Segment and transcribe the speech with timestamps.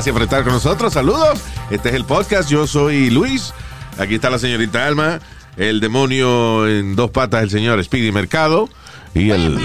[0.00, 0.94] Gracias por estar con nosotros.
[0.94, 1.42] Saludos.
[1.70, 2.48] Este es el podcast.
[2.48, 3.52] Yo soy Luis.
[3.98, 5.20] Aquí está la señorita Alma.
[5.58, 8.70] El demonio en dos patas, el señor Speedy Mercado.
[9.12, 9.58] Y el,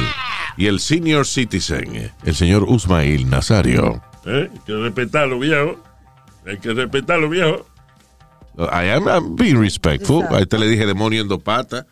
[0.58, 4.04] y el senior citizen, el señor Usmail Nazario.
[4.26, 4.50] ¿Eh?
[4.52, 5.82] Hay que respetarlo, viejo.
[6.46, 7.66] Hay que respetarlo, viejo.
[8.58, 10.26] I am I'm being respectful.
[10.32, 11.86] A este le dije demonio en dos patas.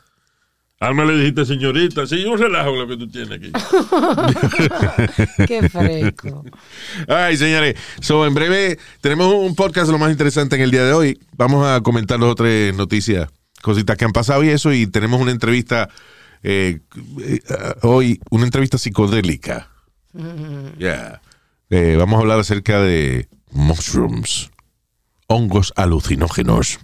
[0.84, 2.06] Alma le dijiste señorita.
[2.06, 3.52] Sí, un relajo lo que tú tienes aquí.
[5.48, 6.44] Qué fresco.
[7.08, 7.76] Ay, señores.
[8.02, 11.20] So, en breve tenemos un podcast lo más interesante en el día de hoy.
[11.38, 13.30] Vamos a comentar dos o tres noticias,
[13.62, 14.74] cositas que han pasado y eso.
[14.74, 15.90] Y tenemos una entrevista
[16.44, 16.82] eh,
[17.22, 17.40] eh,
[17.84, 19.70] hoy, una entrevista psicodélica.
[20.78, 21.22] Yeah.
[21.70, 24.52] Eh, vamos a hablar acerca de mushrooms,
[25.28, 26.80] hongos alucinógenos.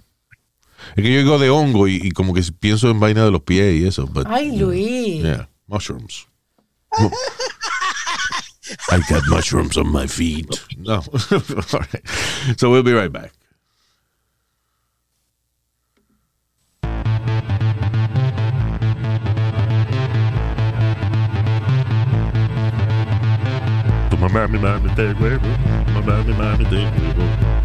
[0.96, 3.42] Es que yo digo de hongo y, y como que pienso en vaina de los
[3.42, 4.06] pies y eso.
[4.06, 5.22] but, Ay, Luis.
[5.22, 6.26] Yeah, mushrooms.
[8.90, 10.48] I got mushrooms on my feet.
[10.78, 10.94] No.
[11.32, 12.02] All right.
[12.58, 13.32] So we'll be right back.
[24.10, 25.46] Tu mamá, mi mami, de huevo.
[25.86, 26.24] Tu mamá,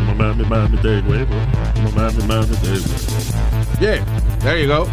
[0.05, 1.35] mamá, mi mami, de huevo.
[1.83, 3.79] Mamá, mi mami, de huevo.
[3.79, 4.05] Yeah,
[4.39, 4.87] there you go.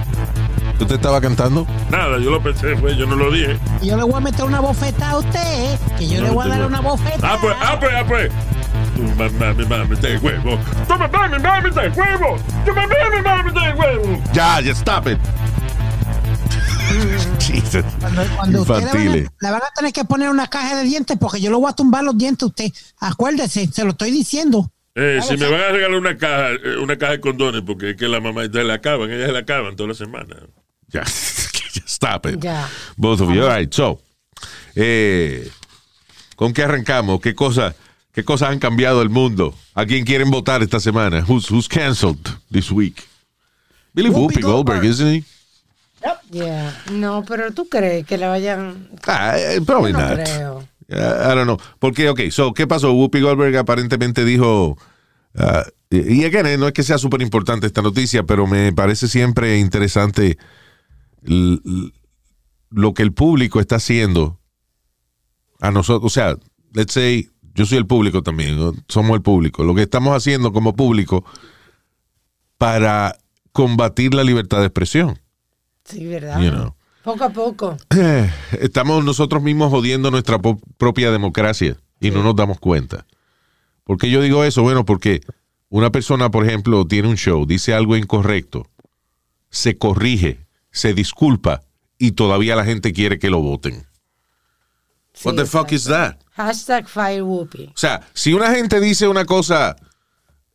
[0.78, 1.66] ¿Tú te estaba cantando?
[1.91, 3.58] Nada, yo lo pensé, pues, yo no lo dije.
[3.80, 6.48] Y yo le voy a meter una bofeta a usted, que yo le voy a
[6.48, 7.34] dar una bofeta.
[7.34, 8.30] Ah, pues, ah, pues, ah, pues.
[8.96, 10.58] Tu mamá, mi mami, de huevo.
[10.88, 12.37] Tu mamá, mi mami, de huevo.
[12.64, 14.22] Tu mamá, mi mami, de huevo.
[14.32, 15.19] Ya, just stop it.
[17.38, 17.84] Jesus.
[18.00, 20.84] Cuando, cuando usted le van, a, le van a tener que poner una caja de
[20.84, 22.72] dientes porque yo le voy a tumbar los dientes a usted.
[22.98, 24.72] Acuérdese, se lo estoy diciendo.
[24.94, 27.97] Eh, si me van a regalar una caja, eh, una caja de condones, porque es
[27.97, 30.38] que la mamá de la acaban, ellas se la acaban todas las semanas.
[30.88, 32.41] Ya, just stop it.
[32.42, 32.69] Ya.
[32.97, 33.42] Both of you.
[33.44, 34.00] All right, so.
[34.75, 35.50] eh,
[36.36, 37.20] ¿Con qué arrancamos?
[37.20, 37.75] ¿Qué cosas
[38.12, 39.54] qué cosas han cambiado el mundo?
[39.75, 41.25] ¿A quién quieren votar esta semana?
[41.26, 42.19] Who's, who's canceled
[42.50, 43.02] this week?
[43.94, 44.84] Billy Whoopi, Whoopi Goldberg, Goldberg.
[44.84, 45.25] isn't he?
[46.31, 46.72] Yeah.
[46.91, 48.88] No, pero tú crees que la vayan.
[49.06, 50.19] Ah, eh, probably no not.
[50.25, 50.69] creo.
[50.92, 51.58] I don't know.
[51.78, 52.92] Porque, ok, so, ¿qué pasó?
[52.92, 54.76] Whoopi Goldberg aparentemente dijo,
[55.34, 59.08] uh, y again, eh, no es que sea súper importante esta noticia, pero me parece
[59.08, 60.38] siempre interesante
[61.22, 64.41] lo que el público está haciendo
[65.60, 66.10] a nosotros.
[66.10, 66.36] O sea,
[66.72, 68.72] let's say, yo soy el público también, ¿no?
[68.88, 69.64] somos el público.
[69.64, 71.25] Lo que estamos haciendo como público
[72.56, 73.16] para
[73.52, 75.19] combatir la libertad de expresión.
[75.84, 76.41] Sí, ¿verdad?
[76.41, 76.75] You know.
[77.02, 77.76] Poco a poco.
[78.60, 83.06] Estamos nosotros mismos jodiendo nuestra propia democracia y no nos damos cuenta.
[83.84, 84.62] ¿Por qué yo digo eso?
[84.62, 85.20] Bueno, porque
[85.68, 88.68] una persona, por ejemplo, tiene un show, dice algo incorrecto,
[89.50, 91.62] se corrige, se disculpa
[91.98, 93.86] y todavía la gente quiere que lo voten.
[95.12, 96.16] Sí, What the fuck is that?
[96.32, 97.66] Hashtag Fire Whoopi.
[97.66, 99.76] O sea, si una gente dice una cosa,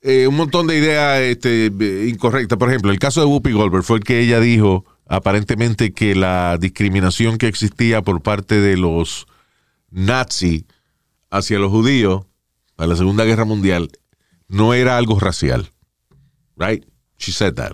[0.02, 1.72] eh, un montón de ideas este,
[2.08, 6.16] incorrectas, por ejemplo, el caso de Whoopi Goldberg fue el que ella dijo aparentemente que
[6.16, 9.28] la discriminación que existía por parte de los
[9.90, 10.66] nazis
[11.30, 12.26] hacia los judíos
[12.78, 13.92] a la Segunda Guerra Mundial
[14.48, 15.70] no era algo racial.
[16.56, 16.86] Right?
[17.18, 17.74] She said that.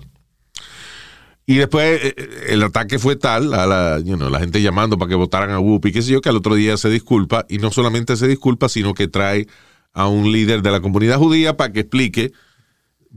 [1.46, 4.98] Y después eh, eh, el ataque fue tal a la, you know, la gente llamando
[4.98, 7.58] para que votaran a Whoopi, qué sé yo, que al otro día se disculpa y
[7.58, 9.46] no solamente se disculpa, sino que trae
[9.92, 12.32] a un líder de la comunidad judía para que explique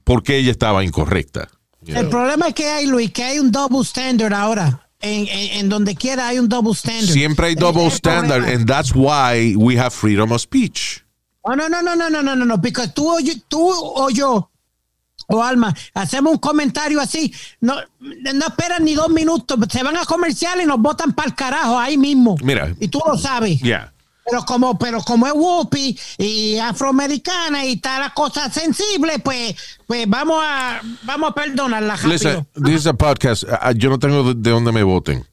[0.03, 1.49] por qué ella estaba incorrecta.
[1.87, 4.83] El problema es que hay, Luis, que hay un double standard ahora.
[4.99, 7.13] En, en, en donde quiera hay un double standard.
[7.13, 8.55] Siempre hay double standard problema.
[8.61, 11.03] and that's why we have freedom of speech.
[11.43, 14.09] Oh, no, no, no, no, no, no, no, no, porque tú o yo, tú o
[14.09, 14.49] yo
[15.27, 20.05] o Alma, hacemos un comentario así, no, no esperan ni dos minutos, se van a
[20.05, 22.35] comercial y nos botan para el carajo ahí mismo.
[22.41, 22.73] Mira.
[22.79, 23.59] Y tú lo sabes.
[23.59, 23.93] Yeah.
[24.29, 30.07] Pero como, pero como es Whoopi y afroamericana y está la cosa sensible, pues, pues
[30.07, 32.11] vamos a, vamos a perdonarla rápido.
[32.11, 33.43] Listen, this is a podcast.
[33.75, 35.25] Yo no tengo de, de dónde me voten.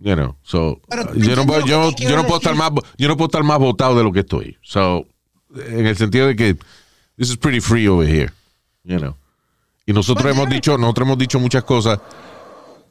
[0.00, 3.26] You know, so, Pero yo, no, yo, yo no puedo estar más yo no puedo
[3.28, 4.56] estar más votado de lo que estoy.
[4.60, 5.06] So,
[5.54, 6.54] en el sentido de que
[7.16, 8.32] this is pretty free over here,
[8.82, 9.14] you know.
[9.86, 12.00] Y nosotros Pues, hemos dicho, nosotros hemos dicho muchas cosas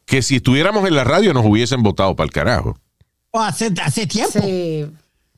[0.06, 2.78] que si estuviéramos en la radio nos hubiesen votado para el carajo.
[3.32, 4.40] O hace, hace tiempo.
[4.42, 4.86] Sí.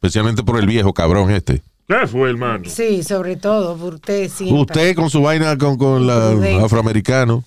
[0.03, 1.61] Especialmente por el viejo cabrón este.
[1.87, 2.65] ¿Qué fue, hermano?
[2.67, 4.59] Sí, sobre todo, por usted siempre.
[4.59, 6.63] Usted con su vaina con, con la Prudente.
[6.65, 7.43] afroamericano.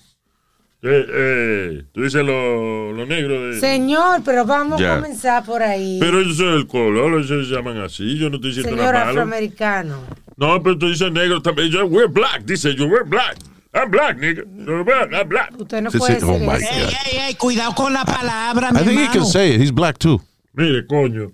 [0.83, 3.59] Eh, eh, tú dices los lo negros de...
[3.59, 4.93] Señor, pero vamos Ya.
[4.93, 5.97] a comenzar por ahí.
[5.99, 8.17] Pero eso es el color, ellos se llaman así.
[8.17, 9.21] Yo no estoy diciendo Señor nada malo.
[9.21, 9.97] afroamericano.
[10.35, 11.69] No, pero tú dices negro también.
[11.69, 12.43] Yo, we're black.
[12.45, 13.37] Dice yo, we're black.
[13.73, 14.43] I'm black, nigga.
[14.65, 15.11] You're black.
[15.13, 15.51] I'm black.
[15.59, 16.65] Usted no Sí, puede sí, oh decir my eso.
[16.69, 16.77] God.
[16.79, 19.13] Ey, ey, ey, cuidado con la palabra, mi I think he hermano.
[19.19, 19.61] can say it.
[19.61, 20.21] He's black too.
[20.53, 21.31] Mire, coño.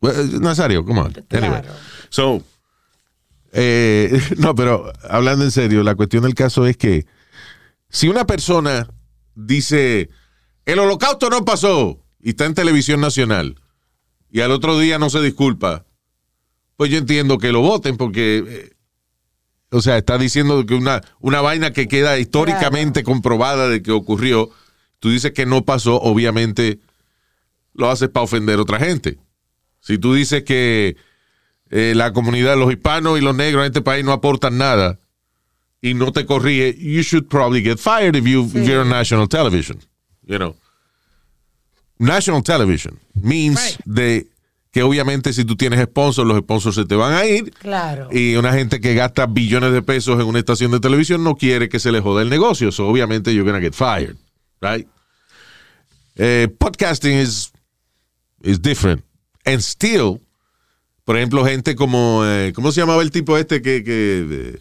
[0.00, 1.12] Uh, Nazario, come on.
[1.30, 1.62] Anyway.
[1.62, 1.74] Claro.
[2.08, 2.42] So,
[3.52, 7.06] eh, no, pero hablando en serio, la cuestión del caso es que
[7.88, 8.88] si una persona
[9.34, 10.10] dice
[10.64, 13.56] el holocausto no pasó y está en televisión nacional
[14.30, 15.84] y al otro día no se disculpa,
[16.76, 18.70] pues yo entiendo que lo voten porque, eh,
[19.70, 24.50] o sea, está diciendo que una, una vaina que queda históricamente comprobada de que ocurrió,
[25.00, 26.78] tú dices que no pasó, obviamente
[27.74, 29.18] lo haces para ofender a otra gente.
[29.80, 30.96] Si tú dices que
[31.70, 34.98] eh, la comunidad, los hispanos y los negros en este país no aportan nada
[35.80, 39.26] y no te corrige, you should probably get fired if, you, if you're on national
[39.28, 39.78] television.
[40.26, 40.56] You know.
[41.98, 44.26] National television means de
[44.72, 48.08] que obviamente si tú tienes sponsors, los sponsors se te van a ir Claro.
[48.12, 51.68] y una gente que gasta billones de pesos en una estación de televisión no quiere
[51.68, 52.70] que se le jode el negocio.
[52.72, 54.16] So obviamente you're gonna get fired,
[54.62, 54.86] right?
[56.16, 57.52] Eh, podcasting is
[58.42, 59.02] is different.
[59.44, 60.20] And still,
[61.04, 64.60] por ejemplo, gente como eh, ¿cómo se llamaba el tipo este que que,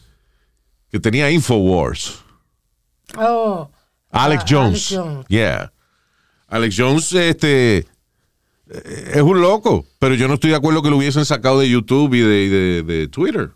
[0.91, 2.19] que tenía Infowars?
[3.17, 3.69] Oh,
[4.11, 4.91] Alex Ah, Jones.
[4.91, 5.25] Alex Jones.
[5.27, 5.71] Yeah.
[6.47, 10.97] Alex Jones, este, eh, es un loco, pero yo no estoy de acuerdo que lo
[10.97, 13.51] hubiesen sacado de YouTube y de, de- de Twitter.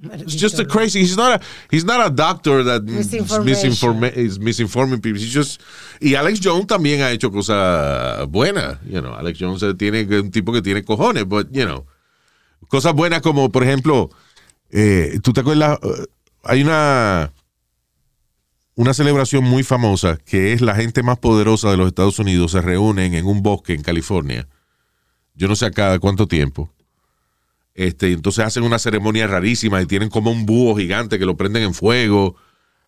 [0.00, 1.00] It's just a crazy.
[1.00, 1.44] He's not a.
[1.70, 5.20] He's not a doctor that misinforma- is misinforming people.
[5.20, 5.60] He's just.
[6.00, 8.78] Y Alex Jones también ha hecho cosas buenas.
[8.84, 11.84] You know, Alex Jones tiene un tipo que tiene cojones, but you know,
[12.68, 14.10] cosas buenas como por ejemplo,
[14.70, 15.78] eh, tú te acuerdas.
[15.82, 16.06] Eh,
[16.44, 17.32] hay una
[18.76, 22.60] una celebración muy famosa que es la gente más poderosa de los Estados Unidos se
[22.60, 24.46] reúnen en un bosque en California.
[25.34, 26.70] Yo no sé a cada cuánto tiempo.
[27.78, 31.62] Este, entonces hacen una ceremonia rarísima y tienen como un búho gigante que lo prenden
[31.62, 32.34] en fuego.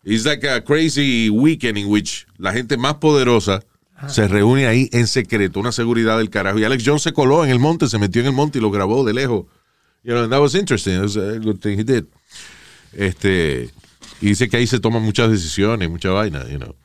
[0.03, 3.63] It's like a crazy weekend in which la gente más poderosa
[4.09, 6.59] se reúne ahí en secreto, una seguridad del carajo.
[6.59, 8.69] Y Alex Jones se coló en el monte, se metió en el monte y lo
[8.69, 9.45] grabó de lejos.
[10.03, 10.95] You know, and that was interesting.
[10.95, 12.03] It was a good thing he did.
[12.91, 13.69] Este,
[14.19, 16.75] y dice que ahí se toman muchas decisiones, mucha vaina, you know.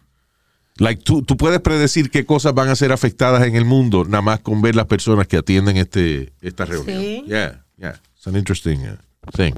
[0.76, 4.22] Like, tú, tú puedes predecir qué cosas van a ser afectadas en el mundo nada
[4.22, 7.00] más con ver las personas que atienden este, esta reunión.
[7.00, 7.24] Sí.
[7.26, 7.96] Yeah, yeah.
[8.16, 8.96] It's an interesting uh,
[9.32, 9.56] thing.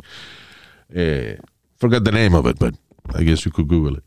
[0.95, 1.37] Eh,
[1.79, 2.75] forgot the name of it, but
[3.15, 4.05] I guess you could Google it.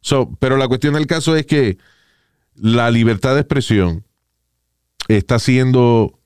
[0.00, 1.78] So, pero la cuestión del caso es que
[2.54, 4.04] la libertad de expresión
[5.08, 6.18] está siendo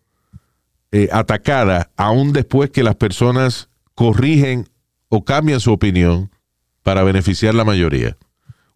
[0.93, 4.69] eh, atacada aún después que las personas corrigen
[5.09, 6.31] o cambian su opinión
[6.83, 8.17] para beneficiar la mayoría.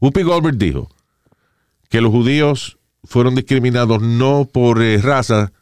[0.01, 0.89] Whoopi Goldberg dijo
[1.89, 5.53] que los judíos fueron discriminados no por eh, raza,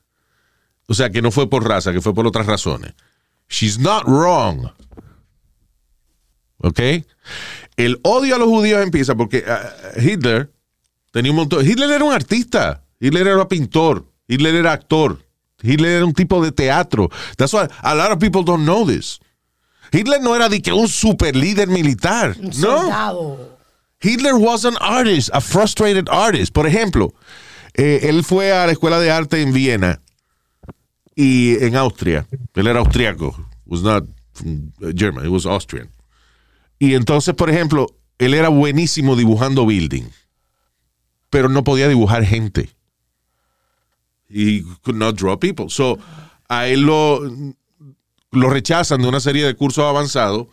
[0.89, 2.95] o sea, que no fue por raza, que fue por otras razones.
[3.49, 4.69] She's not wrong.
[6.59, 6.81] ¿Ok?
[7.77, 9.71] El odio a los judíos empieza porque ah,
[10.01, 10.51] Hitler
[11.13, 11.65] tenía un montón.
[11.65, 12.83] Hitler era un artista.
[13.01, 14.07] Hitler era pintor.
[14.27, 15.25] Hitler era actor.
[15.63, 17.09] Hitler era un tipo de teatro.
[17.37, 19.21] That's why a lot of people don't know this.
[19.93, 22.35] Hitler no era de que un super líder militar.
[22.39, 22.53] un No.
[22.53, 23.59] soldado.
[24.01, 26.53] Hitler was an artist, a frustrated artist.
[26.53, 27.15] Por ejemplo,
[27.75, 30.01] eh, él fue a la escuela de arte en Viena
[31.19, 32.29] y en Austria.
[32.55, 33.35] Él era austriaco.
[33.67, 35.91] Was not from German, he was Austrian.
[36.79, 40.05] Y entonces, por ejemplo, él era buenísimo dibujando building,
[41.29, 42.71] pero no podía dibujar gente.
[44.29, 45.69] He could not draw people.
[45.69, 45.99] So,
[46.49, 47.21] a él lo,
[48.31, 50.47] lo rechazan de una serie de cursos avanzados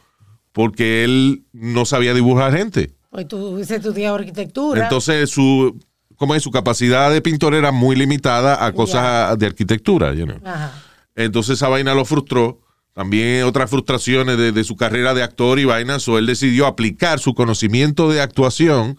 [0.52, 2.92] porque él no sabía dibujar gente.
[3.12, 4.84] Pues tú estudiado arquitectura.
[4.84, 5.80] Entonces su
[6.16, 10.40] como es su capacidad de pintor era muy limitada a cosas de arquitectura, you know.
[10.44, 10.74] Ajá.
[11.16, 12.62] Entonces esa vaina lo frustró.
[12.94, 17.20] También otras frustraciones de, de su carrera de actor y vaina, so él decidió aplicar
[17.20, 18.98] su conocimiento de actuación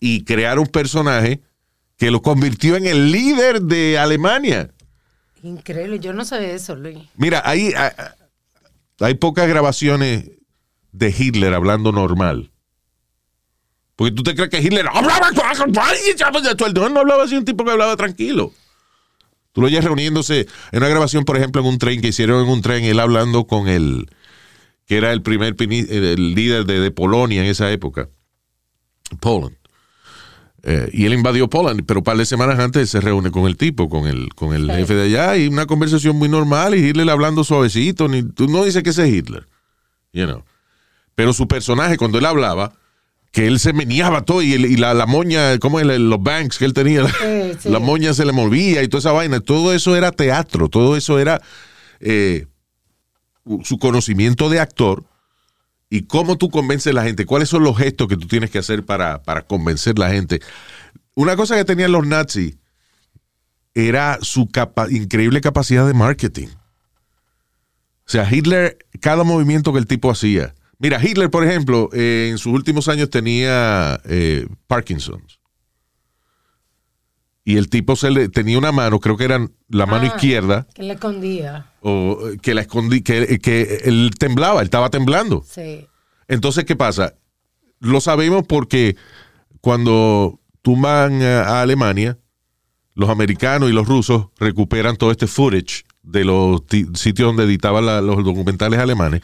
[0.00, 1.42] y crear un personaje
[1.98, 4.70] que lo convirtió en el líder de Alemania.
[5.42, 6.98] Increíble, yo no sabía eso, Luis.
[7.16, 7.90] Mira, hay, hay,
[9.00, 10.30] hay pocas grabaciones
[10.92, 12.50] de Hitler hablando normal.
[13.96, 17.96] Porque tú te crees que Hitler hablaba no, no hablaba así un tipo que hablaba
[17.96, 18.52] tranquilo.
[19.52, 22.50] Tú lo oyes reuniéndose en una grabación, por ejemplo, en un tren que hicieron en
[22.50, 24.08] un tren, él hablando con el
[24.86, 28.08] que era el primer el líder de, de Polonia en esa época.
[29.20, 29.56] Poland.
[30.64, 33.56] Eh, y él invadió Poland, pero un par de semanas antes se reúne con el
[33.56, 34.72] tipo, con el, con el Sí.
[34.76, 38.64] jefe de allá, y una conversación muy normal, y Hitler hablando suavecito, ni, tú no
[38.64, 39.46] dices que ese es Hitler,
[40.12, 40.42] you know.
[41.14, 42.72] Pero su personaje, cuando él hablaba,
[43.34, 46.64] que él se meneaba todo, y, el- y la, la moña, como los banks que
[46.64, 47.68] él tenía, Sí, sí.
[47.68, 51.18] la moña se le movía y toda esa vaina, todo eso era teatro, todo eso
[51.18, 51.42] era
[51.98, 52.46] eh,
[53.64, 55.04] su conocimiento de actor
[55.90, 58.58] y cómo tú convences a la gente, cuáles son los gestos que tú tienes que
[58.58, 60.40] hacer para, para convencer a la gente.
[61.16, 62.56] Una cosa que tenían los nazis
[63.74, 66.46] era su capa- increíble capacidad de marketing.
[68.06, 70.54] O sea, Hitler, cada movimiento que el tipo hacía.
[70.78, 75.38] Mira, Hitler, por ejemplo, eh, en sus últimos años tenía eh, Parkinson's.
[77.46, 80.14] Y el tipo se le tenía una mano, creo que era la mano Ah.
[80.16, 81.70] izquierda, Que le escondía.
[81.80, 85.44] o eh, que la escondí, que, que él temblaba, él estaba temblando.
[85.46, 85.86] Sí.
[86.26, 87.14] Entonces, ¿qué pasa?
[87.80, 88.96] Lo sabemos porque
[89.60, 92.18] cuando tumban a Alemania,
[92.94, 97.84] los americanos y los rusos recuperan todo este footage de los ti- sitios donde editaban
[97.84, 99.20] la- los documentales alemanes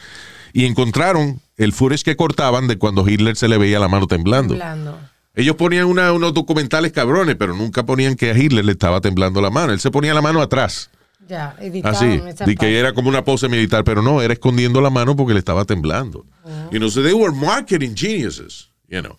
[0.53, 4.53] y encontraron el footage que cortaban de cuando Hitler se le veía la mano temblando.
[4.53, 4.99] Temblando.
[5.33, 9.41] Ellos ponían una- unos documentales cabrones, pero nunca ponían que a Hitler le estaba temblando
[9.41, 9.71] la mano.
[9.73, 10.89] Él se ponía la mano atrás.
[11.27, 15.15] Ya, Así, de que era como una pose militar, pero no, era escondiendo la mano
[15.15, 16.25] porque le estaba temblando.
[16.71, 19.15] You know, so they were marketing geniuses, you know.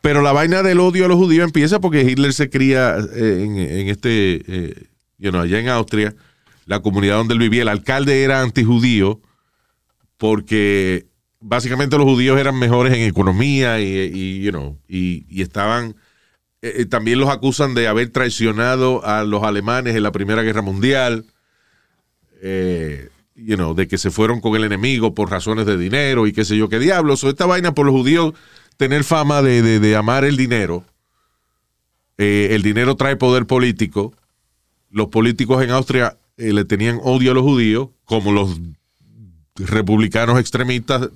[0.00, 3.56] Pero la vaina del odio a los judíos empieza porque Hitler se cría eh, en,
[3.58, 4.86] en este, eh,
[5.18, 6.14] you know, allá en Austria,
[6.66, 9.20] la comunidad donde él vivía, el alcalde era antijudío
[10.24, 11.04] porque
[11.38, 13.84] básicamente los judíos eran mejores en economía y,
[14.88, 15.96] y, y, estaban
[16.62, 20.62] eh, eh, también los acusan de haber traicionado a los alemanes en la Primera Guerra
[20.62, 21.26] Mundial,
[22.40, 26.32] eh, you know, de que se fueron con el enemigo por razones de dinero y
[26.32, 27.22] qué sé yo qué diablos.
[27.22, 28.32] O esta vaina por los judíos
[28.78, 30.86] tener fama de, de- de amar el dinero.
[32.16, 34.14] El dinero trae poder político.
[34.90, 38.58] Los políticos en Austria le tenían odio a los judíos, como los
[39.56, 41.08] republicanos extremistas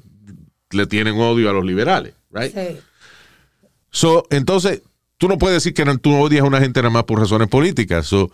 [0.70, 2.52] le tienen odio a los liberales, right?
[2.54, 2.76] Sí.
[3.90, 4.82] So, entonces,
[5.16, 7.48] tú no puedes decir que no- tú odias a una gente nada más por razones
[7.48, 8.06] políticas.
[8.06, 8.30] So,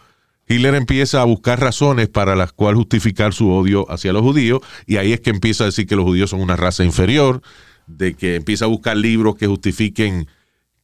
[0.49, 4.97] Hitler empieza a buscar razones para las cuales justificar su odio hacia los judíos, y
[4.97, 7.41] ahí es que empieza a decir que los judíos son una raza inferior,
[7.87, 10.27] de que empieza a buscar libros que justifiquen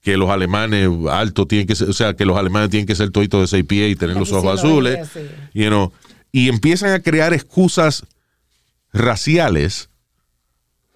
[0.02, 3.10] que los alemanes altos tienen que ser, o sea, que los alemanes tienen que ser
[3.10, 5.10] toditos de seis pies y tener los ojos azules,
[5.52, 5.92] you know,
[6.32, 8.04] y empiezan a crear excusas
[8.92, 9.90] raciales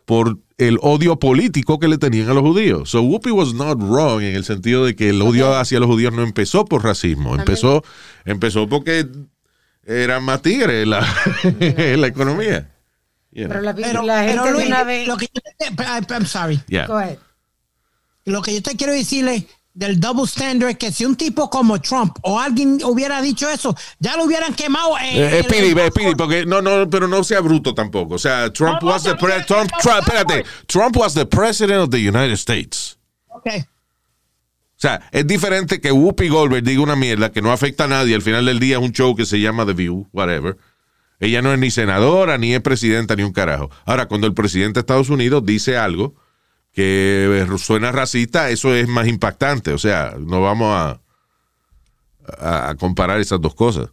[0.04, 2.90] por el odio político que le tenían a los judíos.
[2.90, 6.12] So Whoopi was not wrong en el sentido de que el odio hacia los judíos
[6.12, 7.82] no empezó por racismo, empezó,
[8.24, 9.06] empezó porque
[9.86, 11.00] eran más tigres en la,
[11.96, 12.70] la economía.
[13.32, 13.48] You know.
[13.48, 15.08] Pero la, Pero, la gente pero de una vez.
[15.08, 16.60] lo que yo te, I- I'm sorry.
[16.68, 16.86] Yeah.
[16.86, 17.18] Go ahead.
[18.26, 22.16] Lo que yo te quiero decirle del double standard que si un tipo como Trump
[22.22, 24.96] o alguien hubiera dicho eso, ya lo hubieran quemado.
[24.98, 28.14] en- Eh, eh, Speedy, eh, Speedy, porque no, no, pero no sea bruto tampoco.
[28.14, 30.44] O sea, Trump No, no, was the no, pre- no, Trump, no, Trump- no, espérate,
[30.66, 32.96] Trump was the president of the United States.
[33.28, 33.46] Ok.
[33.56, 38.14] O sea, es diferente que Whoopi Goldberg diga una mierda que no afecta a nadie.
[38.14, 40.56] Al final del día es un show que se llama The View, whatever.
[41.20, 43.70] Ella no es ni senadora, ni es presidenta, ni un carajo.
[43.86, 46.14] Ahora, cuando el presidente de Estados Unidos dice algo
[46.74, 49.72] que suena racista, eso es más impactante.
[49.72, 51.00] O sea, no vamos a,
[52.38, 53.88] a, a comparar esas dos cosas.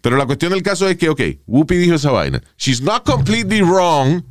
[0.00, 2.42] Pero la cuestión del caso es que, ok, Whoopi dijo esa vaina.
[2.56, 4.22] She's not completely wrong.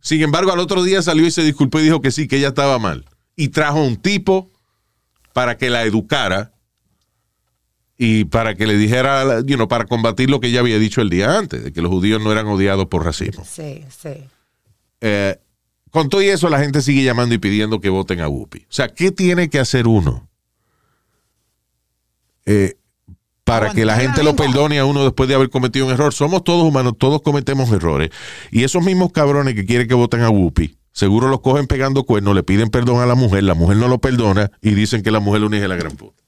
[0.00, 2.48] Sin embargo, al otro día salió y se disculpó y dijo que sí, que ella
[2.48, 3.04] estaba mal.
[3.34, 4.50] Y trajo un tipo
[5.32, 6.52] para que la educara
[7.98, 11.10] y para que le dijera, you know, para combatir lo que ella había dicho el
[11.10, 13.44] día antes, de que los judíos no eran odiados por racismo.
[13.44, 14.24] Sí, sí.
[15.00, 15.38] Eh,
[15.96, 18.58] con todo y eso, la gente sigue llamando y pidiendo que voten a Whoopi.
[18.58, 20.28] O sea, ¿qué tiene que hacer uno
[22.44, 22.74] eh,
[23.44, 26.12] para que la gente lo perdone a uno después de haber cometido un error?
[26.12, 28.10] Somos todos humanos, todos cometemos errores.
[28.50, 32.34] Y esos mismos cabrones que quieren que voten a Whoopi, seguro los cogen pegando cuernos,
[32.34, 35.20] le piden perdón a la mujer, la mujer no lo perdona y dicen que la
[35.20, 36.22] mujer lo de la gran puta.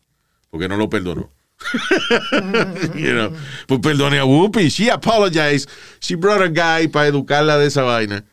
[0.48, 1.30] Porque no lo perdonó.
[2.94, 3.32] You know,
[3.66, 4.70] Pues perdone a Whoopi.
[4.70, 5.68] She apologized.
[6.00, 8.24] She brought a guy para educarla de esa vaina.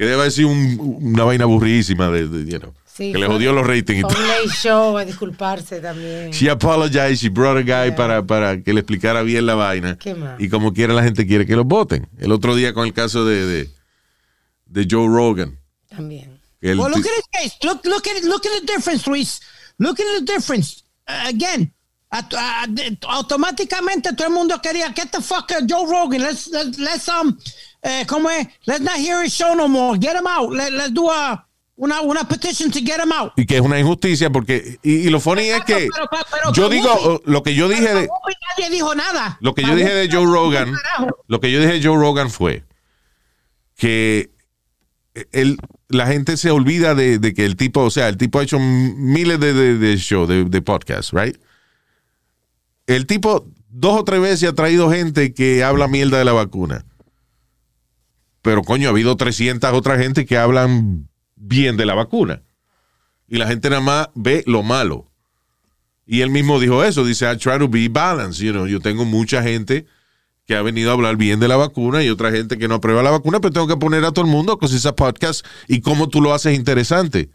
[0.00, 3.26] Que debe haber sido un- una vaina aburridísima de, de, you know, Sí, que le
[3.26, 3.98] fue- jodió los ratings.
[3.98, 4.22] y Fue todo.
[4.22, 6.30] un late show a disculparse también.
[6.30, 7.16] She apologized.
[7.18, 7.96] She brought a guy Yeah.
[7.96, 9.98] para, para que le explicara bien la vaina.
[9.98, 10.40] ¿Qué más?
[10.40, 12.08] Y como quiera la gente quiere que los voten.
[12.18, 13.70] El otro día con el caso de, de,
[14.64, 15.58] de Joe Rogan.
[15.90, 16.40] También.
[16.62, 17.56] que él Well, look at his case.
[17.62, 19.40] Look, look at look at the difference, Luis.
[19.76, 20.82] Look at the difference.
[21.06, 21.74] Uh, again,
[22.10, 26.22] at- uh, de- automáticamente todo el mundo quería get the fuck Joe Rogan.
[26.22, 27.36] Let's let's, let's um,
[27.82, 28.46] eh, ¿cómo es?
[28.66, 29.98] Let's not hear his show no more.
[29.98, 30.52] Get him out.
[30.52, 31.46] Let, let's do a
[31.76, 33.32] una, una petition to get him out.
[33.36, 34.78] Y que es una injusticia porque.
[34.82, 35.88] Y, y lo funny es que.
[35.92, 38.08] Pero, pero, pero, yo digo, lo que yo dije de.
[38.58, 39.38] Nadie dijo nada.
[39.40, 40.74] Lo que yo dije de Joe Rogan,
[41.26, 42.64] lo que yo dije de Joe Rogan fue
[43.76, 44.30] que
[45.32, 45.58] él,
[45.88, 48.58] la gente se olvida de, de que el tipo, o sea, el tipo ha hecho
[48.58, 51.36] miles de, de, de shows, de, de podcasts, right?
[52.86, 56.84] El tipo dos o tres veces ha traído gente que habla mierda de la vacuna.
[58.42, 62.42] Pero coño, ha habido 300 otras gente que hablan bien de la vacuna.
[63.28, 65.06] Y la gente nada más ve lo malo.
[66.06, 69.04] Y él mismo dijo eso, dice, I try to be balanced, you know, yo tengo
[69.04, 69.86] mucha gente
[70.44, 73.04] que ha venido a hablar bien de la vacuna y otra gente que no aprueba
[73.04, 76.08] la vacuna, pero tengo que poner a todo el mundo con esa podcast y cómo
[76.08, 77.30] tú lo haces interesante.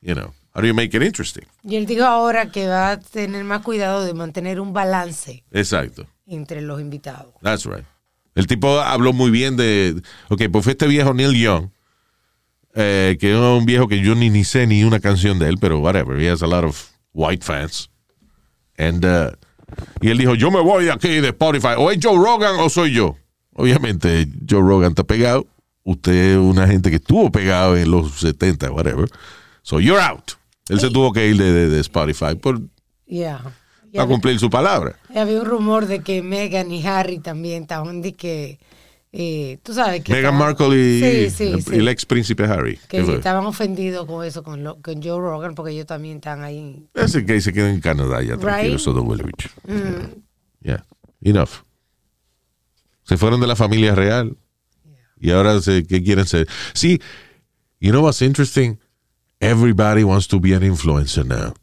[0.00, 1.44] You know, how do you make it interesting?
[1.62, 6.06] Y él dijo ahora que va a tener más cuidado de mantener un balance Exacto.
[6.26, 7.34] entre los invitados.
[7.42, 7.84] That's right.
[8.38, 10.00] El tipo habló muy bien de.
[10.28, 11.70] Ok, pues fue este viejo Neil Young,
[12.74, 15.56] eh, que es un viejo que yo ni, ni sé ni una canción de él,
[15.60, 16.20] pero whatever.
[16.20, 17.90] He has a lot of white fans.
[18.76, 19.30] And, uh,
[20.00, 21.74] y él dijo: Yo me voy aquí de Spotify.
[21.76, 23.16] O es Joe Rogan o soy yo.
[23.54, 25.46] Obviamente, Joe Rogan está pegado.
[25.82, 29.08] Usted es una gente que estuvo pegado en los 70, whatever.
[29.62, 30.32] So you're out.
[30.68, 32.60] Él se tuvo que ir de, de- de Spotify por,
[33.06, 33.40] Yeah.
[33.88, 34.98] Había, cumplir su palabra.
[35.12, 38.58] y había un rumor de que Meghan y Harry también estaban de que,
[39.12, 40.12] eh, tú sabes que...
[40.12, 42.78] Meghan Markle y, Sí, sí, el ex príncipe Harry.
[42.88, 46.86] que estaban ofendidos con eso, con, lo, con Joe Rogan, porque ellos también están ahí.
[46.94, 48.74] Ese que se queda en Canadá ya, tranquilo, Right.
[48.80, 49.50] eso de Woolwich.
[50.60, 50.84] Yeah,
[51.22, 51.50] enough.
[53.04, 54.36] Se fueron de la familia real
[55.18, 56.46] y ahora se, ¿qué quieren ser?
[56.74, 57.00] Sí,
[57.80, 58.78] you know what's interesting?
[59.40, 61.54] Everybody wants to be an influencer now.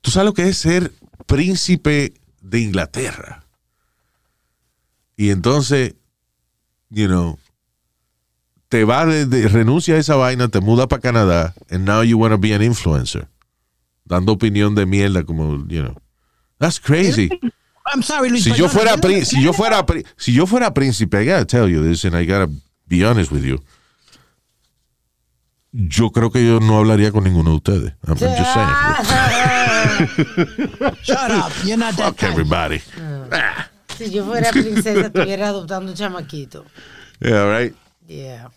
[0.00, 0.92] ¿Tú sabes lo que es ser
[1.26, 3.44] príncipe de Inglaterra?
[5.16, 5.94] Y entonces,
[6.90, 7.38] you know,
[8.68, 12.18] te va de, de- renuncia a esa vaina, te muda para Canadá, and now you
[12.18, 13.28] want to be an influencer
[14.08, 15.94] dando opinión de mierda como, you know.
[16.58, 17.28] That's crazy.
[17.92, 18.44] I'm sorry, Luis.
[18.44, 19.84] Si yo fuera si yo fuera
[20.16, 22.50] si yo fuera príncipe, I gotta tell you this and I gotta
[22.86, 23.62] be honest with you.
[25.72, 27.92] Yo creo que yo no hablaría con ninguno de ustedes.
[28.06, 29.54] I'm, I'm just saying.
[31.02, 31.52] Shut up.
[31.64, 32.32] You're not that Fuck kind.
[32.32, 32.78] everybody.
[33.96, 36.64] si yo fuera princesa, estuviera adoptando un chamaquito.
[37.20, 37.74] Yeah, right.
[38.06, 38.48] Yeah.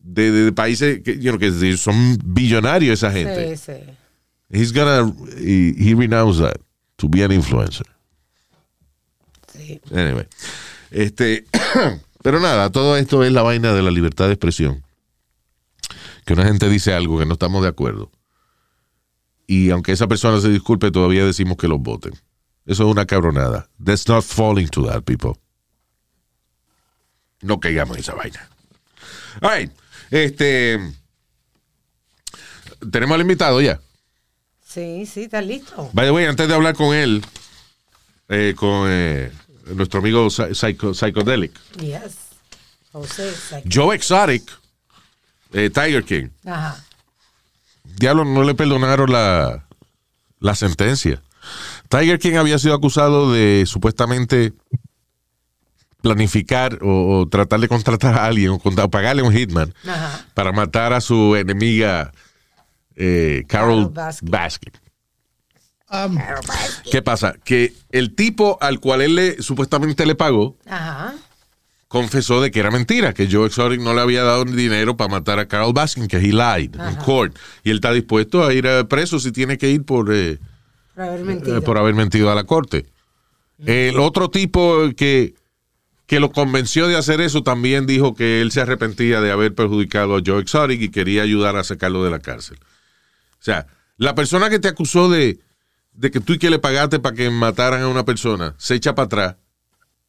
[0.00, 3.56] de, de- de países que, you know, que son billonarios esa gente.
[3.56, 3.78] Sí, sí.
[4.50, 6.56] He's gonna, he, he renounced that
[6.96, 7.86] to be an influencer.
[9.52, 9.80] sí.
[9.92, 10.26] Anyway,
[10.90, 11.44] este,
[12.22, 14.82] pero nada, todo esto es la vaina de la libertad de expresión.
[16.26, 18.10] Que una gente dice algo que no estamos de acuerdo.
[19.46, 22.12] Y aunque esa persona se disculpe, todavía decimos que los voten.
[22.66, 23.68] Eso es una cabronada.
[23.84, 25.32] That's not falling to that, people.
[27.42, 28.48] No caigamos en esa vaina.
[29.42, 29.70] All right.
[30.10, 30.78] Este.
[32.90, 33.80] Tenemos al invitado ya.
[34.66, 35.90] Sí, sí, está listo.
[35.92, 37.24] By the way, antes de hablar con él,
[38.28, 39.30] eh, con eh,
[39.74, 42.16] nuestro amigo Psy- Psycho- Psychedelic, Yes.
[42.92, 43.68] José, exacto.
[43.72, 44.50] Joe Exotic,
[45.52, 46.82] eh, Tiger King, Ajá.
[47.96, 49.66] Diablo, no le perdonaron la,
[50.40, 51.22] la sentencia.
[51.88, 54.52] Tiger King había sido acusado de supuestamente
[56.00, 60.26] planificar o, o tratar de contratar a alguien o pagarle a un hitman Ajá.
[60.34, 62.12] para matar a su enemiga
[62.94, 64.30] eh, Carol Carol Baskin.
[64.30, 64.72] Baskin.
[65.90, 66.18] Um,
[66.90, 67.34] ¿Qué pasa?
[67.44, 71.14] Que el tipo al cual él le, supuestamente le pagó Ajá.
[71.88, 75.38] Confesó de que era mentira, que Joe Exotic no le había dado dinero para matar
[75.38, 77.36] a Carol Baskin, que he lied en court.
[77.62, 80.38] Y él está dispuesto a ir a preso si tiene que ir por, eh,
[80.94, 81.62] Por haber eh, mentido.
[81.62, 82.86] por haber mentido a la corte.
[83.64, 85.34] El otro tipo que
[86.06, 90.16] que lo convenció de hacer eso, también dijo que él se arrepentía de haber perjudicado
[90.16, 92.58] a Joe Exotic y quería ayudar a sacarlo de la cárcel.
[92.60, 93.66] O sea,
[93.96, 95.38] la persona que te acusó de,
[95.94, 98.94] de que tú y que le pagaste para que mataran a una persona, se echa
[98.94, 99.36] para atrás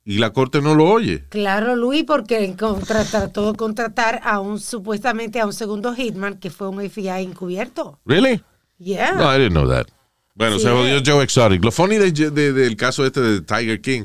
[0.08, 1.26] y la corte no lo oye.
[1.30, 2.56] Claro, Luis, porque
[2.88, 8.00] trató de contratar a un supuestamente a un segundo hitman que fue un FBI encubierto.
[8.06, 8.42] ¿Really?
[8.78, 9.14] Yeah.
[9.14, 9.88] No, I didn't know that.
[10.36, 11.02] Bueno, Sí, se jodió.
[11.06, 11.64] Joe Exotic.
[11.64, 14.04] Lo funny de- de- del caso este de Tiger King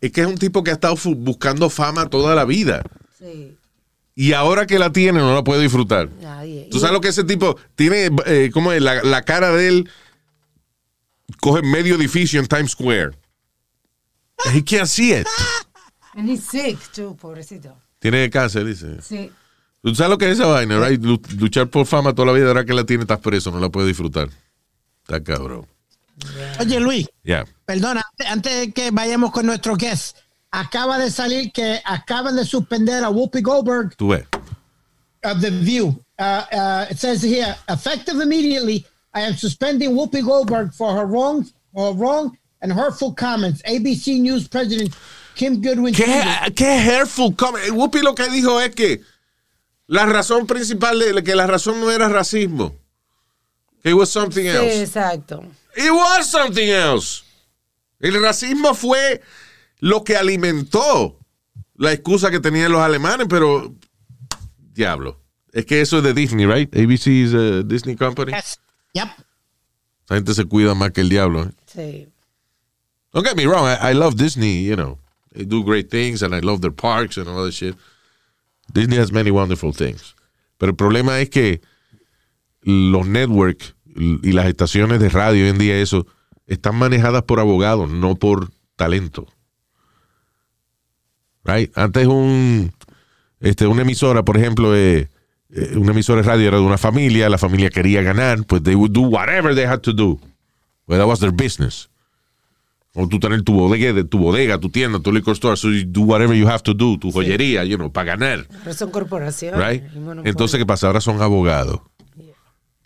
[0.00, 2.82] es que es un tipo que ha estado buscando fama toda la vida.
[3.18, 3.54] Sí.
[4.16, 6.08] Y ahora que la tiene, no la puede disfrutar.
[6.20, 6.66] Nadie.
[6.70, 8.10] ¿Tú sabes lo que ese tipo tiene?
[8.26, 8.82] Eh, ¿Cómo es?
[8.82, 9.90] La, la cara de él
[11.40, 13.10] coge medio edificio en Times Square.
[14.54, 15.26] He can't see it.
[16.14, 17.74] And he's sick, too, pobrecito.
[18.00, 19.00] Tiene cáncer, dice.
[19.02, 19.30] Sí.
[19.82, 21.00] ¿Tú sabes lo que es esa vaina, right?
[21.02, 23.68] Lu- Luchar por fama toda la vida, ahora que la tiene, estás preso, no la
[23.68, 24.28] puede disfrutar.
[25.02, 25.66] Está cabrón.
[26.60, 27.44] Oye, Luis, Ya.
[27.64, 30.16] perdona, antes de que vayamos con nuestro guest,
[30.50, 34.24] acaba de salir que acaban de suspender a Whoopi Goldberg Tú ves.
[35.24, 36.02] of The View.
[36.18, 36.22] Uh,
[36.52, 41.46] uh, it says here, effective immediately, I am suspending Whoopi Goldberg for her wrong,
[41.76, 43.62] her wrong and hurtful comments.
[43.64, 44.94] ABC News President
[45.34, 45.94] Kim Goodwin.
[45.94, 47.70] ¿Qué, qué hurtful comment?
[47.72, 49.00] Whoopi lo que dijo es que
[49.86, 52.74] la razón principal de que la razón no era racismo.
[53.82, 54.82] Que it was something Sí, else.
[54.82, 55.44] exacto.
[55.76, 57.22] It was something else.
[58.00, 59.22] El racismo fue
[59.80, 61.16] lo que alimentó
[61.76, 63.72] la excusa que tenían los alemanes, pero
[64.72, 65.20] diablo.
[65.52, 66.74] Es que eso es de Disney, right?
[66.76, 68.32] ABC is a Disney company.
[68.32, 68.58] Yes.
[68.94, 69.08] Yep.
[70.08, 71.44] La gente se cuida más que el diablo.
[71.44, 71.50] ¿eh?
[71.66, 72.08] Sí.
[73.12, 74.98] Don't get me wrong, I, love Disney, you know.
[75.32, 77.74] They do great things and I love their parks and all that shit.
[78.72, 80.14] Disney has many wonderful things.
[80.58, 81.60] Pero el problema es que
[82.62, 86.06] los networks y las estaciones de radio hoy en día, eso,
[86.46, 89.26] están manejadas por abogados, no por talento.
[91.44, 91.70] Right?
[91.76, 92.72] Antes un,
[93.40, 95.08] este, una emisora, por ejemplo, eh,
[95.50, 98.74] eh, una emisora de radio era de una familia, la familia quería ganar, pues they
[98.74, 100.20] would do whatever they had to do.
[100.86, 101.88] Well, that was their business.
[102.94, 106.02] O tú tener tu bodega, tu bodega, tu tienda, tu liquor store, so you do
[106.02, 108.46] whatever you have to do, tu joyería, you know, para ganar.
[108.64, 109.60] Pero son corporaciones.
[109.60, 109.84] Right?
[110.24, 110.86] Entonces, ¿qué pasa?
[110.88, 111.80] Ahora son abogados.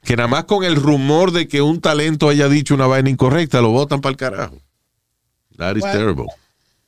[0.05, 3.61] Que nada más con el rumor de que un talento haya dicho una vaina incorrecta,
[3.61, 4.57] lo votan para el carajo.
[5.57, 6.27] That is Well- terrible.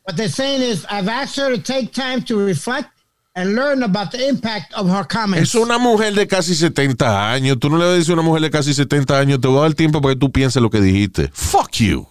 [0.07, 2.91] What they're saying is, I've asked her to take time to reflect
[3.35, 5.49] and learn about the impact of her comments.
[5.49, 7.59] Es una mujer de casi 70 años.
[7.59, 9.59] Tú no le vas a decir a una mujer de casi 70 años, te voy
[9.59, 11.31] a dar tiempo para que tú pienses lo que dijiste.
[11.33, 12.07] Fuck you.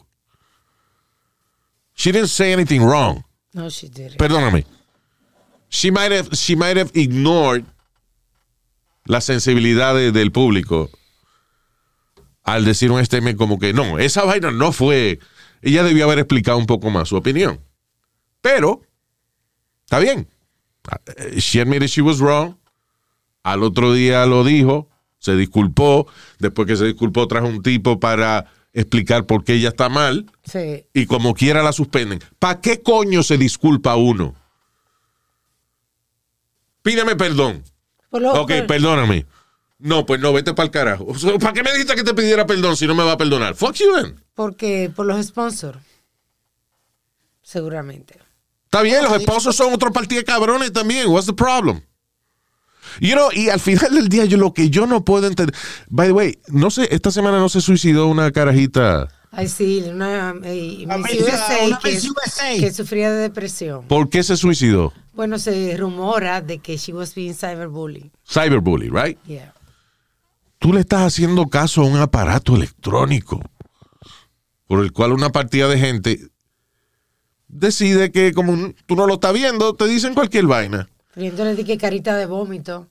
[2.04, 3.24] She didn't say anything wrong.
[3.54, 4.18] No, she didn't.
[4.18, 4.66] Perdóname.
[5.70, 7.64] She might have, she might have ignored
[9.06, 10.90] la sensibilidad de- del público
[12.44, 15.20] al decir un statement como que no, esa vaina no fue.
[15.62, 17.62] Ella debió haber explicado un poco más su opinión.
[18.42, 18.82] Pero,
[19.86, 20.28] está bien.
[21.38, 22.58] She admitted she was wrong.
[23.44, 24.90] Al otro día lo dijo,
[25.20, 26.08] se disculpó.
[26.40, 30.86] Después que se disculpó, trajo un tipo para explicar por qué ella está mal Sí.
[30.94, 32.20] y como quiera la suspenden.
[32.40, 34.36] ¿Para qué coño se disculpa uno?
[36.82, 37.64] Pídeme perdón.
[38.12, 39.26] Lo- Ok, por- perdóname.
[39.80, 41.08] No, pues no, vete para el carajo.
[41.40, 43.56] ¿Para qué me dijiste que te pidiera perdón si no me va a perdonar?
[43.56, 44.24] Fuck you then.
[44.34, 45.80] Porque por los sponsors.
[47.42, 48.18] Seguramente.
[48.66, 51.08] Está bien, los esposos son otro partido de cabrones también.
[51.10, 51.82] What's the problem?
[53.00, 55.56] You know, y al final del día, yo lo que yo no puedo entender.
[55.90, 59.10] By the way, no sé, esta semana no se suicidó una carajita.
[59.32, 62.00] Ay, sí, una eh, Una USA, una que,
[62.60, 63.88] que sufría de depresión.
[63.88, 64.94] ¿Por qué se suicidó?
[65.14, 68.12] Bueno, se rumora de que she was being cyberbullied.
[68.28, 69.18] Cyberbully, right?
[69.26, 69.54] Yeah.
[70.64, 73.42] tú le estás haciendo caso a un aparato electrónico
[74.66, 76.20] por el cual una partida de gente
[77.50, 80.88] decide que como tú no lo estás viendo, te dicen cualquier vaina.
[81.14, 82.90] Poniéndole de que carita de vómito.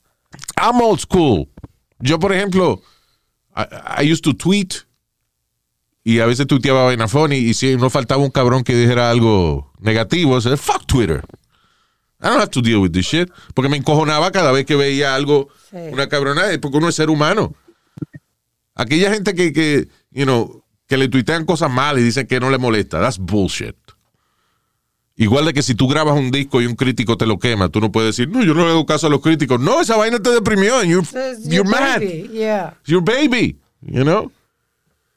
[0.61, 1.49] I'm old school.
[1.99, 2.81] Yo, por ejemplo,
[3.57, 4.69] I, I used to tweet
[6.05, 9.73] y a veces tuiteaba vaina funny y si no faltaba un cabrón que dijera algo
[9.81, 11.23] negativo, se fuck Twitter.
[12.21, 13.31] I don't have to deal with this shit.
[13.55, 15.77] Porque me encojonaba cada vez que veía algo, Sí.
[15.93, 17.55] una cabronada, porque uno es ser humano.
[18.75, 22.51] Aquella gente que, que, you know, que le tuitean cosas mal y dicen que no
[22.51, 23.77] le molesta, that's bullshit.
[25.17, 27.81] Igual de que si tú grabas un disco y un crítico te lo quema, tú
[27.81, 29.61] no puedes decir, no, yo no le hago caso a los críticos.
[29.61, 31.07] No, esa vaina te deprimió and you're,
[31.45, 32.01] you're your mad.
[32.01, 32.75] baby, Yeah.
[32.81, 34.33] It's your baby, you know?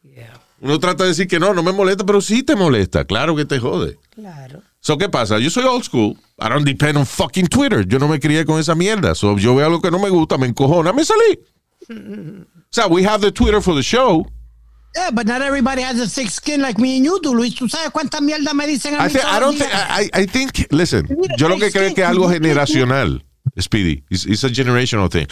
[0.04, 0.34] Yeah.
[0.62, 3.06] Uno trata de decir que no, no me molesta, pero sí te molesta.
[3.06, 3.98] Claro que te jode.
[4.14, 4.62] Claro.
[4.82, 5.40] So, ¿qué pasa?
[5.40, 6.18] Yo soy old school.
[6.40, 7.88] I don't depend on fucking Twitter.
[7.88, 9.16] Yo no me crié con esa mierda.
[9.16, 11.40] So, yo veo algo que no me gusta, me encojona, me salí.
[12.68, 14.28] O sea, we have the Twitter for the show.
[14.96, 17.54] Yeah, but not everybody has a thick skin like me and you do, Luis.
[17.56, 19.72] ¿Tú sabes cuánta mierda me dicen a I, mí thi- todos I don't think?
[19.74, 21.06] I, I think, listen,
[21.38, 23.24] yo lo que es creo que- que es algo generacional,
[23.60, 24.04] Speedy.
[24.10, 25.28] It's, it's a generational thing.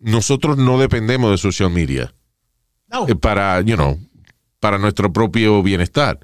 [0.00, 2.12] Nosotros no dependemos de social media
[2.90, 3.06] No.
[3.08, 3.98] eh, para, you know,
[4.58, 6.18] para nuestro propio bienestar.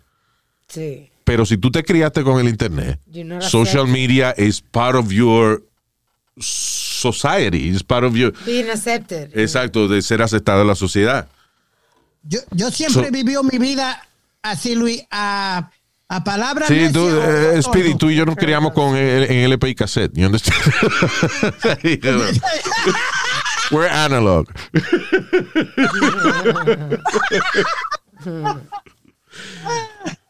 [0.69, 1.11] Sí.
[1.25, 2.99] Pero si tú te criaste con el internet,
[3.41, 3.87] social accepted.
[3.87, 5.63] media is part of your
[6.37, 9.31] society, is part of your, Being accepted.
[9.39, 11.29] exacto, de ser aceptado en la sociedad.
[12.29, 14.07] Yo, yo siempre So- he vivido mi vida
[14.43, 15.71] así, Luis, a,
[16.09, 19.71] a palabras Sí, tú, eh, Speedy, tú y yo nos criamos con el, en LP
[19.71, 20.13] y cassette.
[20.15, 20.61] You understand?
[23.71, 24.47] We're analog.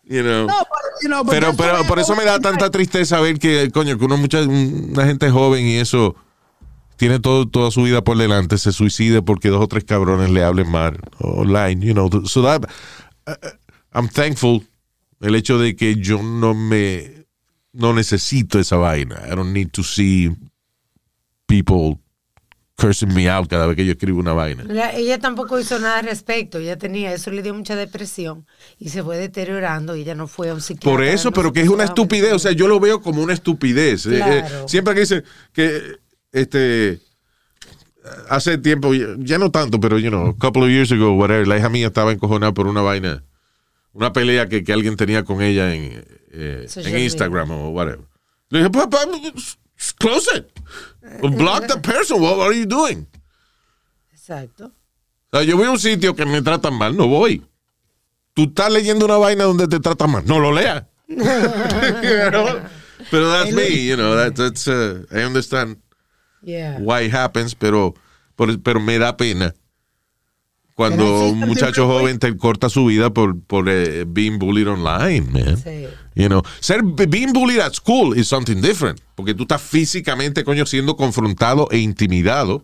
[0.04, 0.46] you know.
[0.46, 0.68] No, but,
[1.02, 4.04] you know, but Pero, pero por eso me da tanta tristeza ver que, coño, que
[4.04, 6.14] uno mucha, una gente joven y eso
[6.98, 10.42] tiene todo, toda su vida por delante, se suicide porque dos o tres cabrones le
[10.44, 12.10] hablen mal online, you know.
[12.26, 12.68] So that,
[13.26, 13.32] uh,
[13.94, 14.64] I'm thankful
[15.20, 17.24] el hecho de que yo no me,
[17.72, 19.22] no necesito esa vaina.
[19.26, 20.30] I don't need to see
[21.46, 21.98] people
[22.76, 24.64] cursing me out cada vez que yo escribo una vaina.
[24.64, 26.58] La- ella tampoco hizo nada al respecto.
[26.58, 28.46] Ella tenía, eso le dio mucha depresión
[28.78, 30.90] y se fue deteriorando y ella no fue a un psiquiatra.
[30.90, 32.32] Por eso, no pero que es una estupidez.
[32.32, 34.06] O sea, yo lo veo como una estupidez.
[34.06, 35.96] Eh, eh, siempre que dicen que
[36.32, 37.00] este
[38.28, 41.58] hace tiempo, ya no tanto, pero you know, a couple of years ago, whatever, la
[41.58, 43.24] hija mía estaba encojonada por una vaina,
[43.92, 48.04] una pelea que, que alguien tenía con ella en, eh, en Instagram o whatever.
[48.50, 49.00] Le dije, papá,
[49.98, 50.46] close it.
[51.20, 52.20] Block the person.
[52.20, 53.06] What are you doing?
[54.12, 54.72] Exacto.
[55.30, 57.44] O sea, yo voy a un sitio que me tratan mal, no voy.
[58.34, 60.84] Tú estás leyendo una vaina donde te tratan mal, no lo leas.
[61.08, 62.60] You know?
[63.10, 65.78] Pero that's me, you know, that, that's, uh, I understand
[66.42, 66.78] Yeah.
[66.80, 67.94] why it happens, pero,
[68.36, 69.54] pero me da pena
[70.74, 75.56] cuando un muchacho joven te corta su vida por, por eh, being bullied online, man.
[75.56, 75.88] Sí.
[76.14, 80.66] You know, ser being bullied at school is something different, porque tú estás físicamente, coño,
[80.66, 82.62] siendo confrontado e intimidado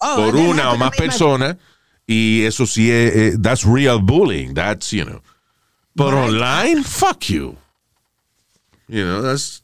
[0.00, 1.56] Oh, por una o más personas
[2.06, 5.22] y eso sí es, eh, that's real bullying, that's, you know.
[5.94, 7.56] But online, fuck you.
[8.88, 9.62] You know, that's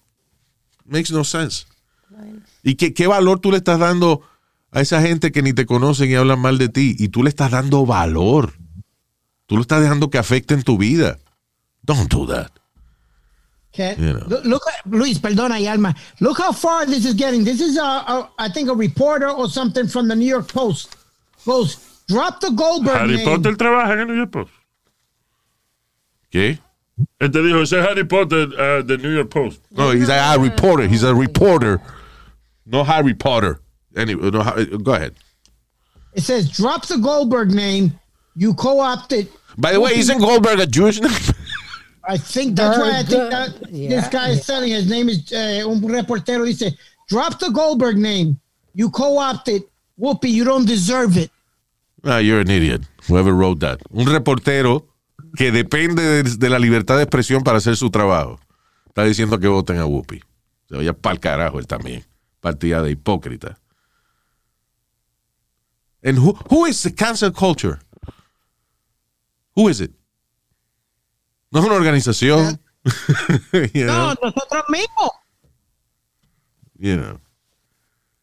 [0.86, 1.66] makes no sense.
[2.62, 4.23] ¿Y qué, qué valor tú le estás dando
[4.70, 6.96] a esa gente que ni te conocen y hablan mal de ti?
[6.99, 8.55] Y tú le estás dando valor.
[9.46, 11.18] Tú lo estás dejando que afecten tu vida.
[11.83, 12.53] Don't do that.
[13.73, 13.94] Okay.
[13.99, 14.40] You know.
[14.44, 15.94] Look, Luis, perdona, y Alma.
[16.18, 17.44] Look how far this is getting.
[17.44, 20.96] This is, a, a, I think, a reporter or something from the New York Post.
[21.46, 23.25] Goes, drop the Goldberg Harry name.
[23.25, 24.51] Potter trabaja en el New York Post.
[26.31, 26.59] ¿Qué?
[27.18, 29.62] Él te dijo, ese es Harry Potter uh, de New York Post.
[29.70, 30.87] No, he's a, a reporter.
[30.87, 31.81] He's a reporter.
[32.70, 33.61] No Harry Potter.
[33.96, 35.14] Anyway, no, ha- go ahead.
[36.14, 37.92] It says, drop the Goldberg name.
[38.37, 39.28] You co-opted.
[39.59, 41.12] By the way, isn't Goldberg a Jewish name?
[42.04, 44.11] I think that's why I think that this Yeah.
[44.11, 44.70] guy is telling.
[44.72, 46.44] His name is uh, un reportero.
[46.46, 46.72] Dice,
[47.09, 48.38] drop the Goldberg name.
[48.74, 49.62] You co-opted.
[49.98, 51.30] Whoopi, you don't deserve it.
[52.04, 52.83] Ah, you're an idiot.
[53.09, 53.80] Whoever wrote that.
[53.90, 54.87] Un reportero
[55.37, 58.38] que depende de, de la libertad de expresión para hacer su trabajo.
[58.88, 60.22] Está diciendo que voten a Whoopi.
[60.68, 62.04] Se vaya pa'l carajo él también.
[62.40, 63.57] Partida de hipócrita.
[66.03, 67.79] And who, who is the cancel culture?
[69.55, 69.92] Who is it?
[71.53, 72.59] No es una organización.
[73.74, 75.11] you, know, No, nosotros mismos.
[76.79, 77.20] you know.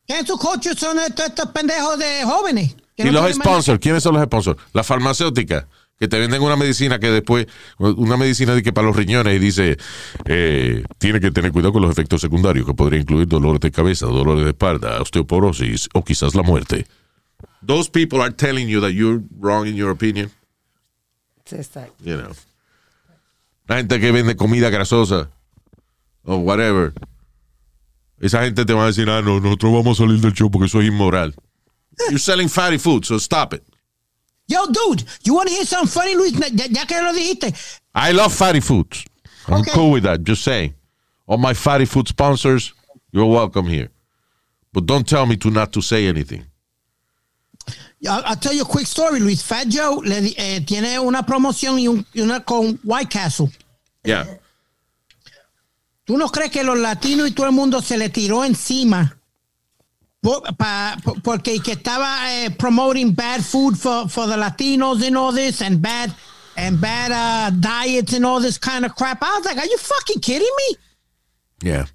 [0.07, 2.75] Cancel culture son estos, estos pendejos de jóvenes.
[2.95, 4.59] Y no los sponsors, ¿quiénes son los sponsors?
[4.73, 5.65] Las farmacéuticas,
[5.99, 9.39] que te venden una medicina que después, una medicina de que para los riñones y
[9.39, 9.77] dice,
[10.25, 14.05] eh, tiene que tener cuidado con los efectos secundarios, que podría incluir dolores de cabeza,
[14.05, 16.85] dolores de espalda, osteoporosis o quizás la muerte.
[17.65, 20.31] Those people are telling you that you're wrong in your opinion,
[21.45, 21.93] exacto.
[22.03, 22.31] you know.
[23.67, 25.29] La gente que vende comida grasosa
[26.23, 26.93] o whatever.
[28.19, 30.67] Esa gente te va a decir, ah, no, nosotros vamos a salir del show porque
[30.67, 31.35] eso es inmoral.
[32.09, 33.63] You're selling fatty food, so stop it.
[34.47, 36.31] Yo, dude, you want to hear something funny, Luis?
[36.33, 37.53] Ya, ya que lo dijiste.
[37.93, 39.05] I love fatty foods.
[39.47, 39.71] I'm Okay.
[39.73, 40.23] cool with that.
[40.23, 40.73] Just saying.
[41.27, 42.73] All my fatty food sponsors,
[43.11, 43.89] you're welcome here.
[44.71, 46.45] But don't tell me to not to say anything.
[48.07, 49.41] I'll, I'll tell you a quick story, Luis.
[49.41, 53.49] Fat Joe le eh, tiene una promoción y, un- y una con White Castle.
[54.03, 54.25] Yeah.
[56.05, 59.16] ¿Tú no crees que los latinos y todo el mundo se le tiró encima?
[60.57, 65.61] Pa- porque que estaba eh, promoting bad food for, for the Latinos and all this
[65.61, 66.13] and bad
[66.55, 69.21] and bad uh, diets and all this kind of crap.
[69.21, 70.77] I was like, are you fucking kidding me?
[71.69, 71.85] Yeah.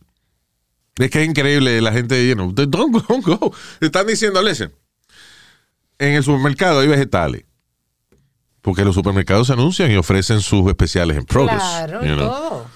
[0.98, 3.52] Es que es increíble la gente, you know, don't go, don't go.
[3.80, 4.72] Están diciendo, listen,
[5.98, 7.44] en el supermercado hay vegetales.
[8.60, 11.56] Porque los supermercados se anuncian y ofrecen sus especiales en produce.
[11.56, 12.28] Claro, you know.
[12.28, 12.66] todo.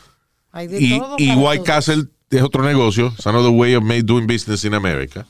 [0.52, 1.16] Hay de Y, todo.
[1.18, 1.66] y White todos.
[1.66, 3.12] Castle es otro negocio.
[3.16, 5.24] It's another way of made doing business in America.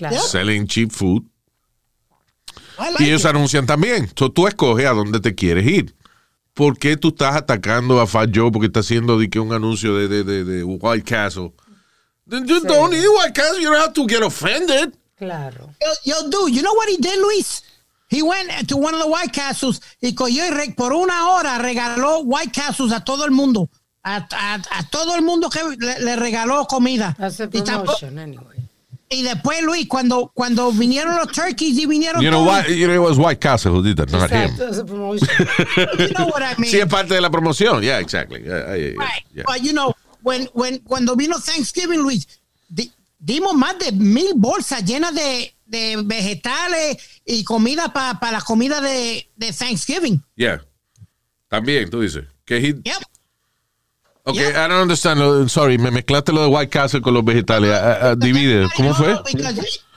[0.00, 0.18] Claro.
[0.18, 1.22] Selling cheap food.
[2.78, 3.26] Like Y ellos it.
[3.26, 4.10] anuncian también.
[4.16, 5.94] So, tú escoges a dónde te quieres ir.
[6.54, 9.94] ¿Por qué tú estás atacando a Fat Joe porque está haciendo de que un anuncio
[9.96, 11.52] de, de, de, de White Castle?
[12.26, 13.60] Then you don't need White Castle.
[13.60, 14.94] You don't have to get offended.
[15.18, 15.74] Claro.
[15.80, 15.88] Yo,
[16.22, 17.62] yo, dude, you know what he did, Luis?
[18.08, 21.58] He went to one of the White Castles y cogió y re- por una hora
[21.58, 23.68] regaló White Castles a todo el mundo.
[24.02, 27.14] A, a- a todo el mundo que le, le regaló comida.
[27.18, 27.22] Y,
[27.62, 28.59] tampo- promotion, anyway.
[29.12, 32.68] Y después, Luis, cuando, cuando vinieron los turkeys y vinieron You know todos, what?
[32.72, 34.50] You know, it was White Castle who did that, not him.
[35.98, 36.70] You know what I mean.
[36.70, 37.82] Sí, es parte de la promoción.
[37.82, 38.40] Yeah, exactly.
[38.44, 39.24] Yeah, yeah, yeah, Right.
[39.34, 39.42] yeah.
[39.46, 42.26] But you know, when, when, cuando vino Thanksgiving, Luis,
[42.68, 46.96] di- dimos más de mil bolsas llenas de, de vegetales
[47.26, 50.22] y comida para la comida de, de Thanksgiving.
[50.36, 50.62] Yeah.
[51.48, 52.24] También, tú dices.
[52.44, 53.02] Que he, Yep.
[54.24, 54.64] Okay, Yeah.
[54.64, 55.50] I don't understand.
[55.50, 57.70] Sorry, me mezclaste lo de White Castle con los vegetales.
[57.70, 58.68] Uh, uh, divide.
[58.76, 59.16] ¿Cómo fue?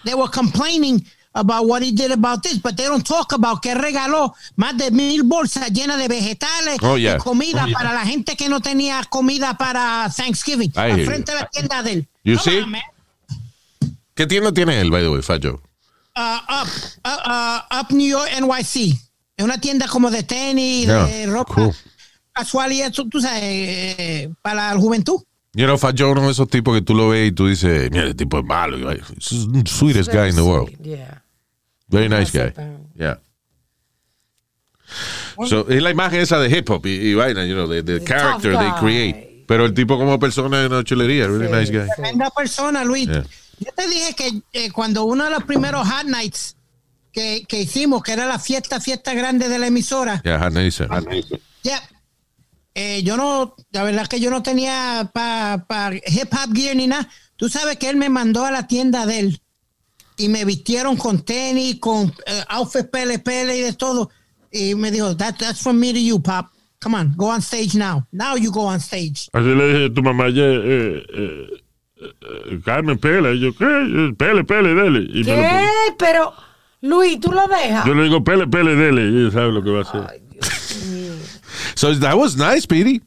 [0.05, 1.05] They were complaining
[1.35, 4.91] about what he did about this, but they don't talk about que regaló más de
[4.91, 7.15] mil bolsas llenas de vegetales Oh, yeah.
[7.15, 10.71] y comida para la gente que no tenía comida para Thanksgiving.
[10.75, 12.07] Al frente de la tienda de él.
[12.23, 12.61] You Come see?
[12.61, 12.75] on.
[14.15, 15.59] ¿Qué tienda tiene él, by the way, Fat Joe?
[16.15, 16.67] Uh, up,
[17.03, 18.93] uh, uh, up New York, NYC.
[19.35, 21.75] Es una tienda como de tenis, de Yeah, ropa cool.
[22.33, 25.21] Casual y eso, tú sabes, eh, para la juventud.
[25.55, 27.91] You know, Fat Joe uno de esos tipos que tú lo ves y tú dices,
[27.91, 28.77] mira, el tipo es malo.
[29.65, 30.69] sweetest guy in the world.
[30.81, 31.21] Yeah.
[31.87, 32.51] Very nice guy.
[32.95, 33.19] Yeah.
[35.47, 38.03] So, es la imagen esa de hip hop y, y vaina, you know, the The
[38.03, 39.43] character they create.
[39.47, 41.53] Pero el tipo como persona es una chulería, really Sí.
[41.53, 41.87] nice guy.
[41.95, 43.07] Tremenda persona, Luis.
[43.07, 43.25] Yeah.
[43.59, 46.55] Yo te dije que eh, cuando uno de los primeros hot nights
[47.11, 50.87] que, que hicimos, que era la fiesta, fiesta grande de la emisora, Yeah, nice.
[51.63, 51.81] ya,
[52.75, 56.87] eh, yo no, la verdad es que yo no tenía para hip hop gear ni
[56.87, 57.07] nada.
[57.35, 59.41] Tú sabes que él me mandó a la tienda de él
[60.17, 64.09] y me vistieron con tenis, con eh, outfits pele pele y de todo.
[64.51, 66.47] Y me dijo, That, that's from me to you, pop.
[66.79, 68.05] Come on, go on stage now.
[68.11, 69.29] Now you go on stage.
[69.33, 71.47] Así le dije a tu mamá, "Ye, eh, eh,
[72.01, 73.31] eh, Carmen, pela.
[73.31, 74.13] Y yo, ¿qué?
[74.17, 74.99] Pele, pele, dele.
[75.13, 75.67] Y me lo ¿Qué?
[75.97, 76.33] Pero,
[76.81, 77.85] Luis, tú lo dejas.
[77.85, 79.01] yo le digo, pele, pele, dele.
[79.09, 80.21] Y ella sabe lo que va a hacer.
[81.75, 83.01] So that was nice, Petey.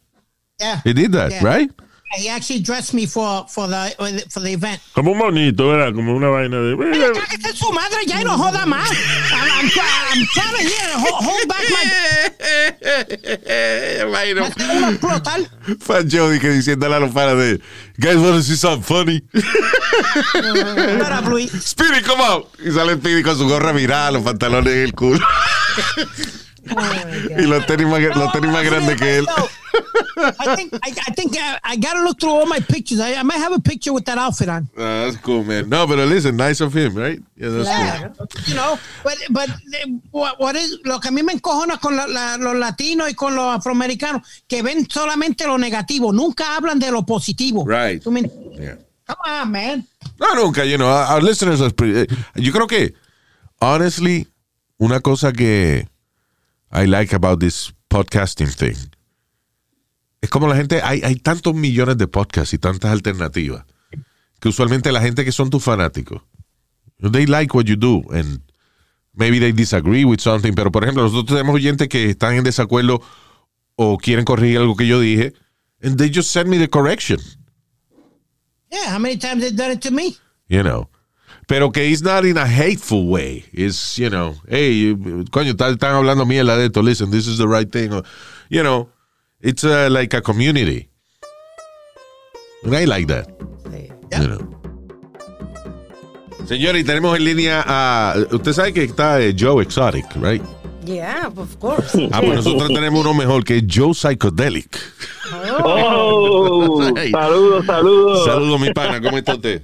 [0.60, 0.80] Yeah.
[0.84, 1.44] He did that, Yeah.
[1.44, 1.70] right?
[2.16, 4.80] He actually dressed me for, for, the, for the event.
[4.94, 5.92] Como un monito, ¿verdad?
[5.92, 6.76] Como una vaina de.
[6.76, 8.88] Mira, cállate en su madre ya no joda más.
[9.32, 9.70] I'm, I'm,
[10.12, 11.84] I'm trying to hold, hold back my...
[14.92, 15.40] Explotar.
[15.80, 17.60] Fat Joe dije, diciéndole a los panas de,
[17.98, 19.22] guys wanna see something funny?
[19.34, 21.50] Shut up, Luis.
[21.64, 22.48] Speedy, come out.
[22.64, 25.26] Y sale Speedy con su gorra virada, los pantalones en el culo.
[26.76, 29.26] Oh, y los tenis más, los tenis más grandes que él.
[30.40, 33.00] I think, I, I think I, I gotta look through all my pictures.
[33.00, 34.68] I, I might have a picture with that outfit on.
[34.76, 35.68] Ah, that's cool, man.
[35.68, 37.20] No, pero listen, nice of him, right?
[37.36, 38.14] Yeah, that's Claro.
[38.46, 41.94] You know, but, but eh, what, what is, lo que a mí me encojona con
[41.96, 46.78] la- la- los latinos y con los afroamericanos, que ven solamente lo negativo, nunca hablan
[46.78, 47.64] de lo positivo.
[47.66, 48.02] Right.
[48.02, 48.56] ¿Tú me- cool.
[48.58, 48.76] Yeah.
[49.06, 49.86] Come on, man.
[50.18, 52.94] No, nunca, you know, our listeners are pretty- eh, yo creo que,
[53.60, 54.26] honestly,
[54.78, 55.86] una cosa que
[56.72, 58.76] I like about this podcasting thing
[60.26, 63.64] es como la gente, hay, hay tantos millones de podcasts y tantas alternativas
[64.40, 66.20] que usualmente la gente que son tus fanáticos,
[67.12, 68.40] they like what you do and
[69.14, 73.00] maybe they disagree with something, pero por ejemplo, nosotros tenemos oyentes que están en desacuerdo
[73.76, 75.32] o quieren corregir algo que yo dije
[75.82, 77.20] and they just send me the correction.
[78.70, 80.16] Yeah, how many times they done it to me?
[80.48, 80.88] you know.
[81.48, 83.44] Pero que it's not in a hateful way.
[83.52, 86.82] It's, you know, hey, you- coño, están, hablando mierda de esto.
[86.82, 87.92] Listen, this is the right thing.
[87.92, 88.02] Or,
[88.50, 88.88] you know,
[89.40, 90.88] it's uh, like a community.
[92.64, 93.28] And I like that.
[93.70, 93.90] Sí.
[94.12, 94.52] You know.
[96.46, 98.14] Señores, y tenemos en línea a.
[98.32, 100.42] Usted sabe que está eh, Joe Exotic, right?
[100.84, 101.96] Yeah, of course.
[102.12, 104.78] Ah, pues nosotros tenemos uno mejor que es Joe Psychedelic.
[105.64, 107.10] Oh, Hey.
[107.12, 108.24] saludos, saludos.
[108.24, 109.60] Saludos, mi pana, ¿cómo está usted?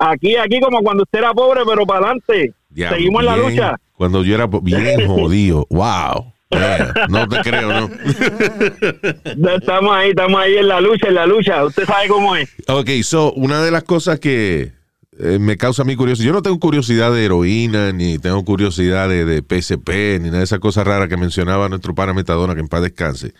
[0.00, 2.54] Aquí, aquí como cuando usted era pobre, pero para adelante.
[2.74, 3.76] Seguimos en la lucha.
[3.92, 5.66] Cuando yo era bien jodido.
[5.68, 6.32] Wow.
[6.50, 7.90] Yeah, no te creo, ¿no?
[9.54, 11.64] Estamos ahí, estamos ahí en la lucha, en la lucha.
[11.64, 12.48] Usted sabe cómo es.
[12.66, 14.72] Ok, so, una de las cosas que
[15.18, 19.24] eh, me causa mi curiosidad, yo no tengo curiosidad de heroína, ni tengo curiosidad de,
[19.24, 22.68] de PSP, ni nada de esas cosas raras que mencionaba nuestro pana Metadona, que en
[22.68, 23.32] paz descanse.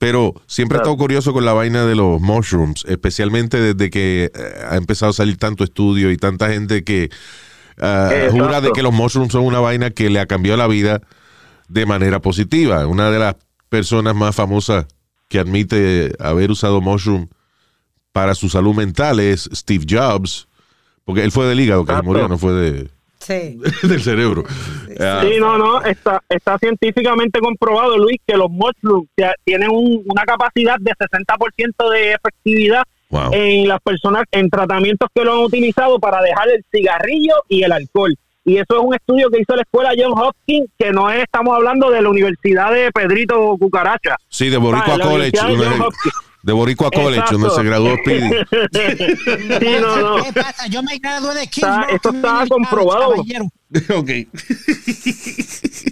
[0.00, 4.64] Pero siempre he estado curioso con la vaina de los mushrooms, especialmente desde que eh,
[4.66, 7.10] ha empezado a salir tanto estudio y tanta gente que
[7.76, 8.30] Exacto.
[8.32, 11.02] jura de que los mushrooms son una vaina que le ha cambiado la vida.
[11.68, 12.86] de manera positiva.
[12.86, 13.36] Una de las
[13.68, 14.86] personas más famosas
[15.28, 17.28] que admite haber usado mushroom
[18.12, 20.48] para su salud mental es Steve Jobs,
[21.04, 22.90] porque él fue del hígado que se murió, no fue de,
[23.20, 23.58] Sí.
[23.86, 24.44] del cerebro.
[24.98, 29.08] Ah, Sí, no, no, está, está científicamente comprobado, Luis, que los mushrooms
[29.44, 33.30] tienen un- una capacidad de 60% de efectividad Wow.
[33.32, 37.72] en las personas, en tratamientos que lo han utilizado para dejar el cigarrillo y el
[37.72, 38.14] alcohol.
[38.44, 41.54] Y eso es un estudio que hizo la escuela John Hopkins, que no es, estamos
[41.56, 44.16] hablando de la Universidad de Pedrito Cucaracha.
[44.28, 45.36] Sí, de Boricua Ah, College.
[46.42, 48.30] De Boricua College, donde se graduó Speedy.
[49.60, 50.24] sí, no, no.
[50.24, 50.66] ¿Qué pasa?
[50.68, 51.60] Yo me gradué de esto
[52.12, 53.14] College, comprobado.
[53.96, 54.10] ok.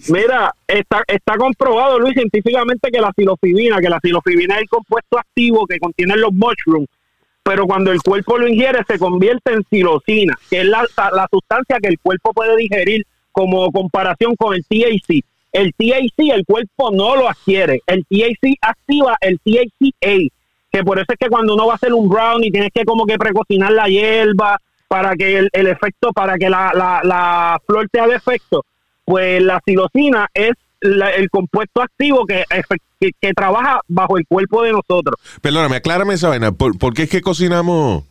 [0.09, 5.19] Mira, está, está comprobado, Luis, científicamente que la silofibina, que la silofibina es el compuesto
[5.19, 6.89] activo que contienen los mushrooms,
[7.43, 11.79] pero cuando el cuerpo lo ingiere se convierte en silocina, que es la, la sustancia
[11.81, 15.23] que el cuerpo puede digerir como comparación con el THC.
[15.53, 20.35] El THC el cuerpo no lo adquiere, el THC activa el THCA,
[20.71, 23.07] que por eso es que cuando uno va a hacer un brownie tienes que como
[23.07, 27.89] que precocinar la hierba para que el, el efecto, para que la, la, la flor
[27.91, 28.65] te haga efecto
[29.05, 32.45] pues la psilocina es la- el compuesto activo que,
[33.01, 35.17] que, que trabaja bajo el cuerpo de nosotros.
[35.41, 36.53] Perdóname, aclárame esa vaina.
[36.53, 38.05] ¿Por, por qué es que cocinamos?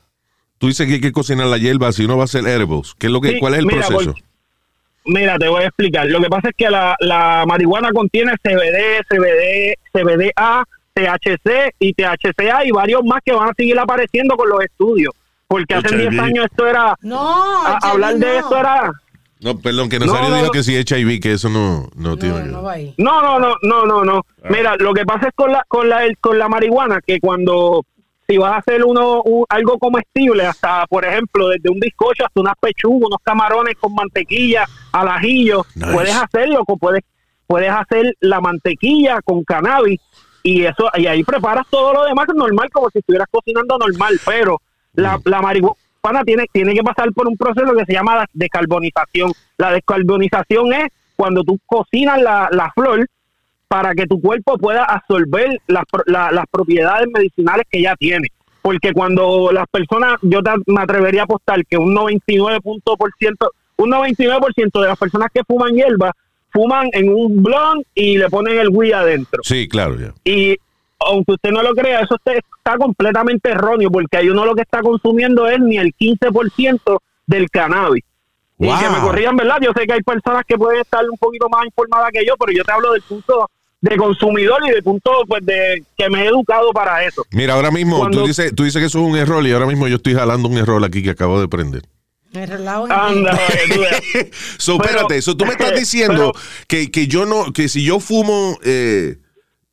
[0.58, 2.96] Tú dices que hay que cocinar la hierba si uno va a hacer edibles.
[2.98, 4.16] ¿Qué es lo que, Sí, ¿Cuál es el mira, proceso?
[5.06, 6.08] Mira, te voy a explicar.
[6.08, 10.66] Lo que pasa es que la, la marihuana contiene CBD, CBD, CBDA,
[11.02, 15.14] THC y THCA y varios más que van a seguir apareciendo con los estudios.
[15.48, 16.10] Porque hace HIV.
[16.10, 16.96] 10 años esto era...
[17.02, 17.20] No,
[17.66, 18.34] a- hablar de no.
[18.40, 18.92] esto era...
[19.40, 20.52] No, perdón, que No, Nazario no, dijo no.
[20.52, 22.44] que si HIV, que eso no, no, tiene No,
[22.74, 23.22] que no.
[23.22, 24.26] No, no, no, no, no, no.
[24.50, 27.86] Mira, lo que pasa es con la con la con la marihuana que cuando
[28.28, 32.42] si vas a hacer uno un- algo comestible, hasta por ejemplo desde un bizcocho hasta
[32.42, 35.92] unas pechugas, unos camarones con mantequilla, al ajillo, Nice.
[35.94, 37.04] puedes hacerlo, puedes
[37.46, 40.02] puedes hacer la mantequilla con cannabis
[40.50, 44.62] y eso y ahí preparas todo lo demás normal como si estuvieras cocinando normal, pero
[44.94, 49.32] la, la marihuana tiene, tiene que pasar por un proceso que se llama la descarbonización.
[49.58, 53.06] La descarbonización es cuando tú cocinas la, la flor
[53.68, 58.30] para que tu cuerpo pueda absorber las, la- las propiedades medicinales que ya tiene.
[58.62, 63.12] Porque cuando las personas, yo te- me atrevería a apostar que un 99 punto por
[63.20, 66.12] ciento, un 99% de las personas que fuman hierba
[66.52, 69.42] fuman en un blond y le ponen el weed adentro.
[69.44, 70.14] Sí, claro, ya.
[70.24, 70.56] Y
[71.00, 74.82] aunque usted no lo crea, eso está, completamente erróneo porque ahí uno lo que está
[74.82, 78.04] consumiendo es ni el 15% del cannabis.
[78.60, 79.58] Y que me corrían, ¿verdad?
[79.62, 82.52] Yo sé que hay personas que pueden estar un poquito más informadas que yo, pero
[82.52, 86.28] yo te hablo del punto de consumidor y del punto pues de que me he
[86.28, 87.24] educado para eso.
[87.32, 89.68] Mira, ahora mismo Cuando- tú, dices, tú dices que eso es un error y ahora
[89.68, 91.84] mismo yo estoy jalando un error aquí que acabo de prender.
[92.34, 93.38] Anda.
[94.58, 96.34] So, espérate, so, tú me estás diciendo
[96.68, 99.18] que, que yo no, que si yo fumo, eh,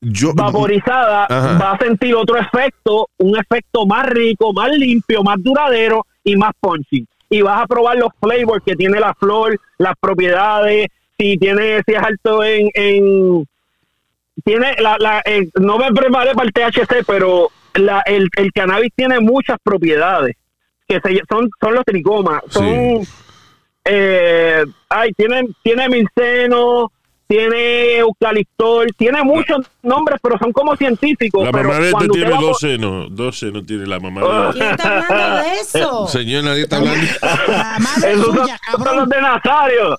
[0.01, 0.33] yo...
[0.35, 1.59] vaporizada Ajá.
[1.59, 6.53] va a sentir otro efecto, un efecto más rico, más limpio, más duradero y más
[6.61, 7.07] punchy.
[7.31, 10.89] Y vas a probar los flavors que tiene la flor, las propiedades,
[11.19, 13.49] si tiene, si es alto en, en
[14.45, 18.93] tiene la, la eh, no me preparé para el THC, pero la, el, el cannabis
[18.95, 20.37] tiene muchas propiedades
[20.87, 23.03] que se, son son los tricomas, son
[23.85, 26.91] eh, ay, tiene tiene milceno,
[27.35, 31.45] tiene eucaliptol, tiene muchos nombres, pero son como científicos.
[31.45, 33.07] La pero mamá de este tiene va por- dos senos.
[33.11, 34.47] Dos senos tiene la mamá Ah.
[34.47, 36.07] de ¿Quién está hablando de eso?
[36.09, 37.03] Señor, nadie está hablando.
[37.05, 38.35] Esos
[38.85, 39.97] son, los de Nazario.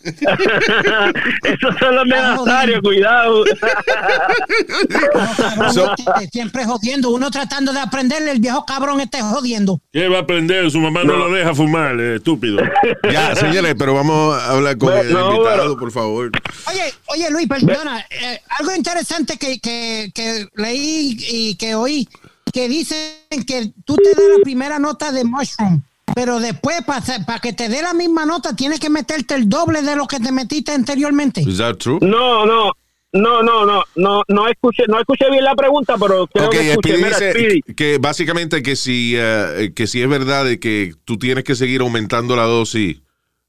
[1.43, 3.43] Esos son los de Nazario, cuidado.
[5.57, 7.09] No, So- este, siempre jodiendo.
[7.09, 9.79] Uno tratando de aprenderle, el viejo cabrón esté jodiendo.
[9.91, 10.69] ¿Qué va a aprender?
[10.71, 12.61] Su mamá no, lo deja fumar, eh, estúpido.
[13.11, 16.31] Ya, señores, pero vamos a hablar con No, el no, invitado, pero- por favor.
[16.67, 22.07] Oye, oye Luis, perdona, eh, algo interesante que, que, que leí y que oí,
[22.53, 22.99] que dicen
[23.45, 25.82] que tú te das la primera nota de mushroom,
[26.13, 29.95] pero después para que te dé la misma nota tienes que meterte el doble de
[29.95, 31.41] lo que te metiste anteriormente.
[31.41, 31.99] Is that true?
[32.01, 32.71] No, no.
[33.11, 36.69] No, no, no, no, no escuché, no escuché bien la pregunta, pero creo Ok, que
[36.71, 36.97] escuché.
[36.97, 41.45] Mira, dice que básicamente que si, eh, que si es verdad de que tú tienes
[41.45, 42.97] que seguir aumentando la dosis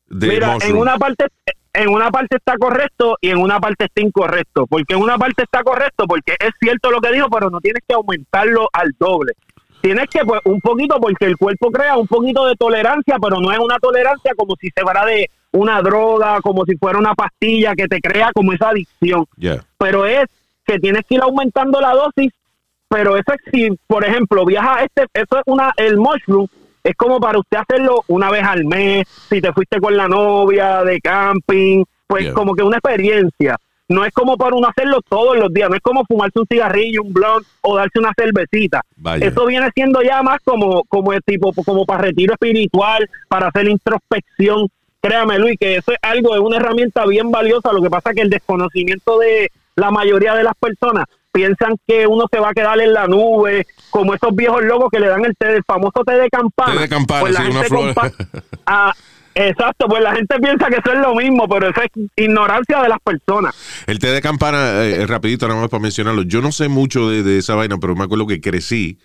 [0.09, 0.77] de Mira, mushroom.
[0.77, 1.25] en una parte
[1.77, 4.67] en una parte está correcto y en una parte está incorrecto.
[4.67, 7.83] Porque en una parte está correcto porque es cierto lo que dijo, pero no tienes
[7.87, 9.33] que aumentarlo al doble.
[9.81, 13.53] Tienes que, pues, un poquito, porque el cuerpo crea un poquito de tolerancia, pero no
[13.53, 17.75] es una tolerancia como si se fuera de una droga, como si fuera una pastilla
[17.75, 19.27] que te crea como esa adicción.
[19.37, 19.63] Ya.
[19.79, 20.27] Pero es
[20.65, 22.33] que tienes que ir aumentando la dosis,
[22.89, 26.49] pero eso es si, por ejemplo, viaja este, eso es una, el mushroom,
[26.89, 30.83] es como para usted hacerlo una vez al mes, si te fuiste con la novia
[30.85, 32.35] de camping, pues Yeah.
[32.35, 33.57] como que una experiencia.
[33.89, 37.03] no es como para uno hacerlo todos los días, no es como fumarse un cigarrillo,
[37.05, 38.81] un blunt o darse una cervecita.
[38.97, 39.25] Vaya.
[39.25, 43.69] Eso viene siendo ya más como, como el tipo, como para retiro espiritual, para hacer
[43.69, 44.67] introspección.
[45.01, 47.73] Créame, Luis, que eso es algo, es una herramienta bien valiosa.
[47.73, 51.05] Lo que pasa es que el desconocimiento de la mayoría de las personas
[51.37, 55.01] piensan que uno se va a quedar en la nube, como esos viejos locos que
[55.01, 56.73] le dan el té, el famoso té de campana.
[56.73, 57.95] Té de campana, Pues la sí, una flor.
[58.67, 58.93] Ah,
[59.35, 62.89] exacto, pues la gente piensa que eso es lo mismo, pero eso es ignorancia de
[62.89, 63.55] las personas.
[63.87, 66.23] El té de campana, eh, rapidito nada más para mencionarlo.
[66.23, 68.99] Yo no sé mucho de, de esa vaina, pero me acuerdo que crecí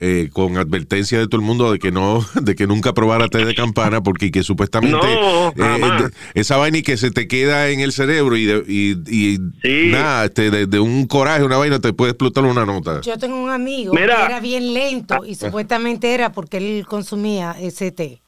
[0.00, 3.44] eh, con advertencia de todo el mundo de que no, de que nunca probara té
[3.44, 7.68] de campana, porque que supuestamente No, eh, de- esa vaina y que se te queda
[7.70, 9.90] en el cerebro y, de- y, y Sí.
[9.90, 13.00] nada, este, de, de un coraje, una vaina, te puede explotar una nota.
[13.00, 14.16] Yo tengo un amigo Mira.
[14.18, 18.22] que era bien lento y supuestamente era porque él consumía ese té.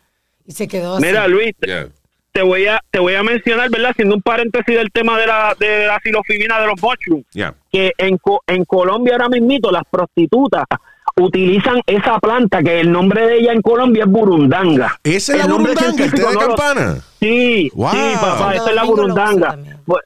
[0.46, 1.06] Y se quedó así.
[1.06, 1.88] Mira, Luis, te- Yeah.
[2.32, 3.90] te voy a te voy a mencionar, ¿verdad?
[3.92, 7.54] Haciendo un paréntesis del tema de la de la silofibina de los mushrooms, Yeah.
[7.70, 10.64] que en, Co- en Colombia ahora mismito las prostitutas
[11.20, 14.98] utilizan esa planta que el nombre de ella en Colombia es burundanga.
[15.04, 16.96] ¿Esa es la El nombre burundanga, el té científico de no lo- campana?
[17.20, 17.90] Sí, Wow.
[17.90, 19.58] sí, papá, esa es la burundanga.
[19.86, 20.02] Pues,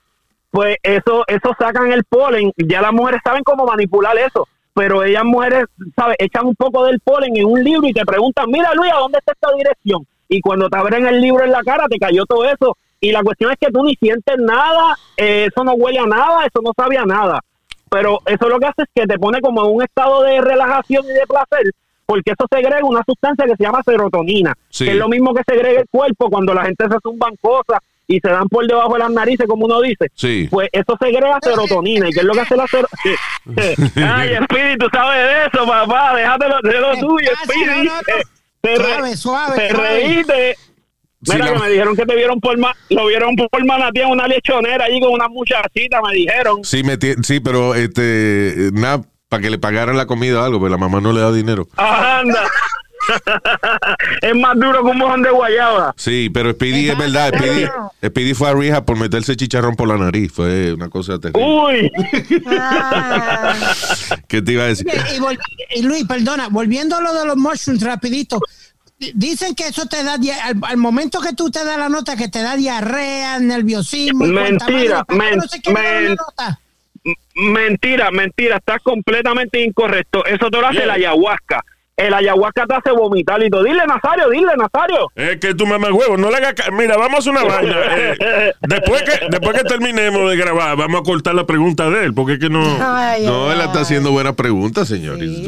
[0.51, 5.25] pues eso, eso sacan el polen, ya las mujeres saben cómo manipular eso, pero ellas
[5.25, 5.65] mujeres,
[5.97, 6.17] ¿sabes?
[6.19, 9.19] Echan un poco del polen en un libro y te preguntan, mira Luis, ¿a dónde
[9.19, 10.07] está esta dirección?
[10.29, 12.77] Y cuando te abren el libro en la cara, te cayó todo eso.
[13.01, 16.47] Y la cuestión es que tú ni sientes nada, eh, eso no huele a nada,
[16.47, 17.41] eso no sabe a nada.
[17.95, 21.05] Pero eso lo que hace es que te pone como en un estado de relajación
[21.05, 21.73] y de placer,
[22.07, 24.85] porque eso segrega una sustancia que se llama serotonina, Sí.
[24.85, 28.21] que es lo mismo que segrega el cuerpo cuando la gente se zumban cosas y
[28.21, 30.09] se dan por debajo de las narices, como uno dice.
[30.15, 30.47] Sí.
[30.51, 32.09] Pues eso segrega serotonina.
[32.09, 33.19] ¿Y qué es lo que hace la serotonina?
[34.17, 36.15] Ay, Espíritu, sabes de eso, papá.
[36.17, 37.31] Déjatelo de lo ¿Qué tuyo?
[37.43, 37.85] Espíritu.
[37.85, 38.15] No, no, no.
[38.67, 39.89] Eh, Suave, suave, te suave.
[40.01, 40.57] reíste.
[41.25, 44.09] Sí, Mira que me dijeron que te vieron por ma- lo vieron por manatí en
[44.11, 46.63] una lechonera allí con una muchachita, me dijeron.
[46.65, 50.71] Sí, me sí, pero este, nada, para que le pagaran la comida o algo, pero
[50.71, 51.67] la mamá no le da dinero.
[51.77, 52.43] Anda.
[54.23, 55.95] es más duro que un mojón de guayaba.
[55.97, 57.67] Sí, pero Speedy es verdad, Speedy,
[58.07, 61.45] Speedy fue a rehab por meterse chicharrón por la nariz, fue una cosa terrible.
[61.47, 61.91] Uy.
[62.49, 63.55] Ah,
[64.29, 64.87] ¿Qué te iba a decir?
[64.89, 68.41] Y, y Luis, perdona, volviendo a lo de los mushrooms rapidito.
[68.99, 72.17] Di- Dicen que eso te da, al, al momento que tú te das la nota,
[72.17, 74.25] que te da diarrea, nerviosismo.
[74.27, 76.25] Mentira, madre, ¿para qué men- no?
[77.53, 80.25] Mentira, mentira, estás completamente incorrecto.
[80.25, 81.65] Eso te lo hace la ayahuasca.
[81.97, 83.63] El ayahuasca te hace vomitar y todo.
[83.63, 85.13] Dile, Nazario, dile, Nazario.
[85.15, 87.77] Es que tu mamá huevo, no le hagas Mira, vamos a hacer una vaina.
[87.97, 92.15] eh, después, que, después que terminemos de grabar, vamos a cortar la pregunta de él,
[92.15, 92.63] porque es que no.
[92.81, 95.19] ay, No, ay, él está haciendo buenas preguntas, señor.
[95.21, 95.45] Sí.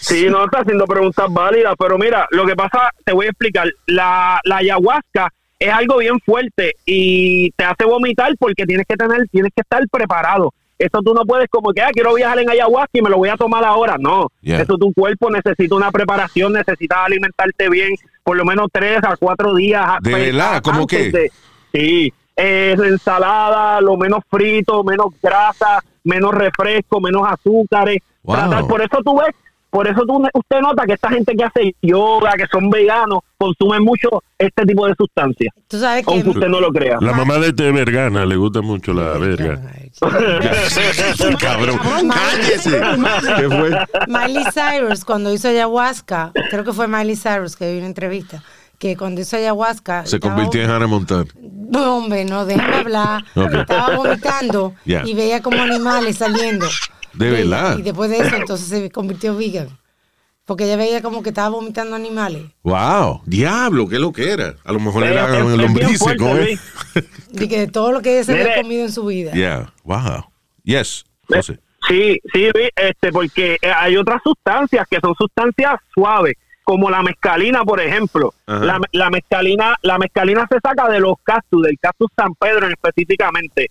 [0.00, 3.66] Sí, no está haciendo preguntas válidas, pero mira, lo que pasa, te voy a explicar.
[3.86, 9.26] La, la ayahuasca es algo bien fuerte y te hace vomitar porque tienes que tener,
[9.30, 10.52] tienes que estar preparado.
[10.78, 13.28] Eso tú no puedes como que, ah, quiero viajar en ayahuasca y me lo voy
[13.28, 13.96] a tomar ahora.
[13.98, 14.60] No, Yeah.
[14.62, 19.54] eso tu cuerpo necesita una preparación, necesitas alimentarte bien, por lo menos tres a cuatro
[19.54, 19.84] días.
[20.02, 20.60] ¿De pues, verdad?
[20.62, 21.10] ¿Cómo qué?
[21.10, 21.32] de-
[21.72, 27.98] sí, eh, ensalada, lo menos frito, menos grasa, menos refresco, menos azúcares.
[28.24, 28.36] Wow.
[28.36, 29.34] Tratar- por eso tú ves,
[29.74, 33.82] por eso tú, usted nota que esta gente que hace yoga, que son veganos, consumen
[33.82, 36.12] mucho este tipo de sustancias, Tú sabes que.
[36.12, 36.98] aunque usted no lo crea.
[37.00, 39.60] La mamá de este vergana le gusta mucho la verga.
[41.40, 42.80] Cabrón, cállese.
[43.36, 43.86] ¿Qué fue?
[44.06, 48.44] Miley Cyrus, cuando hizo ayahuasca, creo que fue Miley Cyrus que vi una entrevista,
[48.78, 50.06] que cuando hizo ayahuasca.
[50.06, 51.26] Se convirtió en Hannah Montana.
[51.42, 53.24] No, hombre, no, déjame hablar.
[53.34, 56.66] Estaba vomitando y veía como animales saliendo.
[57.14, 57.78] ¿De verdad?
[57.78, 59.68] Y después de eso, entonces se convirtió vegan.
[60.44, 62.42] Porque ella veía como que estaba vomitando animales.
[62.62, 64.56] Wow, diablo, qué lo que era.
[64.64, 66.16] A lo mejor era bien lombrices.
[66.18, 66.60] Luis.
[67.32, 69.32] Y que de todo lo que ella se había comido en su vida.
[69.32, 70.26] Yeah, wow.
[70.62, 71.58] Yes, José.
[71.88, 77.64] Sí, sí, este, porque eh, hay otras sustancias que son sustancias suaves, como la mescalina,
[77.64, 78.32] por ejemplo.
[78.46, 83.70] La, la mescalina, la mescalina se saca de los cactus, del cactus San Pedro específicamente.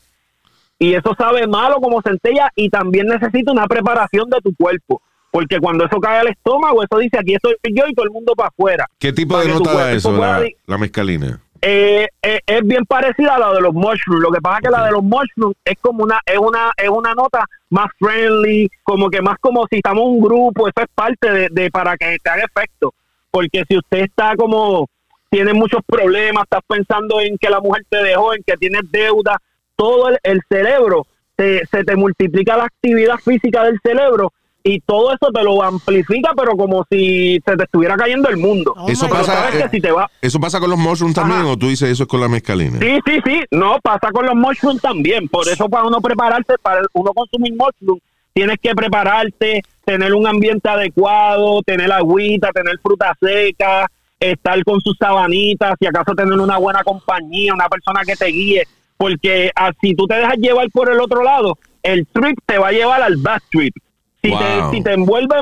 [0.84, 5.02] Y eso sabe malo como centella y también necesita una preparación de tu cuerpo.
[5.32, 8.34] Porque cuando eso cae al estómago, eso dice aquí estoy yo y todo el mundo
[8.36, 8.86] para afuera.
[9.00, 11.40] ¿Qué tipo de nota da eso, la mezcalina?
[11.66, 14.22] eh, eh, es bien parecida a la de los mushrooms.
[14.22, 16.90] Lo que pasa es que la de los mushrooms es como una es una es
[16.90, 20.68] una nota más friendly, como que más como si estamos un grupo.
[20.68, 22.94] Eso es parte de, de para que te haga efecto.
[23.32, 24.90] Porque si usted está como
[25.30, 29.42] tiene muchos problemas, estás pensando en que la mujer te dejó, en que tienes deuda,
[29.76, 31.06] todo el, el cerebro
[31.38, 34.32] se, se te multiplica la actividad física del cerebro
[34.64, 38.74] y todo eso te lo amplifica, pero como si se te estuviera cayendo el mundo.
[38.78, 41.68] Oh eso pasa, eh, si te va, eso pasa con los mushrooms también, o tú
[41.68, 42.80] dices eso es con la mescalina.
[42.80, 43.42] Sí, sí, sí.
[43.52, 45.28] No, pasa con los mushrooms también.
[45.28, 48.02] Por eso para uno prepararse, para uno consumir mushrooms,
[48.34, 54.96] tienes que prepararte, tener un ambiente adecuado, tener agüita, tener fruta seca, estar con sus
[54.98, 58.64] sabanitas, si acaso tener una buena compañía, una persona que te guíe.
[59.04, 62.70] Porque ah, si tú te dejas llevar por el otro lado, el trip te va
[62.70, 63.76] a llevar al bad trip.
[64.22, 64.40] Si, Wow.
[64.40, 65.42] te, si te envuelves,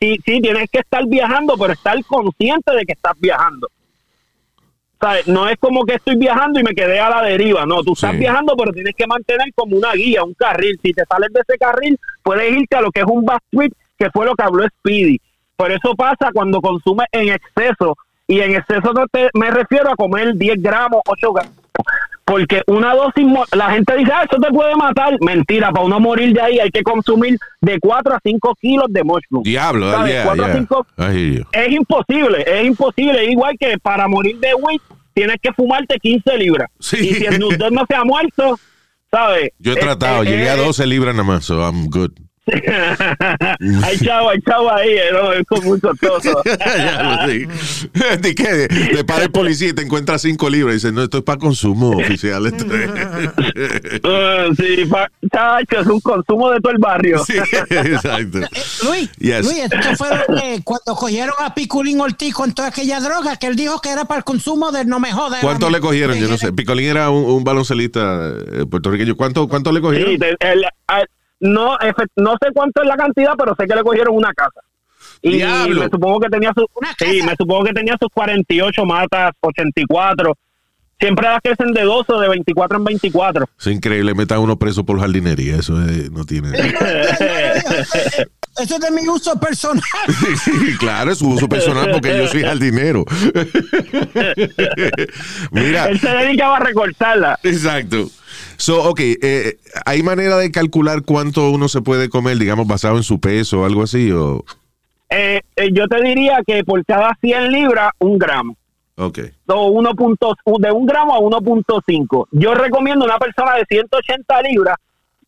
[0.00, 3.66] sí, sí, tienes que estar viajando, pero estar consciente de que estás viajando.
[5.00, 5.26] ¿sabes?
[5.26, 8.12] No es como que estoy viajando y me quedé a la deriva, no, tú estás
[8.12, 8.18] Sí.
[8.18, 11.58] viajando pero tienes que mantener como una guía, un carril, si te sales de ese
[11.58, 14.62] carril puedes irte a lo que es un back trip, que fue lo que habló
[14.68, 15.18] Speedy,
[15.56, 17.96] por eso pasa cuando consumes en exceso,
[18.28, 21.54] y en exceso no te, me refiero a comer 10 gramos, 8 gramos,
[22.24, 23.24] porque una dosis,
[23.56, 26.70] la gente dice, ah, eso te puede matar, mentira, para uno morir de ahí hay
[26.70, 29.42] que consumir de 4 a 5 kilos de mushroom.
[29.42, 30.56] Diablo, yeah, Cuatro a yeah.
[30.56, 31.44] cinco- I hear you.
[31.52, 33.24] es imposible, es imposible.
[33.24, 34.80] Igual que para morir de weed
[35.12, 36.70] tienes que fumarte 15 libras.
[36.78, 36.98] Sí.
[37.00, 38.58] Y si Snoop Dogg no se ha muerto,
[39.10, 39.50] ¿sabes?
[39.58, 42.12] Yo he Eh, tratado, eh, llegué a eh, 12 libras nada más, so I'm good.
[42.46, 45.32] Hay chavo, hay chavo ahí, eh, ¿no?
[45.32, 46.42] Es como muy costoso.
[46.66, 48.16] ya lo sé.
[48.18, 48.68] ¿De qué?
[48.68, 51.38] Te para el policía y te encuentra 5 libras y dice, no, esto es para
[51.38, 52.46] consumo oficial.
[52.46, 52.90] esto es".
[53.54, 57.24] Eh, sí, pa- chacho, es un consumo de todo el barrio.
[57.24, 57.34] sí,
[57.70, 58.38] exacto.
[58.38, 58.46] Eh,
[58.84, 59.44] Luis, Yes.
[59.44, 63.46] Luis, esto fue lo que cuando cogieron a Piculín Ortiz con toda aquella droga que
[63.46, 65.40] él dijo que era para el consumo de no me jodas.
[65.42, 66.16] ¿Cuánto le cogieron?
[66.18, 66.52] Yo no sé.
[66.52, 69.16] Picolín era un, un baloncelista eh, puertorriqueño.
[69.16, 70.10] ¿Cuánto, cuánto le cogieron?
[70.12, 70.64] Sí, el-
[71.40, 71.76] no,
[72.16, 74.60] no sé cuánto es la cantidad, pero sé que le cogieron una casa.
[75.22, 75.82] Y Diablo.
[75.82, 80.36] me supongo que tenía sus Una sí, me supongo que tenía sus 48 matas, 84.
[80.98, 83.46] Siempre las crecen de 12 o de 24 en 24.
[83.58, 85.56] Es increíble, metan uno preso por jardinería.
[85.56, 86.50] Eso es- no tiene.
[86.58, 86.74] Eso
[88.74, 89.82] es de mi uso personal.
[90.78, 93.06] claro, es su uso personal porque yo soy jardinero.
[95.52, 95.88] Mira.
[95.88, 97.38] Él se dedicaba a recortarla.
[97.42, 98.10] Exacto.
[98.60, 99.56] So, ok, eh,
[99.86, 103.64] ¿hay manera de calcular cuánto uno se puede comer, digamos, basado en su peso o
[103.64, 104.12] algo así?
[104.12, 104.44] O...
[105.08, 108.54] Eh, eh, yo te diría que por cada 100 libras, un gramo.
[108.96, 109.18] Ok.
[109.46, 112.28] o 1 punto- de un gramo a 1.5.
[112.32, 114.76] Yo recomiendo a una persona de 180 libras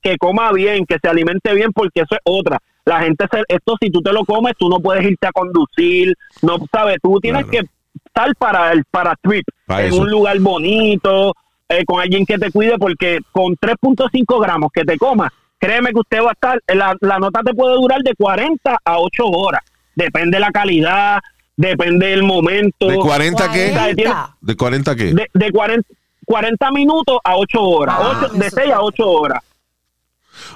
[0.02, 2.58] que coma bien, que se alimente bien, porque eso es otra.
[2.84, 6.14] La gente, se- esto si tú te lo comes, tú no puedes irte a conducir,
[6.42, 7.66] no sabes, tú tienes Claro.
[7.66, 10.02] que estar para el para trip, Pa' en eso.
[10.02, 11.32] un lugar bonito,
[11.78, 16.00] eh, con alguien que te cuide, porque con 3.5 gramos que te comas, créeme que
[16.00, 19.62] usted va a estar, la, la nota te puede durar de 40 a 8 horas,
[19.94, 21.20] depende de la calidad,
[21.56, 22.86] depende del momento.
[22.88, 23.94] ¿De 40 qué?
[24.40, 25.14] ¿De 40 qué?
[25.14, 25.88] De, de 40,
[26.26, 28.80] 40 minutos a 8 horas, Ah, ocho- de eso 6 a sí.
[28.80, 29.42] 8 horas.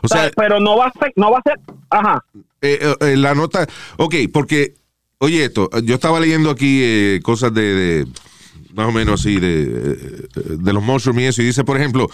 [0.02, 1.58] o sea, pero no va a ser, no va a ser,
[1.90, 2.24] ajá.
[2.62, 3.66] eh, eh, eh, la nota.
[3.98, 4.74] Ok, porque,
[5.18, 8.06] oye, esto, yo estaba leyendo aquí eh, cosas de, de-
[8.76, 12.08] más o menos así, de, eh, de los mushrooms y eso, y dice, por ejemplo,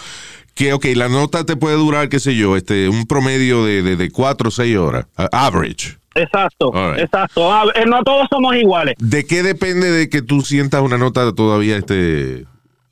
[0.54, 3.96] que, ok, la nota te puede durar, qué sé yo, este, un promedio de, de,
[3.96, 5.96] de 4 o 6 horas, average.
[6.14, 7.04] Exacto, right.
[7.04, 7.70] exacto.
[7.74, 8.94] Eh, no todos somos iguales.
[8.98, 12.44] ¿De qué depende de que tú sientas una nota todavía este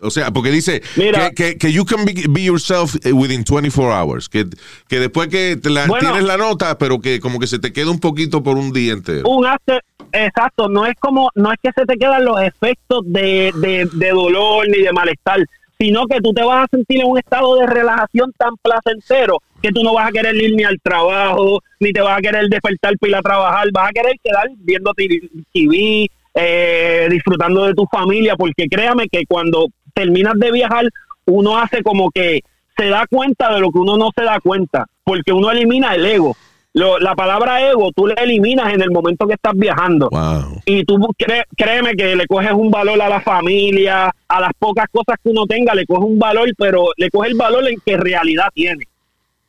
[0.02, 1.28] o sea, porque dice Mira.
[1.28, 4.46] que, que, que you can be, be yourself eh, within 24 hours, que,
[4.88, 6.08] que después que te la- Bueno.
[6.08, 8.94] tienes la nota, pero que como que se te queda un poquito por un día
[8.94, 9.28] entero.
[9.28, 9.82] Un after,
[10.12, 14.10] exacto, no es como, no es que se te quedan los efectos de, de, de
[14.10, 15.40] dolor ni de malestar,
[15.78, 19.72] sino que tú te vas a sentir en un estado de relajación tan placentero que
[19.72, 22.98] tú no vas a querer ir ni al trabajo, ni te vas a querer despertar
[22.98, 28.36] para ir a trabajar, vas a querer quedar viendo TV, eh, disfrutando de tu familia,
[28.36, 30.86] porque créame que cuando terminas de viajar,
[31.26, 32.42] uno hace como que
[32.76, 36.06] se da cuenta de lo que uno no se da cuenta, porque uno elimina el
[36.06, 36.36] ego.
[36.72, 40.08] Lo- la palabra ego tú la eliminas en el momento que estás viajando.
[40.10, 40.60] Wow.
[40.64, 44.86] Y tú cre- créeme que le coges un valor a la familia, a las pocas
[44.92, 47.96] cosas que uno tenga, le coges un valor, pero le coges el valor en que
[47.96, 48.84] realidad tiene.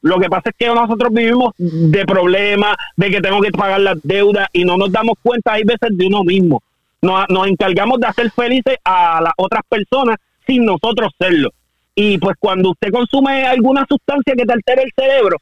[0.04, 4.00] Lo que pasa es que nosotros vivimos de problemas, de que tengo que pagar las
[4.02, 6.64] deudas y no nos damos cuenta, hay veces, de uno mismo.
[7.04, 10.18] Nos, nos encargamos de hacer felices a las otras personas
[10.48, 11.50] sin nosotros serlo.
[11.94, 15.38] Y pues cuando usted consume alguna sustancia que te altere el cerebro,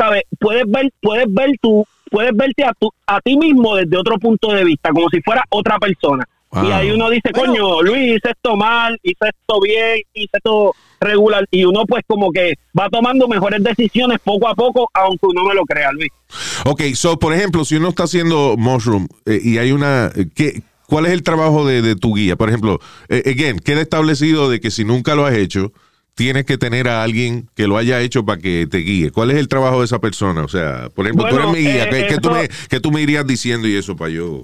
[0.00, 0.22] ¿sabes?
[0.38, 4.52] Puedes ver, puedes ver tú, puedes verte a, tu, a ti mismo desde otro punto
[4.52, 6.24] de vista, como si fuera otra persona.
[6.52, 6.64] Wow.
[6.68, 7.52] Y ahí uno dice, Bueno.
[7.52, 11.46] coño, Luis, hice esto mal, hice esto bien, hice esto regular.
[11.50, 15.54] Y uno pues como que va tomando mejores decisiones poco a poco, aunque uno no
[15.54, 16.10] lo crea, Luis.
[16.64, 20.10] Ok, so, por ejemplo, si uno está haciendo mushroom eh, y hay una...
[20.16, 22.34] eh, ¿qué, ¿Cuál es el trabajo de, de tu guía?
[22.34, 25.72] Por ejemplo, eh, again, queda establecido de que si nunca lo has hecho,
[26.14, 29.10] tienes que tener a alguien que lo haya hecho para que te guíe?
[29.10, 30.42] ¿Cuál es el trabajo de esa persona?
[30.44, 31.84] O sea, por ejemplo, tú Bueno, eres mi guía.
[31.84, 34.42] eh, ¿Qué, qué tú eso- me, qué tú me irías diciendo y eso para yo?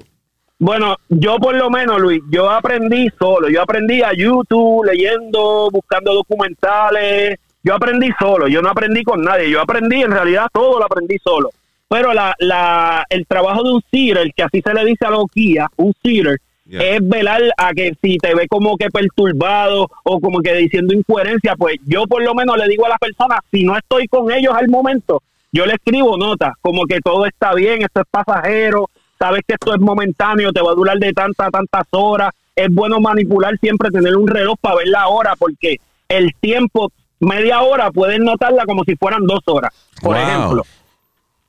[0.59, 3.51] Bueno, yo por lo menos, Luis, yo aprendí solo.
[3.51, 7.39] Yo aprendí a YouTube, leyendo, buscando documentales.
[7.63, 9.51] Yo aprendí solo, yo no aprendí con nadie.
[9.51, 11.51] Yo aprendí, en realidad, todo lo aprendí solo.
[11.89, 15.25] Pero la, la, el trabajo de un seater, que así se le dice a los
[15.35, 16.39] guías, un seater,
[16.69, 16.83] Yeah.
[16.97, 21.55] es velar a que si te ve como que perturbado o como que diciendo incoherencia,
[21.57, 24.53] pues yo por lo menos le digo a las personas, si no estoy con ellos
[24.53, 29.43] al momento, yo le escribo notas, como que todo está bien, esto es pasajero, sabes
[29.47, 33.57] que esto es momentáneo, te va a durar de tantas, tantas horas, es bueno manipular
[33.59, 35.77] siempre, tener un reloj para ver la hora, porque
[36.09, 36.91] el tiempo,
[37.21, 40.25] media hora, pueden notarla como si fueran dos horas, por Wow.
[40.27, 40.63] ejemplo.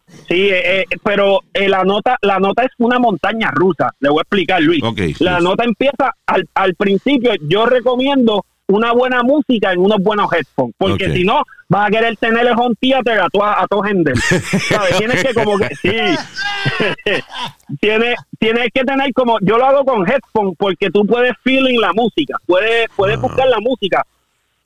[0.07, 3.93] Sí, eh, eh, pero eh, la nota la nota es una montaña rusa.
[3.99, 4.81] Le voy a explicar, Luis.
[5.19, 7.33] La nota empieza al, al principio.
[7.41, 12.17] Yo recomiendo una buena música en unos buenos headphones, porque si no vas a querer
[12.17, 14.13] tener el home theater a tu a tu gente.
[14.69, 14.97] ¿Sabes?
[14.97, 15.91] Tienes que como que sí.
[17.79, 21.93] tienes tienes que tener como yo lo hago con headphones porque tú puedes feeling la
[21.93, 24.05] música, puedes puedes buscar la música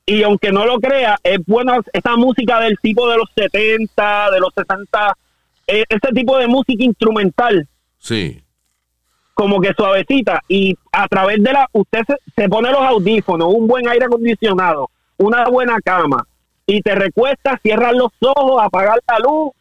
[0.05, 4.39] y aunque no lo crea, es buena esa música del tipo de los 70, de
[4.39, 5.17] los 60,
[5.89, 7.67] ese tipo de música instrumental,
[7.97, 8.41] Sí.
[9.33, 13.67] como que suavecita, y a través de la, usted se, se pone los audífonos, un
[13.67, 16.25] buen aire acondicionado, una buena cama,
[16.65, 19.51] y te recuestas, cierras los ojos, apagas la luz,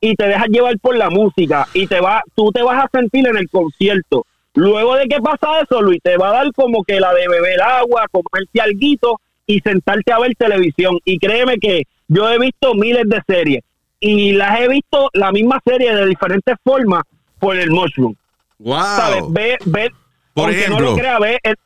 [0.00, 3.26] y te dejas llevar por la música, y te va, tú te vas a sentir
[3.28, 4.26] en el concierto.
[4.54, 7.62] Luego de que pasa eso, Luis, te va a dar como que la de beber
[7.62, 10.98] agua, comerte alguito y sentarte a ver televisión.
[11.06, 13.62] Y créeme que yo he visto miles de series
[14.02, 17.04] y las he visto la misma serie de diferentes formas
[17.38, 18.14] por el Mushroom.
[18.64, 19.20] ¿Sabes?
[19.22, 19.32] Wow.
[19.32, 19.90] Ve, ve,
[20.34, 20.78] Por ejemplo.
[20.80, 21.38] no lo crea, ve.
[21.42, 21.56] el-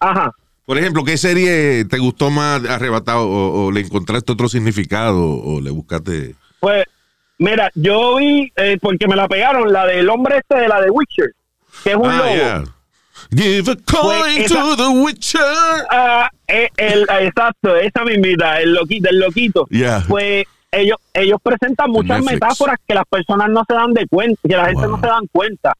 [0.00, 0.32] ajá.
[0.66, 5.60] Por ejemplo, ¿qué serie te gustó más arrebatado o, o le encontraste otro significado o
[5.60, 6.34] le buscaste?
[6.58, 6.84] Pues,
[7.38, 10.88] mira, yo vi, eh, porque me la pegaron, la del hombre este de la de
[10.90, 11.32] Witcher,
[11.82, 12.34] que es un Ah, lobo.
[12.34, 12.64] yeah.
[13.30, 15.40] Give a coin Pues esa- to the witcher.
[16.48, 19.66] Eh, el, exacto, esa mismita, el loquito, el loquito.
[19.70, 20.04] Yeah.
[20.08, 20.44] Pues
[20.76, 22.32] ellos, ellos presentan muchas Netflix.
[22.32, 24.90] metáforas que las personas no se dan de cuenta, que la gente Wow.
[24.96, 25.74] no se dan cuenta.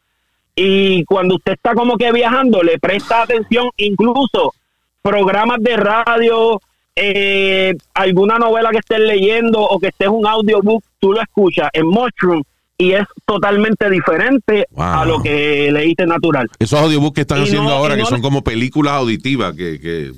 [0.56, 4.54] Y cuando usted está como que viajando, le presta atención, incluso
[5.02, 6.60] programas de radio,
[6.96, 11.86] eh, alguna novela que estés leyendo o que estés un audiobook, tú lo escuchas en
[11.86, 12.42] Mushroom
[12.78, 14.84] y es totalmente diferente Wow.
[14.84, 16.48] a lo que leíste natural.
[16.58, 20.12] Esos audiobooks que están Y haciendo no- ahora, que son como películas auditivas, que, que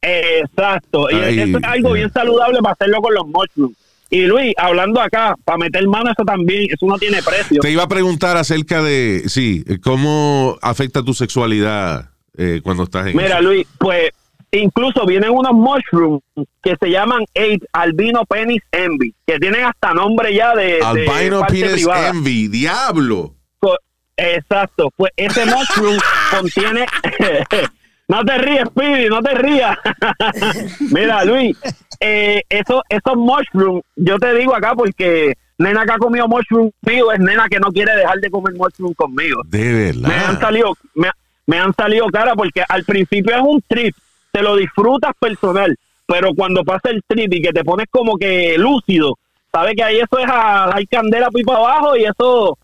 [0.00, 3.76] Exacto, y eso es algo bien saludable para hacerlo con los mushrooms.
[4.10, 7.60] Y Luis, hablando acá, para meter mano eso también, eso no tiene precio.
[7.60, 13.16] te iba a preguntar acerca de, sí, cómo afecta tu sexualidad eh, cuando estás en
[13.16, 13.42] Mira, eso.
[13.42, 14.10] Luis, pues
[14.50, 16.22] incluso vienen unos mushrooms
[16.62, 21.40] que se llaman 8 Albino Penis Envy, que tienen hasta nombre ya de, de Albino
[21.40, 22.08] parte Penis privada.
[22.08, 23.34] Envy, diablo.
[23.58, 23.76] Co-
[24.16, 25.98] Exacto, pues ese mushroom
[26.30, 26.86] contiene...
[28.08, 29.78] no te ríes, Speedy, no te rías.
[30.90, 31.56] Mira, Luis,
[32.00, 37.12] eh, eso, esos mushrooms, yo te digo acá porque nena que ha comido mushroom conmigo
[37.12, 39.42] es nena que no quiere dejar de comer mushroom conmigo.
[39.46, 40.40] De Me han verdad.
[40.40, 41.10] salido, me,
[41.46, 43.94] me han salido cara porque al principio es un trip,
[44.32, 48.56] te lo disfrutas personal, pero cuando pasa el trip y que te pones como que
[48.56, 49.18] lúcido,
[49.52, 52.56] sabes que ahí eso es a, hay candela pipa abajo y eso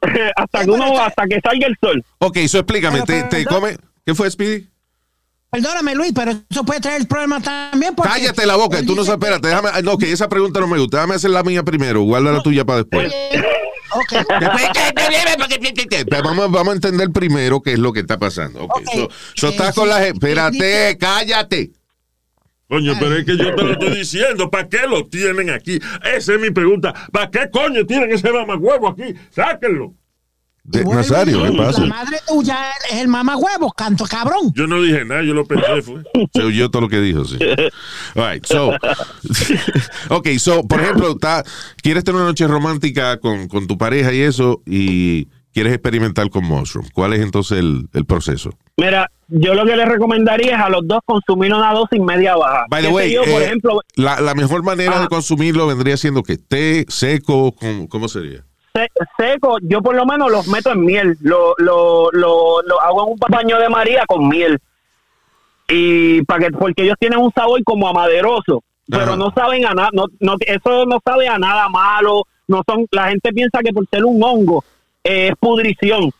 [0.36, 2.02] hasta que uno, hasta que salga el sol.
[2.18, 4.68] Ok, eso explícame, Pero, te, te come, ¿qué fue Speedy?
[5.50, 7.94] Perdóname, Luis, pero eso puede traer problemas también.
[7.94, 10.66] porque Cállate la boca, tú no sabes, espérate, déjame, ay, no, que esa pregunta no
[10.66, 13.12] me gusta, déjame hacer la mía primero, guarda la tuya para después.
[13.12, 13.44] que-
[13.94, 14.24] Ok.
[16.08, 18.64] Pero Vamos, vamos a entender primero qué es lo que está pasando.
[18.64, 18.84] Ok, Ok.
[18.94, 19.80] so- so Eh, estás sí.
[19.80, 20.14] con la gente.
[20.14, 21.72] Espérate, cállate.
[22.68, 24.50] Coño, pero es que yo te lo estoy diciendo.
[24.50, 25.78] ¿Para qué lo tienen aquí?
[26.04, 26.94] Esa es mi pregunta.
[27.12, 29.14] ¿Para qué coño tienen ese mamacuevo aquí?
[29.30, 29.92] Sáquenlo.
[30.64, 31.80] De- Nazario, ¿qué pasa?
[31.82, 32.56] La madre tuya
[32.90, 34.52] es el mamá huevo, canto cabrón.
[34.54, 36.02] Yo no dije nada, yo lo pensé, fue.
[36.32, 37.36] Se oyó todo lo que dijo, sí.
[38.14, 38.70] All right, so.
[40.10, 41.16] ok, so, por ejemplo,
[41.82, 46.44] quieres tener una noche romántica con, con tu pareja y eso, y quieres experimentar con
[46.44, 46.86] Mushroom.
[46.94, 48.50] ¿Cuál es entonces el, el proceso?
[48.76, 52.66] Mira, yo lo que les recomendaría es a los dos consumir una dosis media baja.
[52.70, 55.00] By the ¿Qué sé way, yo, por eh, ejemplo, la, la mejor manera Ah.
[55.02, 58.44] de consumirlo vendría siendo que té seco, ¿cómo, cómo sería?
[58.74, 63.04] Se- seco, yo por lo menos los meto en miel, lo, lo, lo, lo hago
[63.04, 64.58] en un baño de María con miel.
[65.68, 69.16] Y para que, porque ellos tienen un sabor como amaderoso, pero Ajá.
[69.16, 73.08] no saben a nada, no, no, eso no sabe a nada malo, no son, la
[73.08, 74.64] gente piensa que por ser un hongo
[75.04, 76.10] eh, es pudrición,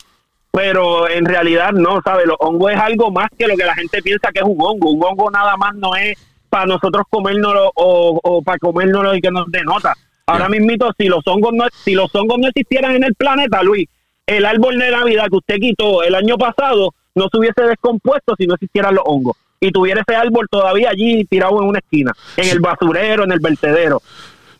[0.51, 2.25] pero en realidad no, ¿sabe?
[2.25, 4.89] Los hongos es algo más que lo que la gente piensa que es un hongo,
[4.91, 6.17] un hongo nada más no es
[6.49, 9.93] para nosotros comérnoslo o, o para comérnoslo y que nos denota.
[10.25, 10.49] Ahora Ya.
[10.49, 13.87] mismito, si los hongos no, si los hongos no existieran en el planeta, Luis,
[14.25, 18.47] el árbol de Navidad que usted quitó el año pasado no se hubiese descompuesto si
[18.47, 19.35] no existieran los hongos.
[19.59, 23.39] Y tuviera ese árbol todavía allí tirado en una esquina, en el basurero, en el
[23.39, 24.01] vertedero.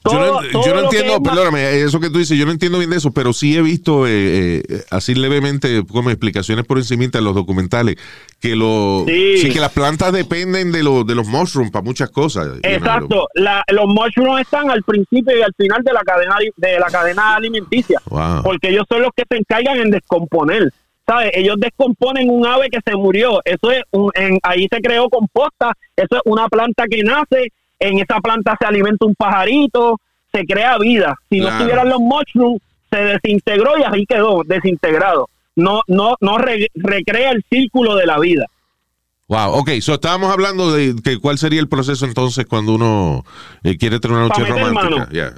[0.06, 2.38] Yo no, Todo- yo todo no lo que entiendo, es perdóname, eso que tú dices,
[2.38, 6.10] yo no entiendo bien de eso, pero sí he visto eh, eh, así levemente como
[6.10, 7.96] explicaciones por encima en los documentales
[8.42, 9.38] que lo, Sí.
[9.38, 12.48] sí, que las plantas dependen de, los de los mushrooms para muchas cosas.
[12.48, 16.36] you know, Exacto, la- los mushrooms están al principio y al final de la cadena
[16.58, 18.44] de la cadena alimenticia, Wow.
[18.44, 20.72] porque ellos son los que se encargan en descomponer.
[21.06, 21.32] ¿Sabes?
[21.34, 23.42] Ellos descomponen un ave que se murió.
[23.44, 25.74] Eso es un, en, ahí se creó composta.
[25.98, 27.52] Eso es una planta que nace.
[27.84, 30.00] En esa planta se alimenta un pajarito.
[30.34, 31.16] Se crea vida.
[31.30, 32.62] Si no estuvieran los mushrooms,
[32.92, 35.30] se desintegró y ahí quedó desintegrado.
[35.56, 38.46] No, no, no re- recrea el círculo de la vida.
[39.28, 43.24] Wow, ok, so estábamos hablando de que cuál sería el proceso entonces cuando uno
[43.64, 45.10] eh, quiere tener una noche romántica.
[45.10, 45.34] Yeah.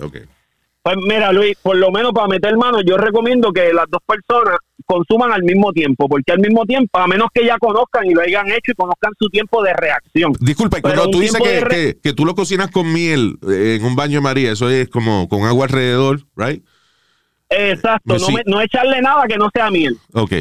[0.86, 4.60] Pues mira, Luis, por lo menos para meter mano, yo recomiendo que las dos personas
[4.86, 8.22] consuman al mismo tiempo, porque al mismo tiempo, a menos que ya conozcan y lo
[8.22, 10.34] hayan hecho y conozcan su tiempo de reacción.
[10.40, 13.78] Disculpa, Pero cuando tú dices que, re- que- que tú lo cocinas con miel eh,
[13.80, 16.64] en un baño de María, eso es como con agua alrededor, right?
[17.50, 19.98] Exacto, no, me- no echarle nada que no sea miel.
[20.14, 20.34] Ok,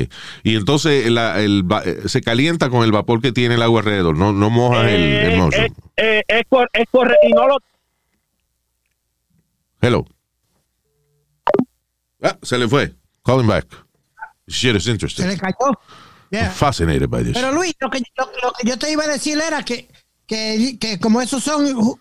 [0.42, 4.14] y entonces la- el eh, se calienta con el vapor que tiene el agua alrededor,
[4.18, 7.56] no, no mojas el, el Eh, es, eh, es, cor- es correcto, y no lo...
[9.80, 10.04] Hello.
[12.24, 12.94] Ah, se le fue.
[13.24, 13.66] Call him back.
[14.48, 15.26] Shit is Se interesting.
[15.26, 15.78] le cayó.
[16.30, 16.46] Yeah.
[16.46, 17.34] I'm fascinated by this.
[17.34, 19.88] Pero Luis, lo que, lo, lo que yo te iba a decir era que,
[20.26, 21.96] que, que como esos son, uh,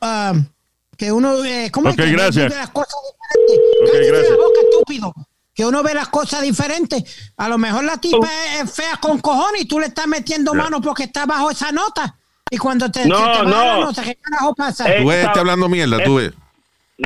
[0.97, 2.49] que uno, eh, ¿cómo es Ok, que gracias.
[2.49, 2.95] ve las cosas
[3.35, 3.59] diferentes?
[3.81, 4.37] Ok, Cállate la gracias.
[4.37, 5.13] boca, estúpido.
[5.53, 7.31] Que uno ve las cosas diferentes.
[7.37, 10.53] A lo mejor la tipa es, es fea con cojones y tú le estás metiendo
[10.55, 12.17] mano porque está bajo esa nota.
[12.49, 13.81] Y cuando te, No, se te baja la no.
[13.81, 14.91] nota, ¿qué carajo pasa?
[14.91, 16.33] Eh, tú ves este hablando mierda, tú ves.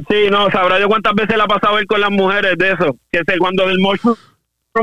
[0.10, 2.96] Sí, no, sabrá yo cuántas veces le ha pasado él con las mujeres de eso.
[3.12, 4.16] Que se, cuando el mushroom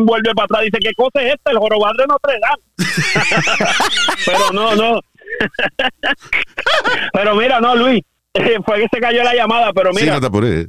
[0.00, 1.50] vuelve para atrás, dice, ¿qué cosa es esta?
[1.52, 2.62] El jorobado de Notre Dame.
[4.26, 5.00] Pero no, no.
[7.12, 8.02] pero mira, no, Luis,
[8.64, 10.68] fue que se cayó la llamada, pero Sí, mira, no te apures.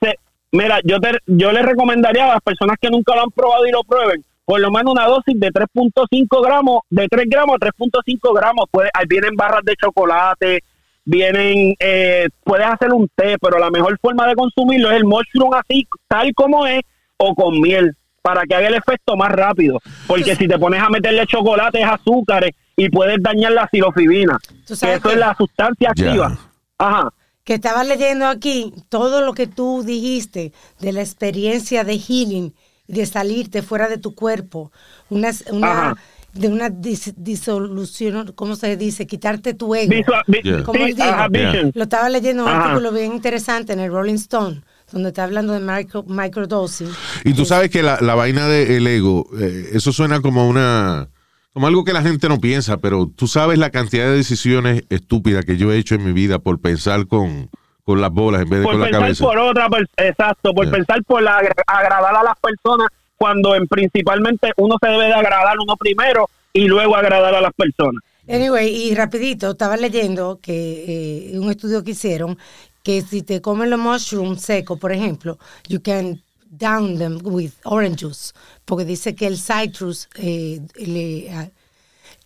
[0.00, 0.18] se-
[0.52, 3.70] mira, yo te, yo le recomendaría a las personas que nunca lo han probado y
[3.70, 8.34] lo prueben, por lo menos una dosis de 3.5 gramos, de 3 gramos a 3.5
[8.34, 8.64] gramos.
[8.70, 10.60] Puede, ahí vienen barras de chocolate,
[11.04, 15.54] vienen, eh, puedes hacer un té, pero la mejor forma de consumirlo es el mushroom
[15.54, 16.80] así, tal como es,
[17.16, 19.78] o con miel, para que haga el efecto más rápido.
[20.06, 24.92] Porque si te pones a meterle chocolates, azúcares, y puedes dañar la silofibina, Tú que
[24.94, 26.38] eso que- es la sustancia activa.
[26.78, 27.10] Ajá.
[27.44, 32.54] que estaba leyendo aquí todo lo que tú dijiste de la experiencia de healing
[32.86, 34.70] y de salirte fuera de tu cuerpo,
[35.08, 35.96] una.
[36.32, 39.06] De una dis- disolución, ¿cómo se dice?
[39.06, 39.90] Quitarte tu ego.
[39.90, 40.56] Visual, vi- Yeah.
[40.74, 41.28] Él dijo.
[41.30, 41.72] vision.
[41.74, 44.62] Lo estaba leyendo en un artículo bien interesante en el Rolling Stone,
[44.92, 46.88] donde está hablando de micro, microdosing.
[47.24, 51.08] Y tú sabes que la, la vaina del ego, eh, eso suena como una.
[51.52, 55.44] Como algo que la gente no piensa, pero tú sabes la cantidad de decisiones estúpidas
[55.44, 57.50] que yo he hecho en mi vida por pensar con,
[57.84, 59.24] con las bolas en vez de por con la pensar cabeza.
[59.24, 60.72] por otra exacto por Yeah.
[60.76, 62.86] pensar por la- agradar a las personas
[63.20, 67.52] cuando en principalmente uno se debe de agradar uno primero y luego agradar a las
[67.52, 72.38] personas Anyway, y rapidito, estaba leyendo que eh, un estudio que hicieron
[72.82, 75.36] que si te comen los mushrooms secos, por ejemplo,
[75.68, 78.32] you can down them with orange juice,
[78.64, 81.48] porque dice que el citrus eh, le ah,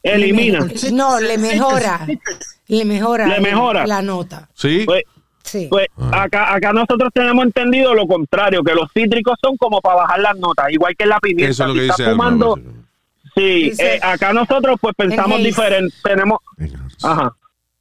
[0.03, 2.07] elimina le- no, le mejora,
[2.69, 3.87] le mejora, Le mejora.
[3.87, 4.49] la nota.
[4.55, 4.83] Sí.
[4.85, 5.05] pues,
[5.45, 5.67] Sí.
[5.71, 10.21] pues acá acá nosotros tenemos entendido lo contrario que los cítricos son como para bajar
[10.21, 12.89] las notas igual que la pimienta Eso es lo que dice Alma, fumando básicamente.
[13.37, 16.97] sí Dice- eh, acá nosotros pues pensamos diferente tenemos Enhance.
[17.03, 17.33] ajá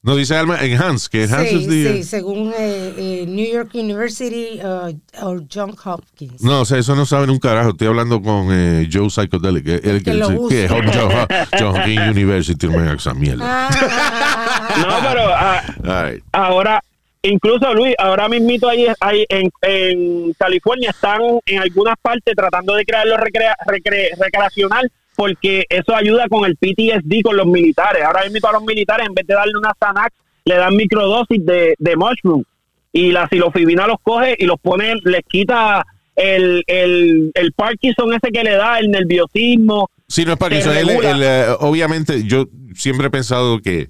[0.05, 4.59] No dice Alma, enhance, que enhance Sí, es sí, según eh, eh, New York University
[4.61, 4.91] uh,
[5.26, 6.41] o John Hopkins.
[6.41, 7.70] No, o sea, eso no saben un carajo.
[7.70, 9.66] Estoy hablando con eh, Joe Psychedelic.
[9.66, 10.53] El, el, que lo sí, use.
[10.53, 10.84] que es John,
[11.57, 12.68] John Hopkins University.
[12.68, 13.70] no me hagas esa mierda.
[13.70, 16.24] Ah, no pero ah, All right.
[16.34, 16.84] Ahora,
[17.24, 22.86] incluso Luis, ahora mismito ahí, ahí en, en California están en algunas partes tratando de
[22.86, 28.03] crearlo recrea- recre- recreacional porque eso ayuda con el PTSD con los militares.
[28.03, 30.13] Ahora mismo a los militares en vez de darle una Xanax
[30.45, 32.43] le dan microdosis de, de mushroom
[32.91, 38.32] y la silofibina los coge y los pone, les quita el, el, el Parkinson ese
[38.32, 39.89] que le da, el nerviosismo.
[40.07, 40.74] Sí, no es Se eso.
[40.74, 42.45] Él- él, eh, obviamente, yo
[42.76, 43.89] siempre he pensado que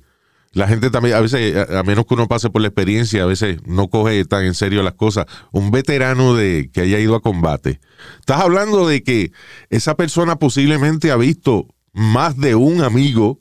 [0.53, 3.25] la gente también, a veces, a, a menos que uno pase por la experiencia, a
[3.25, 5.25] veces no coge tan en serio las cosas.
[5.51, 7.79] Un veterano de que haya ido a combate.
[8.19, 9.31] Estás hablando de que
[9.69, 13.39] esa persona posiblemente ha visto más de un amigo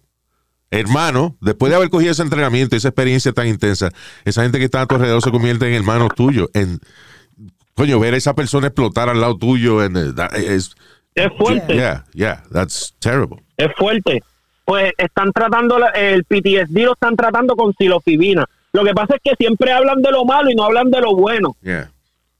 [0.70, 3.90] hermano, después de haber cogido ese entrenamiento, esa experiencia tan intensa,
[4.24, 6.48] esa gente que está a tu alrededor se convierte en hermanos tuyos.
[6.54, 6.80] En,
[7.74, 10.74] coño, ver a esa persona explotar al lado tuyo en, eh, that es,
[11.14, 11.74] Es fuerte.
[11.74, 13.42] yeah, yeah, that's terrible.
[13.58, 14.22] es fuerte.
[14.64, 18.44] Pues están tratando, el PTSD lo están tratando con silofibina.
[18.72, 21.14] Lo que pasa es que siempre hablan de lo malo y no hablan de lo
[21.14, 21.56] bueno.
[21.62, 21.90] Yeah.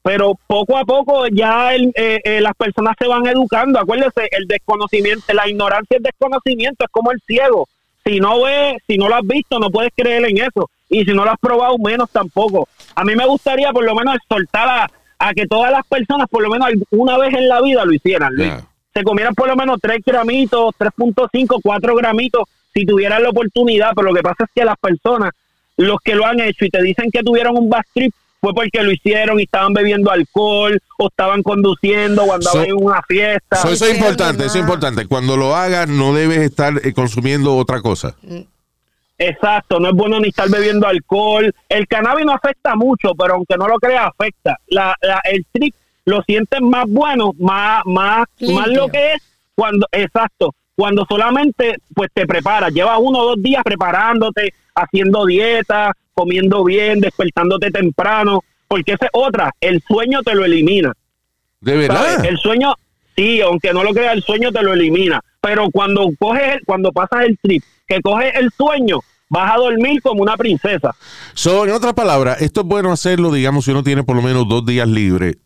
[0.03, 3.79] Pero poco a poco ya el- eh, eh, las personas se van educando.
[3.79, 7.68] Acuérdese, el desconocimiento, la ignorancia es desconocimiento, es como el ciego.
[8.05, 10.68] Si no ves, si no lo has visto, no puedes creer en eso.
[10.89, 12.68] Y si no lo has probado, menos tampoco.
[12.95, 16.43] A mí me gustaría por lo menos exhortar a, a que todas las personas, por
[16.43, 18.35] lo menos una vez en la vida, lo hicieran.
[18.37, 18.66] Yeah.
[18.95, 22.43] Se comieran por lo menos 3 gramitos, 3.5, 4 gramitos,
[22.74, 23.93] si tuvieran la oportunidad.
[23.95, 25.30] Pero lo que pasa es que las personas,
[25.76, 28.82] los que lo han hecho y te dicen que tuvieron un bad trip, fue porque
[28.82, 33.57] lo hicieron y estaban bebiendo alcohol o estaban conduciendo o andaban So- en una fiesta.
[33.57, 35.07] So, eso es importante, eso es importante.
[35.07, 38.16] Cuando lo hagas, no debes estar eh, consumiendo otra cosa.
[39.18, 41.55] Exacto, no es bueno ni estar bebiendo alcohol.
[41.68, 44.59] El cannabis no afecta mucho, pero aunque no lo creas, afecta.
[44.66, 45.74] La, la- el trip
[46.05, 48.59] lo sientes más bueno, más, más, Limpio.
[48.59, 49.22] más lo que es
[49.55, 55.92] cuando, exacto, cuando solamente pues te preparas, llevas uno o dos días preparándote, haciendo dieta,
[56.14, 60.92] comiendo bien, despertándote temprano, porque esa es otra, el sueño te lo elimina.
[61.61, 61.88] De ¿sabes?
[61.88, 62.24] verdad.
[62.24, 62.74] El sueño,
[63.14, 65.20] sí, aunque no lo creas, el sueño te lo elimina.
[65.40, 68.98] Pero cuando coges, el- cuando pasas el trip, que coges el sueño,
[69.28, 70.94] vas a dormir como una princesa.
[71.34, 74.48] So, en otras palabras, esto es bueno hacerlo, digamos, si uno tiene por lo menos
[74.48, 75.36] dos días libres.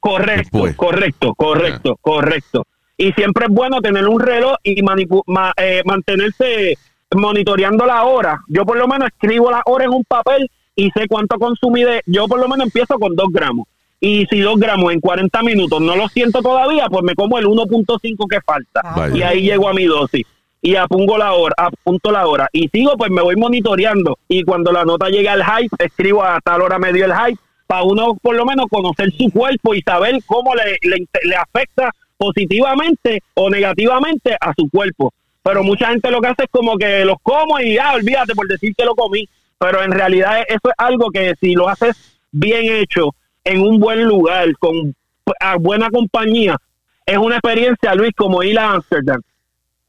[0.00, 0.76] Correcto, Después.
[0.76, 2.66] correcto, correcto, correcto.
[2.96, 6.76] Y siempre es bueno tener un reloj y ma- eh, mantenerse
[7.14, 8.40] monitoreando la hora.
[8.48, 12.02] Yo por lo menos escribo la hora en un papel y sé cuánto consumí de...
[12.06, 13.66] Yo por lo menos empiezo con dos gramos.
[14.00, 17.46] Y si dos gramos en 40 minutos no lo siento todavía, pues me como el
[17.46, 18.80] 1.5 que falta.
[18.84, 20.24] Ah, Y ahí llego a mi dosis.
[20.60, 22.48] Y apunto la hora, apunto la hora.
[22.52, 24.18] Y sigo, pues me voy monitoreando.
[24.28, 27.40] Y cuando la nota llega al hype, escribo a tal hora me dio el hype,
[27.68, 31.92] para uno por lo menos conocer su cuerpo y saber cómo le, le, le afecta
[32.16, 35.12] positivamente o negativamente a su cuerpo.
[35.42, 38.48] Pero mucha gente lo que hace es como que los como y ya, olvídate por
[38.48, 39.28] decir que lo comí.
[39.58, 41.96] Pero en realidad eso es algo que si lo haces
[42.32, 43.14] bien hecho,
[43.44, 44.94] en un buen lugar, con
[45.40, 46.56] a buena compañía,
[47.04, 49.20] es una experiencia, Luis, como ir a Amsterdam.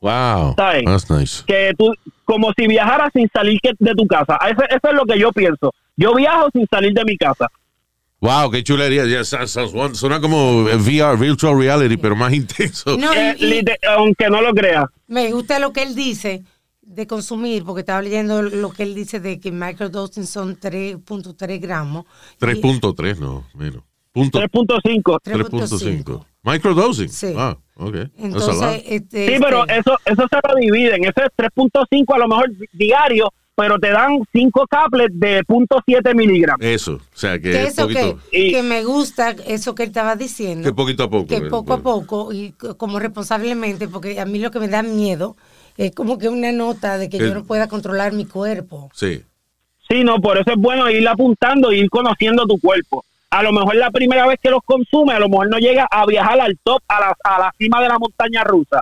[0.02, 0.56] Wow.
[0.56, 0.84] ¿Sabes?
[0.86, 1.44] That's nice.
[1.46, 1.94] que tú,
[2.26, 4.38] como si viajaras sin salir de tu casa.
[4.50, 5.74] Eso, eso es lo que yo pienso.
[5.98, 7.48] Yo viajo sin salir de mi casa.
[8.22, 9.06] Wow, qué chulería.
[9.06, 12.98] Ya, suena- como VR, virtual reality, pero más intenso.
[12.98, 14.86] No, Eh, y- y lite- aunque no lo creas.
[15.08, 16.44] me gusta lo que él dice
[16.82, 22.06] de consumir, porque estaba leyendo lo que él dice de que microdosing son 3.3 gramos.
[22.06, 23.84] Y- 3.3, no, menos.
[24.12, 25.20] Punto 3.5.
[25.24, 26.26] 3.5.
[26.44, 27.10] Microdosing.
[27.10, 27.34] Sí.
[27.38, 27.96] Ah, ok.
[28.18, 31.04] Entonces, este, Sí, pero este, eso eso se lo dividen.
[31.04, 36.16] Ese es 3.5 a lo mejor di- diario, pero te dan 5 caplets de 0.7
[36.16, 36.66] miligramos.
[36.66, 39.84] Eso, o sea que que es eso que, poquito, Y- que me gusta, eso que
[39.84, 40.64] él estaba diciendo.
[40.68, 41.28] que poquito a poco.
[41.28, 44.82] que eh, poco a poco y como responsablemente, porque a mí lo que me da
[44.82, 45.36] miedo
[45.76, 48.90] es como que una nota de que El- yo no pueda controlar mi cuerpo.
[48.94, 49.24] Sí.
[49.90, 53.04] Sí, no, por eso es bueno ir apuntando y ir conociendo tu cuerpo.
[53.32, 56.06] A lo mejor la primera vez que los consume, a lo mejor no llega a
[56.06, 58.80] viajar al top, a la, a la cima de la montaña rusa,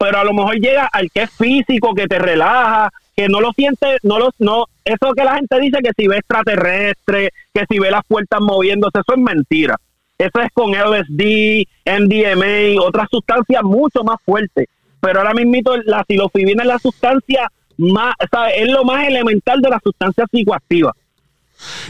[0.00, 3.52] pero a lo mejor llega al que es físico, que te relaja, que no lo
[3.52, 7.78] siente, no lo, no, eso que la gente dice que si ve extraterrestre, que si
[7.78, 9.76] ve las puertas moviéndose, eso es mentira.
[10.16, 14.68] Eso es con LSD, MDMA, otras sustancias mucho más fuertes.
[15.00, 18.62] Pero ahora mismo la silofibina es la sustancia más, ¿sabe?
[18.62, 20.94] es lo más elemental de las sustancias psicoactivas.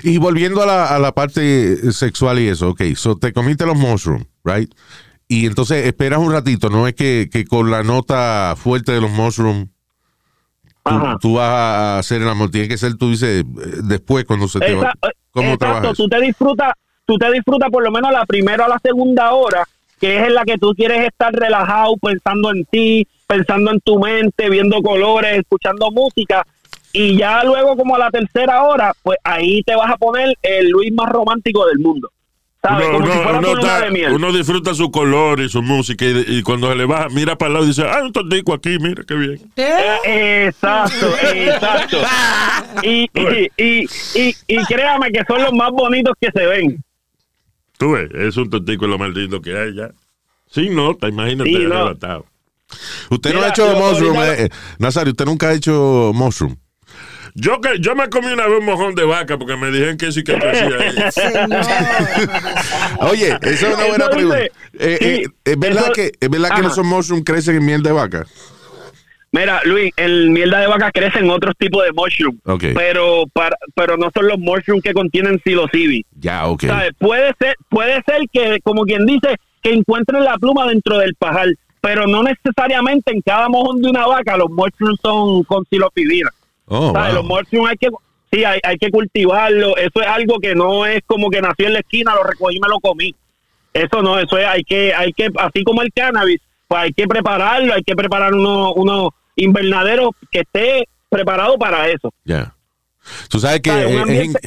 [0.03, 3.77] Y volviendo a la, a la parte sexual y eso, ok, so te comiste los
[3.77, 4.73] mushrooms, right?
[5.31, 9.13] Y entonces esperas un ratito, no es que, que con la nota fuerte de los
[9.13, 9.69] mushrooms
[11.21, 13.45] tú, vas a hacer el amor, tiene que ser, tú dices, eh,
[13.85, 14.91] después cuando se te va.
[14.91, 15.97] Eh, ¿Cómo exacto, trabajas?
[15.97, 16.73] tú te disfrutas,
[17.07, 19.63] tú te disfrutas por lo menos la primera o la segunda hora,
[20.01, 24.01] que es en la que tú quieres estar relajado, pensando en ti, pensando en tu
[24.01, 26.45] mente, viendo colores, escuchando música,
[26.93, 30.71] y ya luego como a la tercera hora, pues ahí te vas a poner el
[30.71, 32.11] Luis más romántico del mundo.
[32.63, 32.89] ¿Sabes?
[32.89, 34.13] Uno, como si uno- fuera uno tu luna está- de miel.
[34.13, 37.47] uno disfruta su color y su música y, y cuando se le baja, mira para
[37.49, 39.41] el lado y dice, ah, un tontico aquí, mira qué bien.
[39.57, 41.99] Eh, Exacto, exacto.
[42.83, 46.83] Y, y, y, y, y créame que son los más bonitos que se ven.
[47.79, 49.91] Tú ves, es un tontico lo maldito que hay ya.
[50.51, 51.75] Sin nota, imagínate, Sí, no.
[51.75, 52.27] arrebatado.
[53.11, 54.49] Usted no Mira, ha hecho mushroom, eh, eh,
[54.79, 56.57] Nazario, usted nunca ha hecho mushroom.
[57.35, 60.11] Yo, que, yo me comí una vez un mojón de vaca porque me dijeron que
[60.13, 61.11] sí que crecía.
[61.13, 61.49] Señor.
[63.01, 64.39] Oye, esa es una buena Eso pregunta.
[64.39, 67.93] Eh, eh, ¿Es verdad eso- que, es verdad que esos mushrooms crecen en miel de
[67.93, 68.27] vaca?
[69.33, 72.65] Mira, Luis, en mierda de vaca crecen otros tipos de mushroom, Ok.
[72.75, 76.05] pero para, pero no son los mushroom que contienen psilocibi.
[76.19, 76.65] Ya, ok.
[76.67, 76.91] ¿Sabes?
[76.99, 81.47] Puede ser, puede ser que, como quien dice, que encuentren la pluma dentro del pajar,
[81.81, 86.31] pero no necesariamente en cada mojón de una vaca los mushrooms son con psilocibina.
[86.73, 86.93] Oh.
[87.13, 87.89] Los mushrooms hay que,
[88.33, 89.77] sí, hay, hay que cultivarlo.
[89.77, 92.61] Eso es algo que no es como que nació en la esquina, lo recogí y
[92.61, 93.15] me lo comí.
[93.75, 97.09] Eso no, eso es, hay que, hay que, así como el cannabis, pues hay que
[97.09, 102.13] prepararlo, hay que preparar unos unos invernaderos que esté preparado para eso.
[102.25, 102.55] Ya.
[103.29, 103.71] Tú sabes que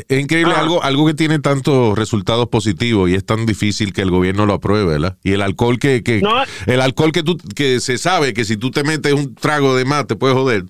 [0.10, 0.62] es, increíble Ah.
[0.62, 4.54] algo, algo que tiene tantos resultados positivos y es tan difícil que el gobierno lo
[4.54, 5.18] apruebe, ¿verdad?
[5.24, 6.32] Y el alcohol que, que No.
[6.66, 9.86] el alcohol que tú que se sabe que si tú te metes un trago de
[9.86, 10.64] más te puedes joder.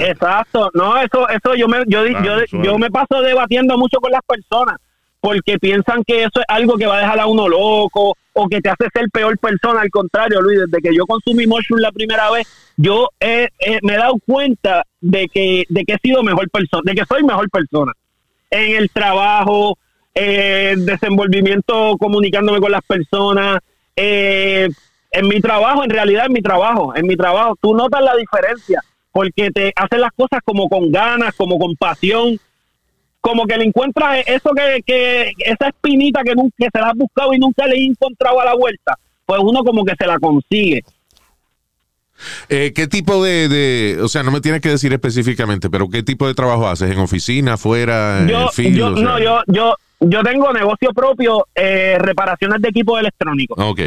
[0.00, 2.22] Exacto, no, eso, eso yo me, yo, Ah,
[2.52, 4.76] yo, yo me paso debatiendo mucho con las personas
[5.20, 8.60] porque piensan que eso es algo que va a dejar a uno loco o que
[8.60, 9.80] te hace ser peor persona.
[9.80, 12.46] Al contrario, Luis, desde que yo consumí mushroom la primera vez,
[12.76, 16.82] yo eh, eh, me he dado cuenta de que, de que he sido mejor persona,
[16.84, 17.92] de que soy mejor persona
[18.50, 19.78] en el trabajo,
[20.14, 23.60] eh, desenvolvimiento comunicándome con las personas,
[23.94, 24.68] eh,
[25.10, 28.82] en mi trabajo, en realidad en mi trabajo, en mi trabajo, tú notas la diferencia
[29.12, 32.38] porque te hacen las cosas como con ganas, como con pasión,
[33.26, 36.96] como que le encuentras eso que, que esa espinita que, nunca, que se la has
[36.96, 40.16] buscado y nunca le he encontrado a la vuelta, pues uno como que se la
[40.20, 40.84] consigue.
[42.48, 46.04] Eh, ¿Qué tipo de, de- o sea, no me tienes que decir específicamente, pero qué
[46.04, 46.90] tipo de trabajo haces?
[46.92, 48.76] ¿En oficina, afuera, en yo, field?
[48.76, 53.58] yo, O sea, no, yo, yo, yo tengo negocio propio, eh, reparaciones de equipos electrónicos.
[53.60, 53.80] Ok.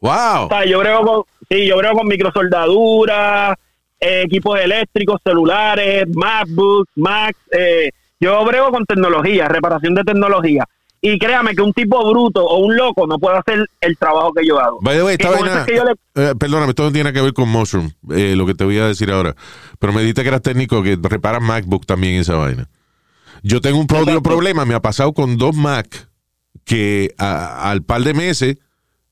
[0.00, 0.44] Wow.
[0.44, 3.56] O sea, yo brego con, sí, yo brego con microsoldaduras,
[4.00, 7.38] eh, equipos eléctricos, celulares, MacBooks, Macs.
[7.50, 7.90] Eh,
[8.20, 10.64] yo brego con tecnología, reparación de tecnología.
[11.00, 14.46] Y créame que un tipo bruto o un loco no puede hacer el trabajo que
[14.46, 14.78] yo hago.
[14.80, 16.82] By the way, Que esta con eso vaina- es que yo le- eh, perdóname, esto
[16.84, 19.36] no tiene que ver con Mushroom, eh, lo que te voy a decir ahora.
[19.78, 22.68] Pero me dijiste que eras técnico que reparas MacBook también esa vaina.
[23.42, 24.22] Yo tengo un pro- Exacto.
[24.22, 26.08] problema, me ha pasado con dos Mac
[26.64, 28.56] que a- al par de meses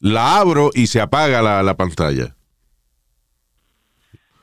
[0.01, 2.35] la abro y se apaga la, la pantalla.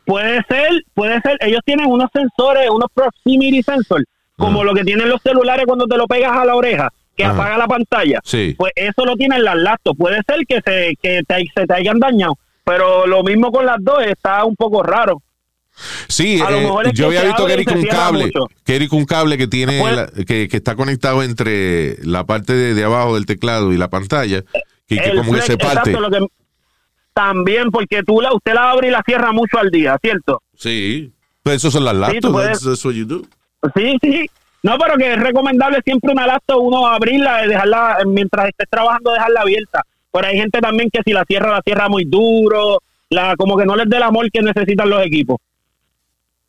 [0.06, 1.38] Puede ser, puede ser.
[1.42, 4.04] Ellos tienen unos sensores, unos proximity sensors,
[4.42, 7.58] como lo que tienen los celulares cuando te lo pegas a la oreja, que apaga
[7.58, 8.20] la pantalla.
[8.24, 8.56] Sí.
[8.58, 9.98] Pues eso lo tienen las laptops.
[9.98, 13.78] Puede ser que se que te, se te hayan dañado, pero lo mismo con las
[13.80, 15.22] dos está un poco raro.
[16.08, 18.32] Sí, A lo eh, yo que había visto que se un cable,
[18.66, 22.54] que era un cable que tiene, Pues- la- que, que está conectado entre la parte
[22.54, 24.44] de, de abajo del teclado y la pantalla,
[24.88, 25.92] que, que como que flex, se parte.
[25.92, 26.28] exacto, lo que-
[27.14, 30.42] también porque tú la, usted la abre y la cierra mucho al día, ¿cierto?
[30.56, 31.12] Sí.
[31.44, 33.22] Pues eso son las laptops, tú puedes- that's, that's what you do.
[33.76, 34.30] Sí, sí.
[34.64, 39.42] No, pero que es recomendable siempre una laptop, uno abrirla, dejarla, mientras estés trabajando, dejarla
[39.42, 39.82] abierta.
[40.12, 43.66] Pero hay gente también que si la cierra, la cierra muy duro, la como que
[43.66, 45.38] no les dé el amor que necesitan los equipos.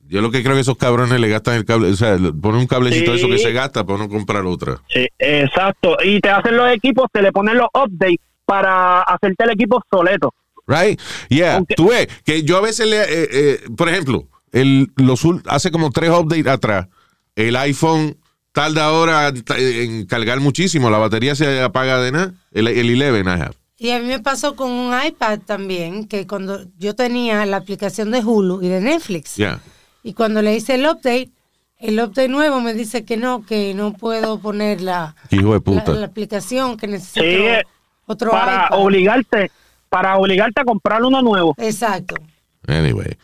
[0.09, 2.67] Yo lo que creo que esos cabrones le gastan el cable, o sea, ponen un
[2.67, 3.19] cablecito Sí.
[3.19, 4.79] eso que se gasta para no comprar otra.
[4.89, 5.97] Sí, exacto.
[6.05, 10.35] Y te hacen los equipos, te le ponen los updates para hacerte el equipo obsoleto.
[10.67, 11.01] Right?
[11.29, 11.55] Yeah.
[11.57, 15.71] Aunque- Tú ves que yo a veces le, eh, eh, por ejemplo, el, los, hace
[15.71, 16.89] como tres updates atrás,
[17.37, 18.17] el iPhone
[18.53, 23.29] tarda ahora en cargar muchísimo, la batería se apaga de nada, el, el 11 I
[23.41, 23.55] have.
[23.79, 28.11] Y a mí me pasó con un iPad también, que cuando yo tenía la aplicación
[28.11, 29.61] de Hulu y de Netflix, Yeah.
[30.03, 31.31] y cuando le hice el update,
[31.79, 35.61] el update nuevo me dice que no, que no puedo poner la, Hijo de la,
[35.61, 35.93] puta.
[35.95, 37.63] la aplicación, que necesito Sí, eh,
[38.07, 38.79] otro para iPad.
[38.79, 39.51] obligarte,
[39.89, 41.55] para obligarte a comprar uno nuevo.
[41.59, 42.15] Exacto.
[42.69, 43.17] Anyway,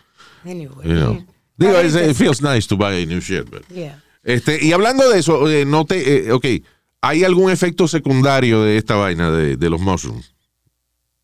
[0.45, 0.89] Anyway.
[0.89, 1.25] you know.
[1.59, 4.01] Digo, it feels nice to buy a new shit, but- Yeah.
[4.25, 6.45] Este, y hablando de eso, eh, no te, eh, ok,
[7.01, 10.35] ¿hay algún efecto secundario de esta vaina de, de los mushrooms?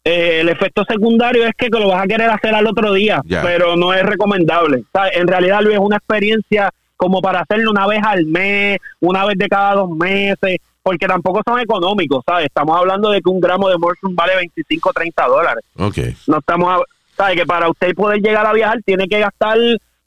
[0.05, 3.74] Eh, el efecto secundario es que lo vas a querer hacer al otro día, pero
[3.77, 4.78] no es recomendable.
[4.78, 8.78] O sea, En realidad, Luis, es una experiencia como para hacerlo una vez al mes,
[9.01, 12.47] una vez de cada dos meses, porque tampoco son económicos, ¿sabes?
[12.47, 15.65] Estamos hablando de que un gramo de mushroom vale 25 o 30 dólares.
[15.78, 15.98] Ok.
[16.27, 16.85] No estamos, a-
[17.16, 17.36] ¿sabes?
[17.40, 19.59] Que para usted poder llegar a viajar tiene que gastar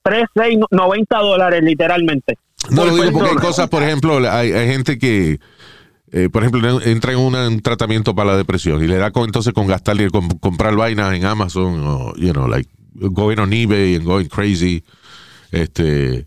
[0.09, 2.37] 3, 6, 90 dólares literalmente.
[2.71, 5.39] No lo digo porque hay cosas, por ejemplo, hay, hay gente que,
[6.11, 9.25] eh, por ejemplo, entra en una- un tratamiento para la depresión y le da con,
[9.25, 13.51] entonces con gastar y con- comprar vainas en Amazon o, you know, like going on
[13.53, 14.83] eBay and going crazy.
[15.51, 16.25] Este,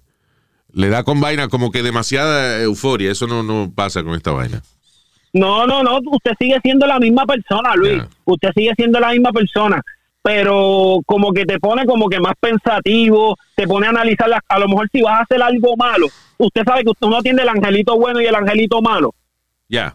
[0.73, 3.11] le da con vaina como que demasiada euforia.
[3.11, 4.63] Eso no, no pasa con esta vaina.
[5.33, 8.03] No, no, no, usted sigue siendo la misma persona, Luis.
[8.25, 9.81] Usted sigue siendo la misma persona,
[10.23, 14.59] pero como que te pone como que más pensativo, te pone a analizar, las- a
[14.59, 16.07] lo mejor si vas a hacer algo malo,
[16.39, 19.15] usted sabe que usted no tiene el angelito bueno y el angelito malo,
[19.69, 19.95] Ya.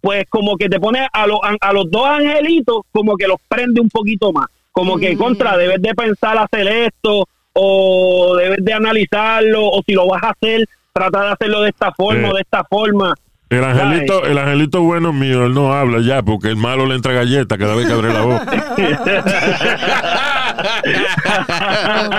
[0.00, 3.80] pues como que te pone a, los a los dos angelitos como que los prende
[3.80, 9.66] un poquito más, Como que contra, debes de pensar hacer esto o debes de analizarlo
[9.66, 12.30] o si lo vas a hacer, trata de hacerlo de esta forma Eh.
[12.30, 13.14] o de esta forma.
[13.50, 17.12] El angelito, el angelito bueno mío, él no habla ya, porque el malo le entra
[17.12, 18.74] galleta cada vez que abre la boca.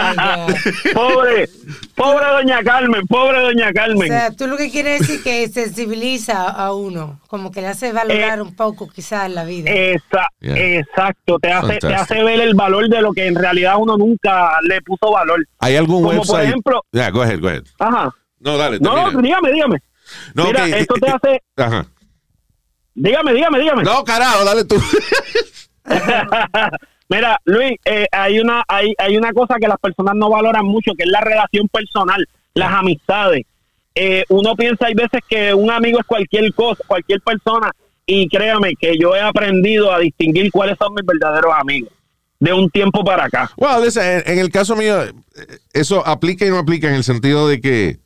[0.04, 0.48] Oh,
[0.94, 1.50] pobre,
[1.96, 4.08] pobre doña Carmen, pobre doña O Carmen.
[4.08, 8.42] sea, tú lo que quieres decir que sensibiliza a uno, como que le hace valorar
[8.42, 9.72] un poco quizás la vida.
[9.72, 10.56] Esa- Yeah.
[10.80, 14.58] Exacto, te hace, te hace ver el valor de lo que en realidad uno nunca
[14.64, 15.46] le puso valor.
[15.60, 16.50] ¿Hay algún Como por website?
[16.50, 17.64] ejemplo- Yeah, go ahead, go ahead.
[17.80, 18.12] Ajá.
[18.40, 19.78] No, dale, No, dígame, dígame.
[20.34, 21.86] No, Mira, esto te hace, Ajá.
[22.94, 23.84] dígame, dígame, dígame.
[23.84, 24.76] No, carajo, dale tú.
[27.10, 30.94] Mira, Luis, eh, hay una hay, hay una cosa que las personas no valoran mucho,
[30.98, 33.46] que es la relación personal, las amistades.
[33.94, 37.72] Eh, uno piensa hay veces que un amigo es cualquier cosa, cualquier persona,
[38.06, 41.92] y créame que yo he aprendido a distinguir cuáles son mis verdaderos amigos
[42.40, 43.52] de un tiempo para acá.
[43.58, 45.14] Well, listen, en, en el caso mío, eh,
[45.74, 48.00] eso aplica y no aplica en el sentido de que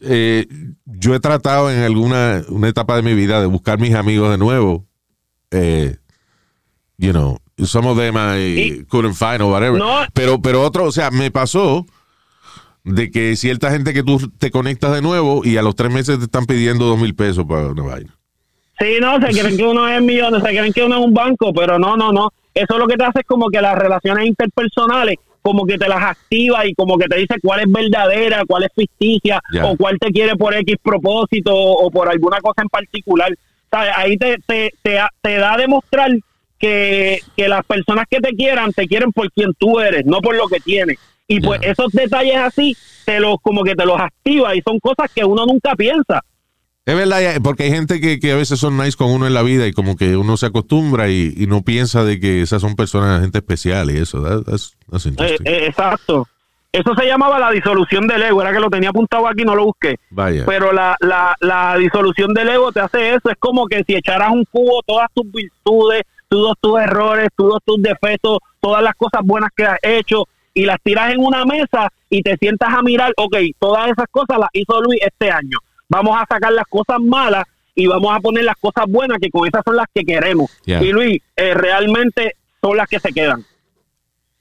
[0.00, 0.46] eh,
[0.84, 4.38] yo he tratado en alguna una etapa de mi vida de buscar mis amigos de
[4.38, 4.86] nuevo.
[5.50, 5.96] Eh,
[6.98, 9.78] you know, some of them I couldn't find or whatever.
[9.78, 10.06] No.
[10.12, 11.86] Pero, pero otro, o sea, me pasó
[12.84, 16.18] de que cierta gente que tú te conectas de nuevo y a los tres meses
[16.18, 18.16] te están pidiendo dos mil pesos para una vaina.
[18.78, 21.52] Sí, no, se creen que uno es millones, se creen que uno es un banco,
[21.54, 22.32] pero no, no, no.
[22.54, 25.16] Eso lo que te hace es como que las relaciones interpersonales,
[25.46, 28.70] como que te las activa y como que te dice cuál es verdadera, cuál es
[28.74, 33.32] ficticia, o cuál te quiere por X propósito o, o por alguna cosa en particular.
[33.70, 33.92] ¿Sabes?
[33.94, 36.10] Ahí te, te, te, te da a demostrar
[36.58, 40.34] que, que las personas que te quieran, te quieren por quien tú eres, no por
[40.34, 40.98] lo que tienes.
[41.28, 45.08] Y pues esos detalles así, te los, como que te los activa y son cosas
[45.14, 46.24] que uno nunca piensa.
[46.86, 49.34] Es verdad, ya, porque hay gente que, que a veces son nice con uno en
[49.34, 52.62] la vida y como que uno se acostumbra y, y no piensa de que esas
[52.62, 54.22] son personas, gente especial y eso.
[54.22, 56.28] That- that's- that's Eh, eh, exacto.
[56.70, 58.40] Eso se llamaba la disolución del ego.
[58.40, 59.96] Era que lo tenía apuntado aquí, no lo busqué.
[60.10, 60.44] Vaya.
[60.46, 63.30] Pero la, la, la disolución del ego te hace eso.
[63.30, 67.82] Es como que si echaras un cubo todas tus virtudes, todos tus errores, todos tus
[67.82, 72.22] defectos, todas las cosas buenas que has hecho y las tiras en una mesa y
[72.22, 75.58] te sientas a mirar, ok, todas esas cosas las hizo Luis este año.
[75.88, 77.44] Vamos a sacar las cosas malas
[77.74, 80.50] y vamos a poner las cosas buenas, que con esas son las que queremos.
[80.64, 80.82] Yeah.
[80.82, 83.44] Y Luis, eh, realmente son las que se quedan.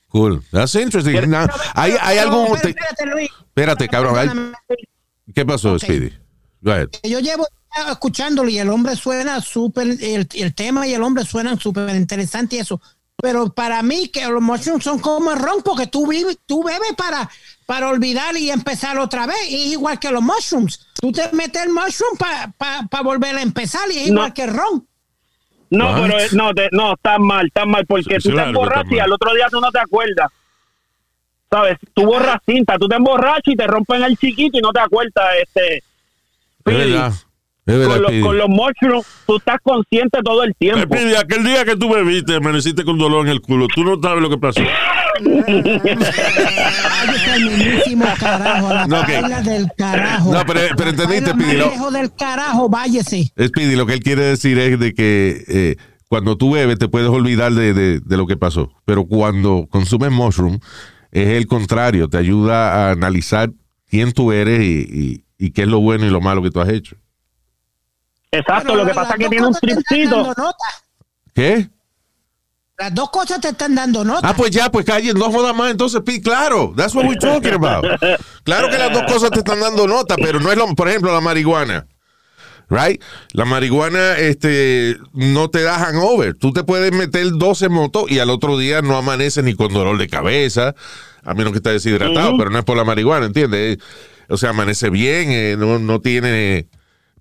[0.10, 0.42] Cool.
[0.52, 1.30] That's interesting.
[1.30, 2.18] Now, ¿hay, hay
[2.62, 3.30] te- espérate, Luis.
[3.30, 4.18] espérate, cabrón.
[4.18, 4.54] hay-.
[5.34, 5.78] ¿Qué pasó.
[5.78, 6.14] Speedy?
[6.62, 6.90] Go ahead.
[7.04, 7.46] Yo llevo
[7.92, 12.56] escuchándolo y el hombre suena súper, el, el tema y el hombre suenan súper interesante
[12.56, 12.82] y eso.
[13.22, 16.94] Pero para mí que los mushrooms son como el ron porque tú, vives, tú bebes
[16.98, 17.30] para,
[17.66, 19.50] para olvidar y empezar otra vez.
[19.50, 20.88] Y es igual que los mushrooms.
[21.00, 24.14] Tú te metes el mushroom para volver a empezar y es No.
[24.20, 24.88] igual que el ron.
[25.72, 26.02] No, What?
[26.04, 28.96] pero eh, no, te, no, estás mal, estás mal, porque Sí, tú te emborrachas está
[28.96, 30.32] y al otro día tú no te acuerdas.
[31.50, 31.78] ¿Sabes?
[31.94, 35.26] Tú borras cinta, tú te emborrachas y te rompen el chiquito y no te acuerdas,
[35.42, 35.78] este...
[35.78, 35.84] Es
[36.62, 36.92] Speedy.
[36.92, 37.14] verdad.
[37.68, 38.22] Es verdad, Con, los, Speedy.
[38.24, 40.82] con los mushrooms, tú estás consciente todo el tiempo.
[40.84, 43.66] Speedy, aquel día que tú bebiste, amaneciste con dolor en el culo.
[43.74, 44.62] Tú no sabes lo que pasó.
[48.20, 49.04] Carajo, la No,
[49.44, 50.32] del carajo.
[50.34, 53.32] No, pero- pero entendiste, Pidi, lo- del carajo, váyese.
[53.42, 55.76] Speedy, lo que él quiere decir es de que eh,
[56.08, 58.72] cuando tú bebes te puedes olvidar de, de- de lo que pasó.
[58.86, 60.60] Pero cuando consumes mushroom
[61.12, 62.08] es el contrario.
[62.10, 63.52] Te ayuda a analizar
[63.90, 66.60] quién tú eres y, y- y qué es lo bueno y lo malo que tú
[66.62, 66.96] has hecho.
[68.38, 70.34] Exacto, Pero lo que pasa es que tiene un tripcito.
[71.34, 71.70] ¿Qué?
[72.78, 74.28] Las dos cosas te están dando nota.
[74.28, 75.72] Ah, pues ya, pues calle, no jodas más.
[75.72, 77.86] Entonces, Speedy, claro, that's what we're talking about.
[78.44, 81.14] Claro que las dos cosas te están dando nota, pero no es lo, por ejemplo,
[81.14, 81.88] la marihuana.
[82.70, 83.02] Right?
[83.32, 86.36] La marihuana este, no te da hangover.
[86.36, 89.98] Tú te puedes meter 12 motos y al otro día no amaneces ni con dolor
[89.98, 90.76] de cabeza,
[91.24, 93.78] a menos que estés deshidratado, pero no es por la marihuana, ¿entiendes?
[94.28, 96.68] O sea, amanece bien, eh, no, no tiene.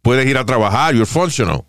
[0.05, 1.65] Puedes ir a trabajar, you're functional.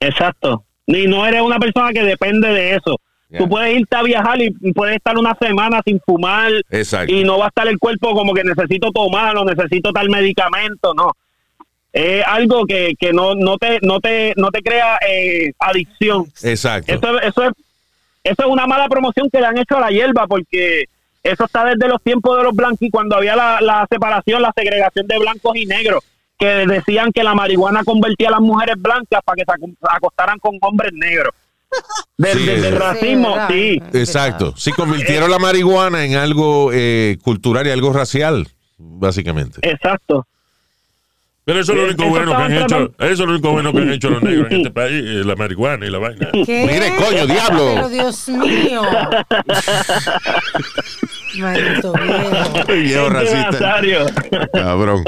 [0.00, 0.64] Exacto.
[0.86, 2.98] Y no eres una persona que depende de eso.
[3.28, 3.40] Ya.
[3.40, 7.12] Tú puedes irte a viajar y puedes estar una semana sin fumar Exacto.
[7.12, 11.12] y no va a estar el cuerpo como que necesito tomarlo, necesito tal medicamento, no.
[11.92, 16.24] Es algo que, que no, no, te, no, te, no te crea eh, adicción.
[16.42, 16.90] Exacto.
[16.90, 17.52] Eso, eso, es,
[18.24, 20.84] eso es una mala promoción que le han hecho a la hierba porque
[21.22, 24.52] eso está desde los tiempos de los blancos y cuando había la, la separación, la
[24.56, 26.02] segregación de blancos y negros,
[26.38, 29.52] que decían que la marihuana convertía a las mujeres blancas para que se
[29.88, 31.32] acostaran con hombres negros.
[32.16, 33.82] Del, Sí, del- del es- racismo, sí.
[33.92, 34.54] Exacto.
[34.56, 38.48] Sí, convirtieron la marihuana en algo eh, cultural y algo racial,
[38.78, 39.58] básicamente.
[39.68, 40.26] Exacto.
[41.46, 42.92] Pero eso es lo único Eso bueno que han hecho.
[42.98, 45.36] Eso es lo único bueno que han hecho los negros en este país, eh, la
[45.36, 46.30] marihuana y la vaina.
[46.32, 46.66] ¿Qué?
[46.66, 47.70] Mire, coño, diablo.
[47.74, 48.82] Pero Dios mío.
[51.38, 52.64] Maldito viejo.
[52.74, 53.80] Viejo racista.
[54.52, 55.04] Cabrón.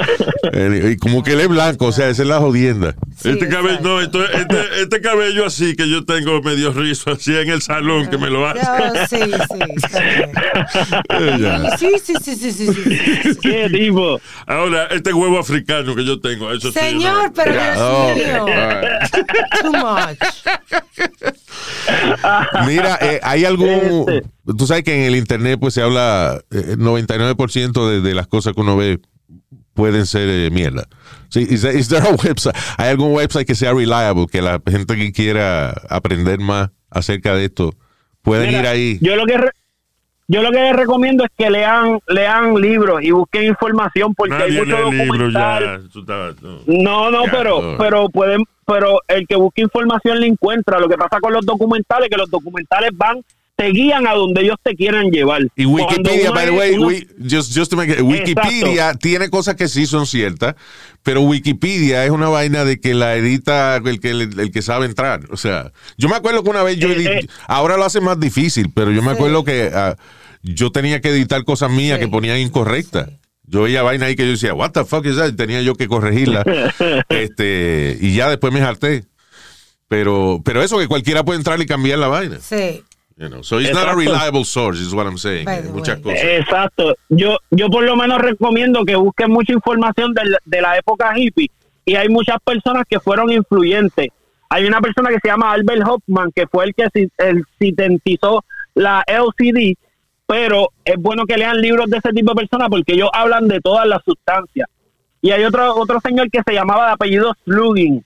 [0.91, 2.95] Y como que él es blanco, o sea, esa es la jodienda.
[3.17, 7.35] Sí, este cabello, no, esto- este, este cabello así que yo tengo medio rizo así
[7.35, 8.59] en el salón que me lo hace.
[8.59, 11.41] Ya, sí, sí, está bien.
[11.41, 11.77] Ya.
[11.77, 13.37] Sí, sí, sí, sí, sí, sí.
[13.41, 14.19] ¿Qué tipo?
[14.45, 17.33] Ahora, este huevo africano que yo tengo, eso sí, Señor, no.
[17.33, 18.45] pero Dios oh, mío.
[19.61, 20.17] Too much.
[22.65, 24.05] Mira, eh, hay algún.
[24.07, 24.23] Este.
[24.57, 28.53] Tú sabes que en el internet pues se habla eh, 99% de, de las cosas
[28.53, 28.99] que uno ve
[29.73, 30.87] pueden ser eh, mierda.
[31.29, 32.55] Sí, is there- is there a website?
[32.77, 37.45] ¿Hay algún website que sea reliable, que la gente que quiera aprender más acerca de
[37.45, 37.73] esto
[38.21, 38.97] pueden Mira, ir ahí?
[39.01, 39.51] Yo lo que re-
[40.27, 44.39] yo lo que les recomiendo es que lean lean libros y busquen información porque hay
[44.39, 45.59] Nadie mucho lee libros ya.
[45.59, 45.85] documental.
[45.89, 46.59] Eso está- no.
[46.67, 47.77] No, no, Ya, pero no.
[47.77, 50.77] pero pueden pero el que busque información le encuentra.
[50.79, 53.21] Lo que pasa con los documentales es que los documentales van
[53.57, 55.41] te guían a donde ellos te quieran llevar.
[55.55, 59.55] Y Wikipedia, by the way, uno- wi- just, just to make it- Wikipedia tiene cosas
[59.55, 60.53] que sí son ciertas,
[61.01, 65.21] pero Wikipedia es una vaina de que la edita el que, el, que sabe entrar.
[65.31, 67.27] O sea, yo me acuerdo que una vez yo Eh, edit- eh.
[67.47, 69.15] ahora lo hace más difícil, pero yo me Sí.
[69.15, 69.95] acuerdo que ah,
[70.43, 72.05] yo tenía que editar cosas mías Sí.
[72.05, 73.09] que ponían incorrectas.
[73.49, 75.29] Yo veía vaina ahí que yo decía, what the fuck is that?
[75.29, 76.43] Y tenía yo que corregirla.
[77.09, 79.05] este, y ya después me harté.
[79.87, 82.37] Pero, pero eso que cualquiera puede entrar y cambiar la vaina.
[82.41, 82.83] Sí.
[83.17, 83.41] You know?
[83.41, 83.97] So it's not a Exacto.
[83.99, 85.45] reliable source, is what I'm saying.
[85.45, 86.19] The Muchas cosas.
[86.23, 86.95] Exacto.
[87.09, 91.49] Yo, yo por lo menos recomiendo que busquen mucha información del- de, la época hippie
[91.85, 94.09] y hay muchas personas que fueron influyentes.
[94.49, 96.87] Hay una persona que se llama Albert Hoffman que fue el que
[97.59, 98.45] sintetizó
[98.75, 99.75] la LCD,
[100.27, 103.59] pero es bueno que lean libros de ese tipo de personas porque ellos hablan de
[103.61, 104.67] todas las sustancias.
[105.21, 108.05] Y hay otro otro señor que se llamaba de apellido Slugin.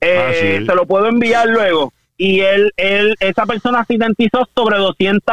[0.00, 0.66] Eh, Ah, sí.
[0.66, 1.92] Se lo puedo enviar luego.
[2.18, 5.32] Y él, él, esa persona se identizó sobre 200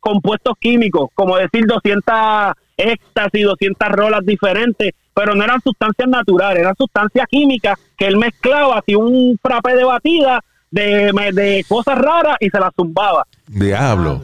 [0.00, 2.14] compuestos químicos, como decir 200
[2.76, 8.78] éxtasis, 200 rolas diferentes, pero no eran sustancias naturales, eran sustancias químicas que él mezclaba
[8.78, 10.40] así un frappé de batida
[10.70, 13.24] de, de cosas raras y se las zumbaba.
[13.46, 14.20] Diablo.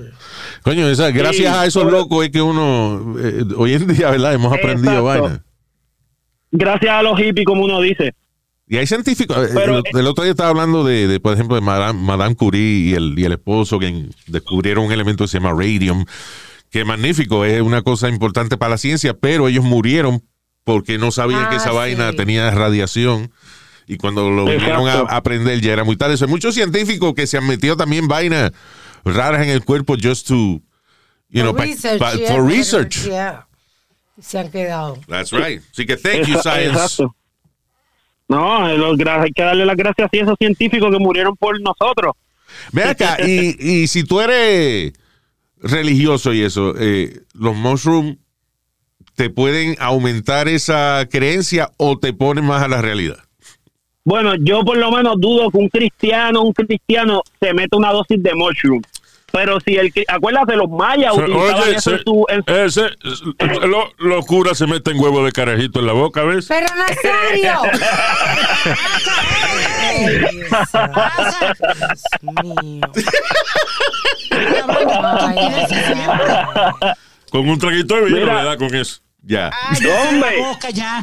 [0.63, 4.11] Coño, esa, gracias Sí, a esos pero- locos es que uno, eh, hoy en día,
[4.11, 4.35] ¿verdad?
[4.35, 5.23] Hemos aprendido Exacto.
[5.23, 5.45] vaina.
[6.53, 8.15] Gracias a los hippies, como uno dice.
[8.67, 9.37] Y hay científicos.
[9.37, 12.35] eh, Pero- el, el otro día estaba hablando de, de, por ejemplo, de Madame, Madame
[12.35, 16.05] Curie y el, y el esposo que descubrieron un elemento que se llama radium,
[16.71, 20.23] que es magnífico, es una cosa importante para la ciencia, pero ellos murieron
[20.65, 21.77] porque no sabían Ah, que esa sí.
[21.77, 23.31] vaina tenía radiación.
[23.87, 26.15] Y cuando lo vinieron a, aprender ya era muy tarde.
[26.15, 28.51] Eso, hay muchos científicos que se han metido también vainas
[29.05, 30.35] raras en el cuerpo just to,
[31.29, 33.05] you know, For pa- research, pa- yeah, for research.
[33.05, 33.47] yeah.
[34.19, 34.99] Se han quedado.
[35.07, 35.61] That's right.
[35.71, 36.69] Así que thank you, Esa- science.
[36.81, 37.15] Exacto.
[38.29, 42.15] No, eh, los hay que darle las gracias a esos científicos que murieron por nosotros.
[42.73, 44.93] Ven acá, y, y si tú eres
[45.59, 48.19] religioso y eso, eh, los mushrooms
[49.15, 53.19] te pueden aumentar esa creencia o te ponen más a la realidad.
[54.05, 58.23] Bueno, yo por lo menos dudo que un cristiano, un cristiano se meta una dosis
[58.23, 58.83] de mushroom.
[59.37, 63.67] Pero si el, acuérdate, los mayas utilizaban Oye, eso se- en su, en su- ese,
[63.67, 66.47] lo- los curas se meten huevo de carajito en la boca, ¿ves?
[66.47, 67.63] Pero Nazario.
[77.31, 79.01] Con un traguito de vino da con eso.
[79.23, 79.51] Ya.
[79.69, 80.41] Ay, ya, Hombre.
[80.41, 81.03] la boca ya.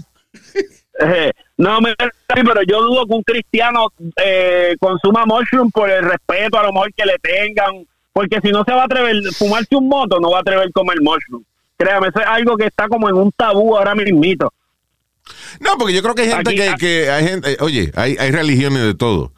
[1.03, 3.87] Eh, no, me- sí, pero yo dudo que un cristiano
[4.23, 8.63] eh, consuma mushroom por el respeto a lo mejor que le tengan, porque si no
[8.65, 11.43] se va a atrever, fumarse un moto, no va a atrever comer mushroom.
[11.77, 14.53] Créame, eso es algo que está como en un tabú ahora mismito.
[15.59, 18.15] No, porque yo creo que hay gente Aquí- que, que hay gente, eh, oye, hay,
[18.19, 19.33] hay religiones de todo.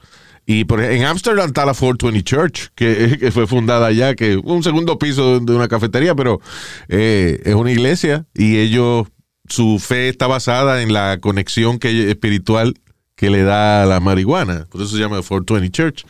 [0.46, 4.38] Y por, ej- en Amsterdam está la 420 Church, que, que fue fundada allá, que
[4.38, 6.42] un segundo piso de una cafetería, pero
[6.90, 9.08] eh, es una iglesia y ellos,
[9.48, 12.74] su fe está basada en la conexión que, espiritual
[13.16, 14.66] que le da la marihuana.
[14.70, 16.06] Por eso se llama 420 Church.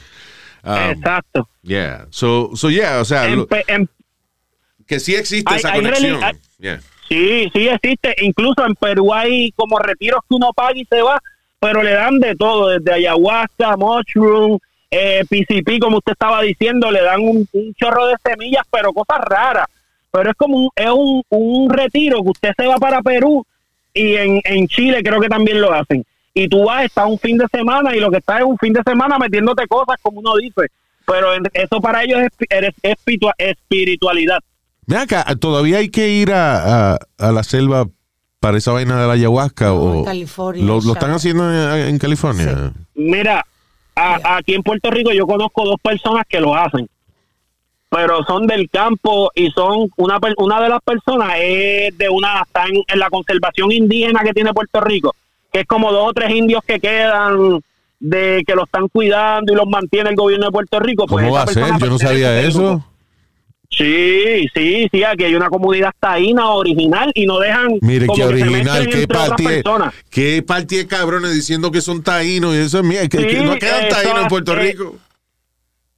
[0.64, 1.48] Um, Exacto.
[1.62, 2.06] yeah.
[2.10, 3.90] So, so yeah, o sea, En en-
[4.88, 6.22] que sí existe Hay- esa hay conexión.
[6.22, 6.80] reli- hay- Yeah.
[7.10, 8.16] Sí, sí existe.
[8.22, 11.22] Incluso en Perú hay como retiros que uno paga y se va,
[11.60, 14.58] pero le dan de todo, desde ayahuasca, mushroom,
[14.90, 19.20] eh, PCP, como usted estaba diciendo, le dan un, un chorro de semillas, pero cosas
[19.26, 19.68] raras.
[20.12, 23.46] Pero es como un, es un, un retiro que usted se va para Perú
[23.94, 26.06] y en, en Chile creo que también lo hacen.
[26.34, 28.74] Y tú vas, estás un fin de semana y lo que estás es un fin
[28.74, 30.62] de semana metiéndote cosas, como uno dice.
[31.06, 34.40] Pero en- eso para ellos es, espi- es espiritua- espiritualidad.
[34.86, 37.86] Ven acá, todavía hay que ir a, a- a la selva
[38.40, 39.66] para esa vaina de la ayahuasca?
[39.68, 42.74] No, o en California, ¿Lo, están haciendo en, en California?
[42.96, 43.46] Mira,
[43.96, 46.90] a- aquí en Puerto Rico yo conozco dos personas que lo hacen,
[47.90, 52.66] pero son del campo y son una una de las personas es de una está
[52.66, 55.16] en, en la conservación indígena que tiene Puerto Rico,
[55.54, 57.60] que es como dos o tres indios que quedan
[58.00, 61.06] de que lo están cuidando y los mantiene el gobierno de Puerto Rico.
[61.06, 61.64] Pues ¿Cómo va a ser?
[61.80, 62.84] Yo no sabía eso.
[63.70, 68.24] Sí, sí, sí, aquí hay una comunidad taína original y no dejan Mire, qué que
[68.24, 69.94] original, qué personas.
[70.12, 73.44] qué partida de cabrones diciendo que son taínos y eso es mía, que, que Sí,
[73.44, 74.96] no quedan taínos en Puerto es- Rico.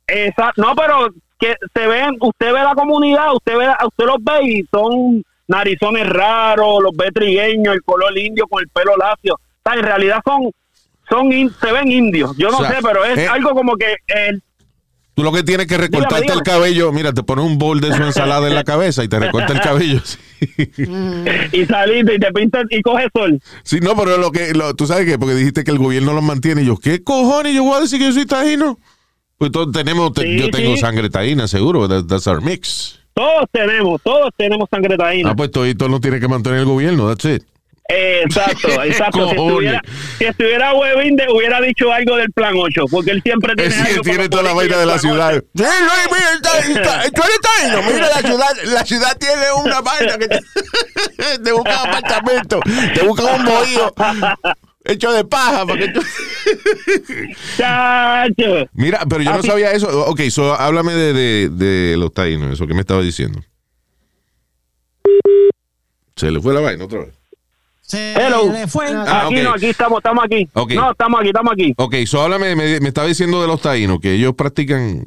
[0.07, 1.09] Esa, no, pero
[1.39, 6.07] que se ven, usted ve la comunidad, usted ve, usted los ve y son narizones
[6.07, 9.37] raros, los ve trigueños, el color indio con el pelo lacio.
[9.73, 10.51] En realidad son,
[11.09, 12.35] son in- se ven indios.
[12.37, 14.41] Yo no O sea, sé, pero es eh, algo como que el,
[15.15, 16.39] Tú lo que tienes que recortarte dígame.
[16.39, 19.17] el cabello, mira, te pones un bol de su ensalada en la cabeza y te
[19.17, 20.01] recorta el cabello.
[20.03, 20.17] Sí,
[21.53, 23.39] y saliste y te pintas y coge sol.
[23.63, 26.23] Sí, no, pero lo que, lo- tú sabes que, porque dijiste que el gobierno los
[26.23, 26.63] mantiene.
[26.63, 27.53] Y yo, ¿qué cojones?
[27.55, 28.77] Yo voy a decir que yo soy taíno.
[29.37, 31.87] Pues todos tenemos, te- Sí, yo tengo sangre taína, seguro.
[31.87, 32.99] That- that's our mix.
[33.13, 35.31] Todos tenemos, todos tenemos sangre taína.
[35.31, 37.43] Ah, pues todo, todo lo tiene que mantener el gobierno, that's it.
[37.87, 39.29] Exacto, exacto.
[39.29, 39.81] Si estuviera,
[40.17, 43.81] si estuviera Webin, de- hubiera dicho algo del plan 8, porque él siempre tiene Sí,
[43.91, 45.33] algo tiene toda la vaina de la ciudad.
[45.55, 47.81] Sí, mira, está- está- tú eres taíno.
[47.83, 50.39] Mira, la ciudad, la ciudad tiene una vaina que te,
[51.43, 52.59] te busca un apartamento,
[52.93, 53.93] te busca un bohío
[54.83, 55.65] hecho de paja.
[55.65, 56.01] Para que tú-
[57.57, 58.67] Chacho.
[58.73, 60.05] Mira, pero yo no sabía eso.
[60.07, 63.39] Ok, so, háblame de, de, de los taínos, eso que me estaba diciendo.
[66.15, 67.13] Se le fue la vaina otra vez.
[67.87, 68.51] Se Hello.
[68.51, 68.87] le fue.
[68.87, 70.47] Ah, aquí no, aquí estamos, estamos aquí.
[70.73, 71.73] No, estamos aquí, estamos aquí.
[71.77, 75.03] Ok, so háblame, me, me estaba diciendo de los taínos, que ellos practican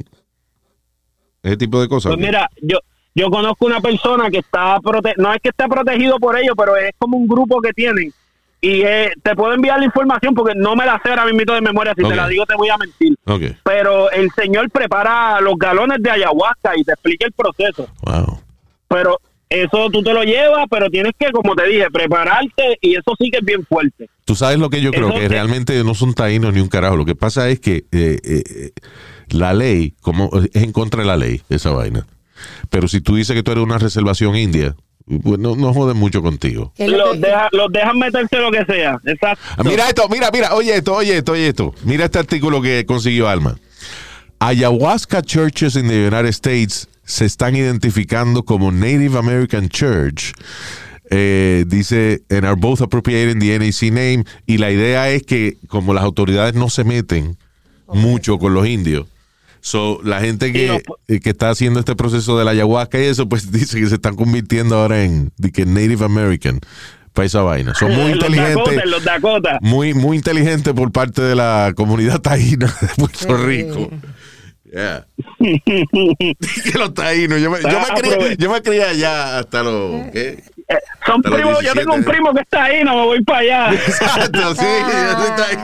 [1.42, 2.14] ese tipo de cosas.
[2.14, 2.78] Pues mira, yo
[3.14, 6.76] yo conozco una persona que está prote no es que esté protegido por ellos, pero
[6.76, 8.12] es como un grupo que tienen
[8.60, 11.60] y eh, te puedo enviar la información porque no me la sé ahora mismo de
[11.60, 13.16] memoria, si te la digo te voy a mentir.
[13.26, 17.88] Ok, Pero el señor prepara los galones de ayahuasca y te explica el proceso.
[18.02, 18.40] wow.
[18.88, 19.18] Pero
[19.51, 23.31] eso tú te lo llevas, pero tienes que, como te dije, prepararte y eso sí
[23.31, 24.09] que es bien fuerte.
[24.25, 26.69] Tú sabes lo que yo creo, Eso que es- realmente no son taínos ni un
[26.69, 26.97] carajo.
[26.97, 28.70] Lo que pasa es que eh, eh,
[29.31, 32.07] la ley, como es en contra de la ley, esa vaina.
[32.70, 34.77] Pero si tú dices que tú eres una reservación india,
[35.23, 36.73] pues no, no joden mucho contigo.
[36.77, 38.99] ¿Qué es lo Los, deja- los dejan meterse lo que sea.
[39.07, 39.43] Exacto.
[39.65, 41.75] Mira esto, mira, mira, oye esto, oye esto, oye esto.
[41.85, 43.57] Mira este artículo que consiguió Alma.
[44.41, 50.32] Ayahuasca churches in the United States se están identificando como Native American Church.
[51.10, 54.24] Eh, dice, and are both appropriating the NAC name.
[54.47, 57.39] Y la idea es que, como las autoridades no se meten
[57.86, 59.06] mucho con los indios,
[59.62, 60.82] so, la gente no, que,
[61.14, 63.94] eh, que está haciendo este proceso de la ayahuasca y eso, pues dice que se
[63.94, 66.60] están convirtiendo ahora en de que Native American
[67.14, 67.74] para esa vaina.
[67.74, 68.64] Son muy los inteligentes.
[68.64, 69.59] Dakota, los Dakota.
[69.62, 73.36] Muy, muy inteligente por parte de la comunidad taína de Puerto.
[73.39, 73.90] Rico.
[74.73, 75.07] Yeah.
[75.39, 77.40] que los taínos.
[77.40, 80.11] Yo me, yo, me Ah, crié, yo me crié allá hasta los.
[80.12, 80.43] ¿qué?
[80.69, 80.77] Eh,
[81.07, 81.81] son Hasta los primos, yo 17.
[81.81, 83.73] tengo un primo que está ahí, no me voy para allá.
[83.86, 84.66] Exacto, sí,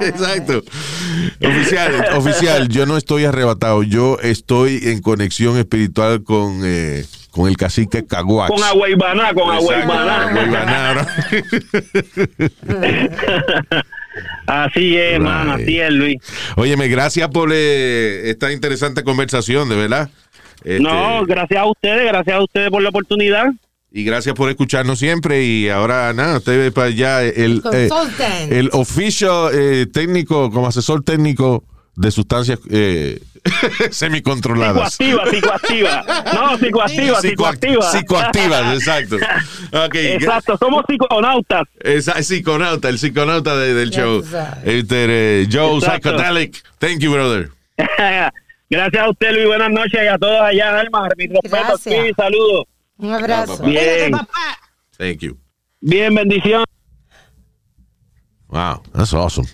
[0.00, 0.62] yo exacto.
[1.42, 3.82] Oficial, oficial, yo no estoy arrebatado.
[3.82, 8.50] Yo estoy en conexión espiritual con, eh, con el cacique Caguax.
[8.50, 9.74] con agua y baná, con agua
[14.46, 15.14] Así es, Right.
[15.14, 16.16] hermano, así es, Luis.
[16.56, 20.10] Óyeme, gracias por eh, esta interesante conversación, de verdad.
[20.64, 23.46] Este, No, gracias a ustedes, gracias a ustedes por la oportunidad.
[23.96, 25.44] Y gracias por escucharnos siempre.
[25.44, 27.88] Y ahora, nada, usted ve para allá el, eh,
[28.50, 31.62] el oficial eh, técnico, como asesor técnico
[31.94, 33.20] de sustancias eh,
[33.90, 34.94] semicontroladas.
[34.94, 36.24] Psicoactiva, psicoactiva.
[36.34, 37.82] No, psicoactiva, Psicoac- psicoactiva.
[37.90, 39.16] Psicoactivas, exacto.
[39.86, 41.62] Ok, Exacto, somos psiconautas.
[41.80, 44.22] Esa, psiconauta, el psiconauta de- del show.
[44.64, 46.10] Este, eh, Joe Exacto.
[46.16, 46.62] Psychedelic.
[46.78, 47.50] Thank you, brother.
[48.70, 49.46] Gracias a usted, Luis.
[49.46, 51.08] Buenas noches y a todos allá, Alma.
[51.16, 52.64] Mi respeto, sí, saludos.
[52.96, 53.58] Un abrazo.
[53.58, 54.58] Cuídate, Bien, papá.
[54.96, 55.38] Thank you.
[55.80, 56.64] bien, bendición.
[58.48, 59.46] Wow, that's awesome.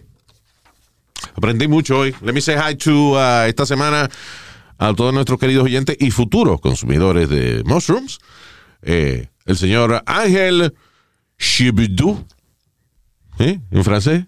[1.35, 2.15] Aprendí mucho hoy.
[2.23, 4.09] Let me say hi to uh, esta semana
[4.79, 8.19] a todos nuestros queridos oyentes y futuros consumidores de mushrooms.
[8.83, 10.75] Eh, el señor Ángel
[11.39, 12.25] Chibidou.
[13.39, 13.61] ¿Eh?
[13.71, 14.27] ¿En francés?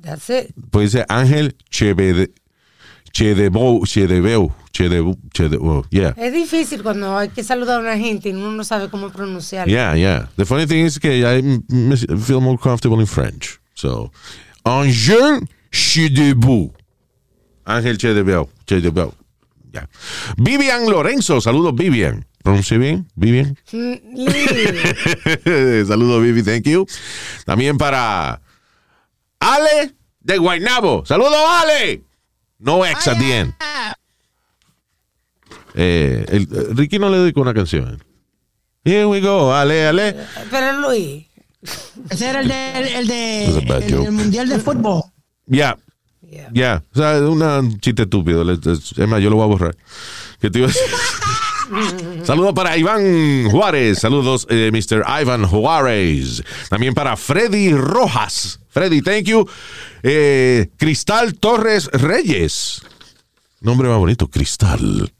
[0.00, 0.54] That's it.
[0.70, 2.32] Pues dice Ángel Chebede,
[3.12, 6.14] Chedebou, Chedebeu, Chedebou, Chedebou, yeah.
[6.16, 9.72] Es difícil cuando hay que saludar a una gente y uno no sabe cómo pronunciarlo.
[9.72, 10.28] Yeah, yeah.
[10.36, 11.40] The funny thing is que I
[12.18, 13.60] feel more comfortable in French.
[13.74, 14.12] So,
[14.64, 16.72] Angel Chedebou.
[17.64, 18.48] Ángel Chedebeu.
[18.66, 19.12] Chedebeu.
[19.72, 19.88] Yeah.
[20.36, 21.40] Vivian Lorenzo.
[21.40, 22.24] Saludos, Vivian.
[22.42, 23.56] pronuncié bien, Vivian.
[25.86, 26.86] Saludos, Vivi, thank you.
[27.46, 28.40] También para
[29.40, 31.04] Ale de Guaynabo.
[31.06, 32.04] Saludos, Ale.
[32.58, 33.54] No ex at the end.
[35.74, 38.02] Eh, el- Ricky no le dedicó una canción.
[38.84, 40.14] Here we go, Ale, Ale.
[40.50, 41.26] Pero Luis.
[42.10, 45.02] Ese era el, de, el, de, el del Mundial de Fútbol.
[45.46, 45.76] Ya,
[46.34, 46.50] Yeah.
[46.52, 46.82] ya.
[46.92, 48.42] O sea, un chiste estúpido.
[48.50, 49.76] Es más, yo lo voy a borrar.
[50.40, 50.82] ¿Qué te iba a decir?
[52.24, 54.00] Saludos para Iván Juárez.
[54.00, 55.04] Saludos, eh, Mr.
[55.20, 56.42] Ivan Juárez.
[56.68, 58.58] También para Freddy Rojas.
[58.68, 59.48] Freddy, thank you.
[60.02, 62.82] Eh, Cristal Torres Reyes.
[63.60, 65.12] Nombre más bonito, Cristal.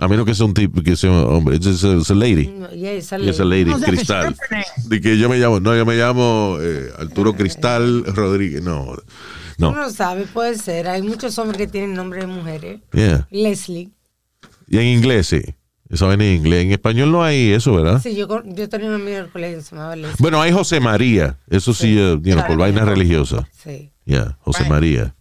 [0.00, 1.56] A menos que sea un tipo, que sea un hombre.
[1.56, 2.46] Es a lady.
[2.46, 3.64] No, yeah, esa Es a ley.
[3.64, 4.36] lady, No, Cristal.
[4.84, 8.62] De que yo me llamo, no, yo me llamo eh, Arturo Cristal Rodríguez.
[8.62, 8.96] No,
[9.58, 9.70] no.
[9.70, 10.86] Uno no sabe, puede ser.
[10.86, 12.80] Hay muchos hombres que tienen nombre de mujeres.
[12.92, 13.26] Yeah.
[13.30, 13.90] Leslie.
[14.68, 15.42] Y en inglés, sí.
[15.90, 16.64] Eso ven en inglés.
[16.66, 18.00] En español no hay eso, ¿verdad?
[18.00, 20.16] Sí, yo, yo tenía un amigo del colegio que se llamaba Leslie.
[20.20, 21.38] Bueno, hay José María.
[21.48, 21.98] Eso sí, Sí.
[21.98, 22.58] eh, you know, por Claro.
[22.58, 23.48] vaina religiosa.
[23.64, 23.90] Sí.
[24.04, 24.70] Ya, José Right.
[24.70, 25.14] María.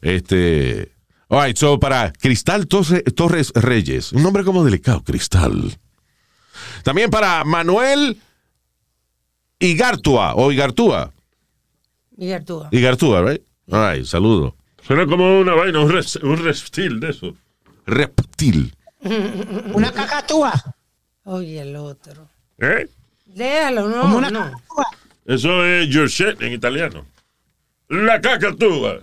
[0.00, 0.93] Este.
[1.34, 4.12] All right, so para Cristal Torre- Torres Reyes.
[4.12, 5.76] Un nombre como delicado, Cristal.
[6.84, 8.20] También para Manuel
[9.58, 11.12] Igartua o Igartúa.
[12.16, 12.68] Y Artúa.
[12.70, 13.42] Igartúa, right?
[13.70, 14.54] All right, saludo.
[14.86, 17.34] Suena como una vaina, un, res- un reptil de eso.
[17.86, 18.72] Reptil.
[19.74, 20.52] Una cacatúa.
[21.24, 22.28] Oye, el otro.
[22.58, 22.88] ¿Eh?
[23.26, 24.40] Déjalo, no, Como una no.
[24.44, 24.84] cacatúa.
[25.26, 27.04] Eso es your shit en italiano.
[27.88, 29.00] La cacatúa.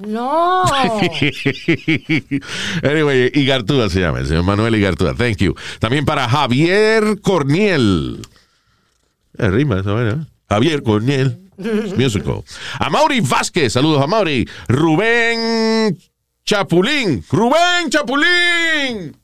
[0.00, 0.64] No.
[2.82, 5.14] anyway, Igartúa se llama, el señor Manuel Igartúa.
[5.14, 5.54] Thank you.
[5.78, 8.20] También para Javier Corniel.
[9.38, 10.26] Eh, rima esa vaina, ¿eh?
[10.48, 11.38] Javier Corniel.
[11.96, 12.42] Musical.
[12.78, 13.72] A Mauri Vázquez.
[13.72, 14.46] Saludos a Mauri.
[14.68, 15.98] Rubén
[16.44, 17.24] Chapulín.
[17.30, 19.16] Rubén Chapulín.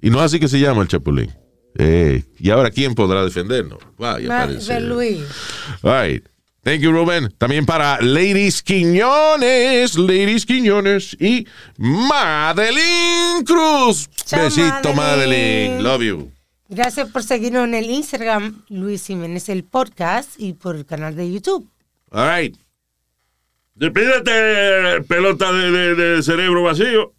[0.00, 1.30] Y no así que se llama el Chapulín.
[1.76, 3.78] Eh, y ahora, ¿quién podrá defendernos?
[3.98, 5.24] Ve, Luis.
[5.82, 6.26] All right.
[6.62, 7.32] Thank you, Rubén.
[7.38, 11.46] También para Ladies Quiñones, Ladies Quiñones y
[11.78, 14.08] Madeline Cruz.
[14.26, 14.96] Chao, Besito, Madeline.
[15.76, 15.82] Madeline.
[15.82, 16.32] Love you.
[16.68, 21.32] Gracias por seguirnos en el Instagram, Luis Jiménez, el podcast, y por el canal de
[21.32, 21.66] YouTube.
[22.10, 22.56] All right.
[23.74, 27.14] Despídete, pelota de, de- de cerebro vacío.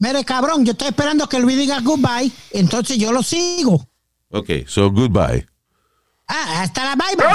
[0.00, 3.86] Mire, cabrón, yo estoy esperando que Luis diga goodbye, entonces yo lo sigo.
[4.30, 5.46] Okay, so goodbye.
[6.28, 7.26] Ah, hasta la bye bye.